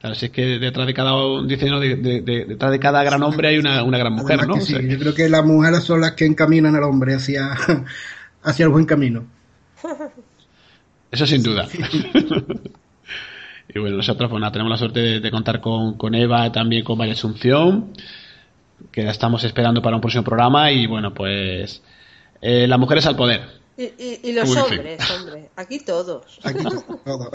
Claro, 0.00 0.14
si 0.14 0.26
es 0.26 0.32
que 0.32 0.58
detrás 0.58 0.86
de 0.86 0.94
cada, 0.94 1.12
dice, 1.46 1.68
¿no? 1.68 1.78
De- 1.78 1.96
de- 1.96 2.22
de- 2.22 2.44
detrás 2.46 2.70
de 2.72 2.78
cada 2.78 3.02
gran 3.04 3.22
hombre 3.22 3.48
hay 3.48 3.58
una, 3.58 3.82
una 3.84 3.98
gran 3.98 4.14
mujer, 4.14 4.38
Además 4.38 4.48
¿no? 4.48 4.54
que 4.54 4.60
O 4.62 4.66
sea, 4.66 4.80
sí, 4.80 4.88
yo 4.88 4.98
creo 4.98 5.14
que 5.14 5.28
las 5.28 5.44
mujeres 5.44 5.84
son 5.84 6.00
las 6.00 6.12
que 6.12 6.24
encaminan 6.24 6.74
al 6.74 6.84
hombre 6.84 7.14
hacia, 7.14 7.52
hacia 8.42 8.64
el 8.64 8.70
buen 8.70 8.86
camino. 8.86 9.26
Eso 11.10 11.26
sin 11.26 11.42
duda. 11.42 11.68
y 13.74 13.78
bueno, 13.78 13.96
nosotros 13.98 14.30
pues, 14.30 14.40
nada, 14.40 14.52
tenemos 14.52 14.70
la 14.70 14.78
suerte 14.78 15.00
de, 15.00 15.20
de 15.20 15.30
contar 15.30 15.60
con, 15.60 15.98
con 15.98 16.14
Eva, 16.14 16.50
también 16.50 16.82
con 16.84 16.96
María 16.96 17.12
Asunción, 17.14 17.92
que 18.90 19.02
la 19.02 19.10
estamos 19.10 19.44
esperando 19.44 19.82
para 19.82 19.96
un 19.96 20.00
próximo 20.00 20.24
programa. 20.24 20.72
Y 20.72 20.86
bueno, 20.86 21.12
pues 21.12 21.82
eh, 22.40 22.66
las 22.66 22.78
mujeres 22.78 23.04
al 23.06 23.16
poder. 23.16 23.42
Y, 23.76 23.84
y- 23.84 24.20
y 24.24 24.32
los 24.32 24.54
hombres, 24.56 25.00
hombre, 25.10 25.50
aquí 25.56 25.78
todos. 25.80 26.38
Aquí 26.42 26.64
todo. 27.04 27.30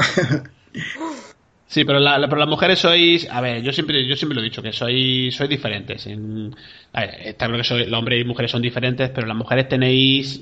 Sí, 1.67 1.83
pero, 1.83 1.99
la- 1.99 2.17
la- 2.19 2.27
pero 2.27 2.39
las 2.39 2.47
mujeres 2.49 2.79
sois, 2.79 3.27
a 3.29 3.41
ver, 3.41 3.61
yo 3.63 3.73
siempre, 3.73 4.05
yo 4.07 4.15
siempre 4.15 4.35
lo 4.35 4.41
he 4.41 4.43
dicho, 4.45 4.61
que 4.61 4.71
sois, 4.71 5.35
sois 5.35 5.49
diferentes. 5.49 6.05
En- 6.07 6.55
a 6.93 7.01
ver, 7.01 7.15
está 7.25 7.47
claro 7.47 7.57
que 7.61 7.67
soy, 7.67 7.85
los 7.87 7.99
hombres 7.99 8.21
y 8.21 8.23
mujeres 8.23 8.51
son 8.51 8.61
diferentes, 8.61 9.09
pero 9.09 9.25
las 9.27 9.35
mujeres 9.35 9.67
tenéis, 9.67 10.41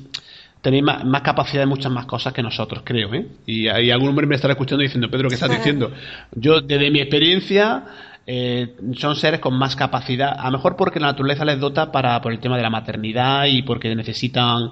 tenéis 0.62 0.84
más, 0.84 1.06
más 1.06 1.22
capacidad 1.22 1.62
de 1.62 1.66
muchas 1.68 1.92
más 1.92 2.06
cosas 2.06 2.34
que 2.34 2.44
nosotros, 2.44 2.84
creo, 2.86 3.14
¿eh? 3.14 3.26
Y, 3.46 3.64
y 3.70 3.92
algún 3.92 4.10
hombre 4.10 4.28
me 4.28 4.36
estará 4.36 4.52
escuchando 4.54 4.84
diciendo, 4.84 5.10
Pedro, 5.10 5.30
¿qué 5.30 5.36
estás 5.36 5.50
diciendo? 5.50 5.92
Yo, 6.36 6.60
desde 6.62 6.92
mi 6.92 7.00
experiencia, 7.00 7.86
eh, 8.28 8.76
son 8.98 9.16
seres 9.16 9.40
con 9.40 9.54
más 9.58 9.76
capacidad, 9.78 10.36
a 10.38 10.46
lo 10.52 10.58
mejor 10.58 10.76
porque 10.76 11.00
la 11.00 11.08
naturaleza 11.08 11.46
les 11.46 11.60
dota 11.60 11.92
para, 11.92 12.22
por 12.22 12.34
el 12.34 12.40
tema 12.40 12.58
de 12.58 12.64
la 12.64 12.70
maternidad 12.70 13.46
y 13.46 13.62
porque 13.64 13.96
necesitan, 13.96 14.72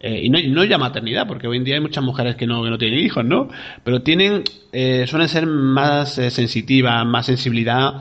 eh, 0.00 0.20
y 0.24 0.30
no, 0.30 0.38
no 0.48 0.64
ya 0.64 0.78
maternidad, 0.78 1.26
porque 1.28 1.46
hoy 1.46 1.58
en 1.58 1.64
día 1.64 1.74
hay 1.76 1.80
muchas 1.80 2.02
mujeres 2.02 2.36
que 2.36 2.46
no, 2.46 2.62
que 2.64 2.70
no 2.70 2.78
tienen 2.78 2.98
hijos, 3.00 3.24
¿no? 3.24 3.48
Pero 3.84 4.02
tienen, 4.02 4.42
eh, 4.72 5.06
suelen 5.06 5.28
ser 5.28 5.46
más 5.46 6.18
eh, 6.18 6.30
sensitivas, 6.30 7.04
más 7.06 7.26
sensibilidad 7.26 7.92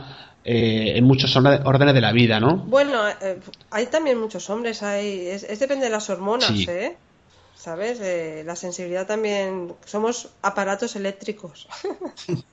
eh, 0.43 0.93
en 0.95 1.03
muchos 1.03 1.35
órdenes 1.35 1.93
de 1.93 2.01
la 2.01 2.11
vida, 2.13 2.39
¿no? 2.39 2.57
Bueno, 2.57 3.07
eh, 3.21 3.39
hay 3.71 3.87
también 3.87 4.19
muchos 4.19 4.49
hombres, 4.49 4.81
hay, 4.81 5.27
es, 5.27 5.43
es 5.43 5.59
depende 5.59 5.85
de 5.85 5.91
las 5.91 6.09
hormonas, 6.09 6.47
Sí. 6.47 6.65
¿eh? 6.69 6.95
¿Sabes? 7.55 7.99
Eh, 8.01 8.43
la 8.45 8.55
sensibilidad 8.55 9.05
también, 9.05 9.73
somos 9.85 10.29
aparatos 10.41 10.95
eléctricos. 10.95 11.67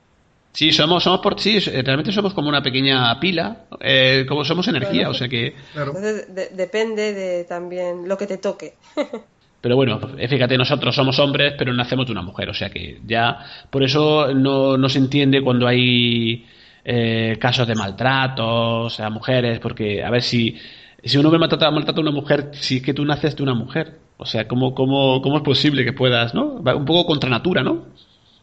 Sí, 0.53 0.73
somos, 0.73 1.03
somos 1.05 1.21
por 1.21 1.39
sí, 1.39 1.59
realmente 1.61 2.13
somos 2.13 2.33
como 2.33 2.49
una 2.49 2.63
pequeña 2.63 3.21
pila, 3.21 3.67
eh, 3.79 4.25
como 4.27 4.43
somos 4.43 4.67
energía, 4.69 5.11
o 5.11 5.13
sea 5.13 5.29
que, 5.29 5.55
Claro. 5.75 5.89
Entonces 5.95 6.35
de- 6.35 6.49
depende 6.49 7.13
de 7.13 7.45
también 7.45 8.09
lo 8.09 8.17
que 8.17 8.27
te 8.27 8.39
toque. 8.39 8.75
pero 9.67 9.75
bueno, 9.75 9.99
eh, 10.17 10.29
fíjate, 10.29 10.57
nosotros 10.57 10.95
somos 10.95 11.19
hombres, 11.19 11.55
pero 11.59 11.75
nacemos 11.75 12.07
de 12.07 12.13
una 12.13 12.23
mujer, 12.23 12.49
o 12.49 12.55
sea 12.55 12.71
que 12.71 13.01
ya, 13.05 13.37
por 13.69 13.83
eso 13.83 14.33
no, 14.33 14.79
no 14.79 14.89
se 14.89 15.01
entiende 15.01 15.43
cuando 15.43 15.67
hay 15.67 16.47
eh, 16.85 17.37
casos 17.41 17.67
de 17.67 17.75
maltratos 17.75 19.01
a 19.01 19.11
mujeres, 19.11 19.59
porque 19.59 20.05
a 20.05 20.11
ver 20.11 20.23
si, 20.23 20.57
si 21.03 21.19
un 21.19 21.27
hombre 21.27 21.41
maltrata, 21.41 21.69
maltrata 21.73 21.99
a 21.99 22.03
una 22.03 22.13
mujer, 22.13 22.51
si 22.53 22.77
es 22.77 22.83
que 22.85 22.95
tú 22.95 23.05
naces 23.05 23.35
de 23.35 23.43
una 23.43 23.55
mujer, 23.55 23.99
o 24.19 24.25
sea, 24.25 24.47
¿cómo, 24.47 24.73
cómo, 24.73 25.21
cómo 25.21 25.39
es 25.39 25.43
posible 25.43 25.85
que 25.85 25.93
puedas, 25.93 26.33
no? 26.33 26.63
Va 26.63 26.77
Un 26.77 26.85
poco 26.85 27.05
contra 27.05 27.29
natura, 27.29 27.65
¿no? 27.65 27.87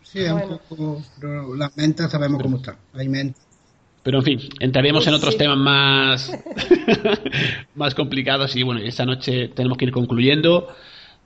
Sí, 0.01 0.19
es 0.19 0.33
Bueno. 0.33 0.59
un 0.59 0.59
poco. 0.67 1.01
Pero 1.21 1.55
las 1.55 1.77
mentes 1.77 2.11
sabemos 2.11 2.41
cómo 2.41 2.57
están. 2.57 2.75
Hay 2.95 3.07
mentes. 3.07 3.41
Pero 4.03 4.17
en 4.17 4.25
fin, 4.25 4.39
entraremos 4.59 5.07
en 5.07 5.13
otros 5.13 5.35
sí. 5.35 5.37
temas 5.37 5.57
más, 5.57 6.31
más 7.75 7.95
complicados 7.95 8.57
y 8.57 8.63
bueno, 8.63 8.81
esta 8.81 9.05
noche 9.05 9.47
tenemos 9.47 9.77
que 9.77 9.85
ir 9.85 9.91
concluyendo. 9.93 10.67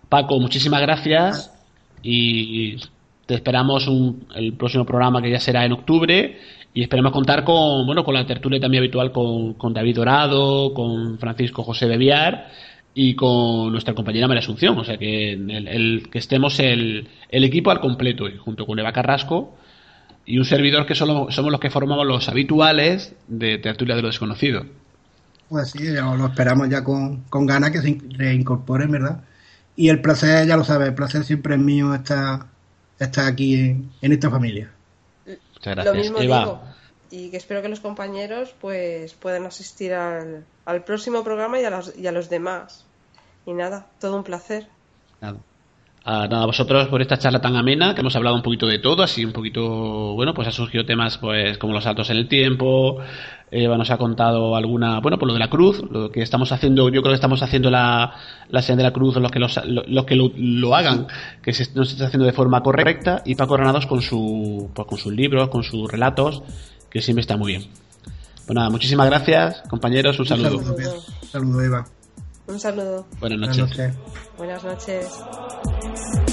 Paco, 0.09 0.39
muchísimas 0.39 0.81
gracias 0.81 1.53
y, 2.01 2.77
te 3.25 3.35
esperamos 3.35 3.89
el 4.35 4.53
próximo 4.53 4.85
programa 4.85 5.21
que 5.21 5.29
ya 5.29 5.39
será 5.41 5.65
en 5.65 5.73
octubre 5.73 6.39
y 6.73 6.81
esperemos 6.81 7.11
contar 7.11 7.43
con 7.43 7.85
bueno 7.85 8.05
con 8.05 8.13
la 8.13 8.25
tertulia 8.25 8.57
también 8.57 8.83
habitual 8.83 9.11
con, 9.11 9.73
David 9.73 9.97
Dorado, 9.97 10.73
con 10.73 11.19
Francisco 11.19 11.61
José 11.63 11.87
de 11.87 11.97
Viar 11.97 12.47
y 12.93 13.15
con 13.15 13.69
nuestra 13.69 13.93
compañera 13.93 14.29
María 14.29 14.39
Asunción, 14.39 14.77
o 14.77 14.85
sea 14.85 14.97
que 14.97 15.33
el, 15.33 16.07
que 16.09 16.19
estemos 16.19 16.57
el, 16.61 17.09
el, 17.29 17.43
equipo 17.43 17.69
al 17.69 17.81
completo 17.81 18.27
junto 18.39 18.65
con 18.65 18.79
Eva 18.79 18.93
Carrasco 18.93 19.57
y 20.25 20.37
un 20.37 20.45
servidor 20.45 20.85
que 20.85 20.95
solo, 20.95 21.27
somos 21.29 21.51
los 21.51 21.59
que 21.59 21.69
formamos 21.69 22.05
los 22.07 22.29
habituales 22.29 23.13
de 23.27 23.57
tertulia 23.57 23.95
de 23.95 24.01
lo 24.03 24.07
desconocido. 24.07 24.65
Pues 25.49 25.71
sí, 25.71 25.85
lo 25.93 26.27
esperamos 26.27 26.69
ya 26.69 26.83
con, 26.83 27.23
con 27.29 27.45
ganas 27.45 27.71
que 27.71 27.79
se 27.79 27.97
reincorporen, 28.17 28.89
¿verdad? 28.89 29.21
Y 29.77 29.87
el 29.87 30.01
placer, 30.01 30.45
ya 30.45 30.57
lo 30.57 30.65
sabes, 30.65 30.89
el 30.89 30.95
placer 30.95 31.23
siempre 31.23 31.55
es 31.55 31.61
mío 31.61 31.93
estar, 31.93 32.47
estar 32.99 33.25
aquí 33.25 33.55
en, 33.55 34.11
esta 34.11 34.29
familia. 34.29 34.69
Muchas 35.25 35.75
gracias. 35.75 35.85
Lo 35.85 35.93
mismo 35.93 36.19
digo. 36.19 36.61
Y 37.09 37.29
que 37.29 37.37
espero 37.37 37.61
que 37.61 37.69
los 37.69 37.79
compañeros 37.79 38.53
pues 38.59 39.13
puedan 39.13 39.45
asistir 39.45 39.93
al, 39.93 40.43
al 40.65 40.83
próximo 40.83 41.23
programa 41.23 41.61
y 41.61 41.63
a, 41.63 41.69
los, 41.69 41.95
y 41.95 42.05
a 42.07 42.11
los 42.11 42.29
demás. 42.29 42.85
Y 43.45 43.53
nada, 43.53 43.87
todo 43.99 44.17
un 44.17 44.25
placer. 44.25 44.67
Nada 45.21 45.37
a, 46.07 46.45
vosotros 46.45 46.87
por 46.87 47.01
esta 47.01 47.17
charla 47.17 47.41
tan 47.41 47.57
amena, 47.57 47.93
que 47.93 47.99
hemos 47.99 48.15
hablado 48.15 48.37
un 48.37 48.41
poquito 48.41 48.65
de 48.65 48.79
todo, 48.79 49.03
así 49.03 49.25
un 49.25 49.33
poquito, 49.33 50.13
bueno, 50.13 50.33
pues 50.33 50.47
ha 50.47 50.51
surgido 50.51 50.85
temas 50.85 51.17
pues 51.17 51.57
como 51.57 51.73
los 51.73 51.83
saltos 51.83 52.09
en 52.09 52.17
el 52.17 52.29
tiempo, 52.29 52.99
Eva 53.51 53.77
nos 53.77 53.91
ha 53.91 53.97
contado 53.97 54.55
alguna, 54.55 55.01
bueno, 55.01 55.17
por 55.17 55.27
lo 55.27 55.33
de 55.33 55.39
la 55.39 55.49
cruz, 55.49 55.83
lo 55.91 56.09
que 56.09 56.21
estamos 56.21 56.53
haciendo, 56.53 56.87
yo 56.87 57.01
creo 57.01 57.11
que 57.11 57.15
estamos 57.15 57.43
haciendo 57.43 57.69
la, 57.69 58.13
la 58.49 58.61
señal 58.61 58.77
de 58.77 58.83
la 58.83 58.93
cruz, 58.93 59.17
los 59.17 59.31
que, 59.31 59.39
los, 59.39 59.59
los 59.65 60.05
que 60.05 60.15
lo, 60.15 60.75
hagan, 60.75 61.07
que 61.43 61.51
se, 61.51 61.67
no 61.75 61.83
se 61.83 61.93
está 61.93 62.05
haciendo 62.05 62.25
de 62.25 62.33
forma 62.33 62.63
correcta, 62.63 63.21
y 63.25 63.35
Paco 63.35 63.55
Granados 63.55 63.85
con, 63.85 64.01
su, 64.01 64.71
pues 64.73 64.87
con 64.87 64.97
sus 64.97 65.11
libros, 65.11 65.49
con 65.49 65.63
sus 65.63 65.91
relatos, 65.91 66.41
que 66.89 67.01
siempre 67.01 67.21
está 67.21 67.35
muy 67.35 67.51
bien. 67.51 67.67
Pues 68.45 68.55
nada, 68.55 68.69
muchísimas 68.69 69.07
gracias, 69.07 69.61
compañeros, 69.69 70.17
un 70.19 70.25
saludo. 70.25 70.57
Un 70.57 71.27
saludo, 71.29 71.61
Eva. 71.61 71.85
Un 72.47 72.59
saludo. 72.59 73.05
Buenas 73.19 73.57
noches. 73.57 73.93
Buenas 74.37 74.63
noches. 74.63 76.26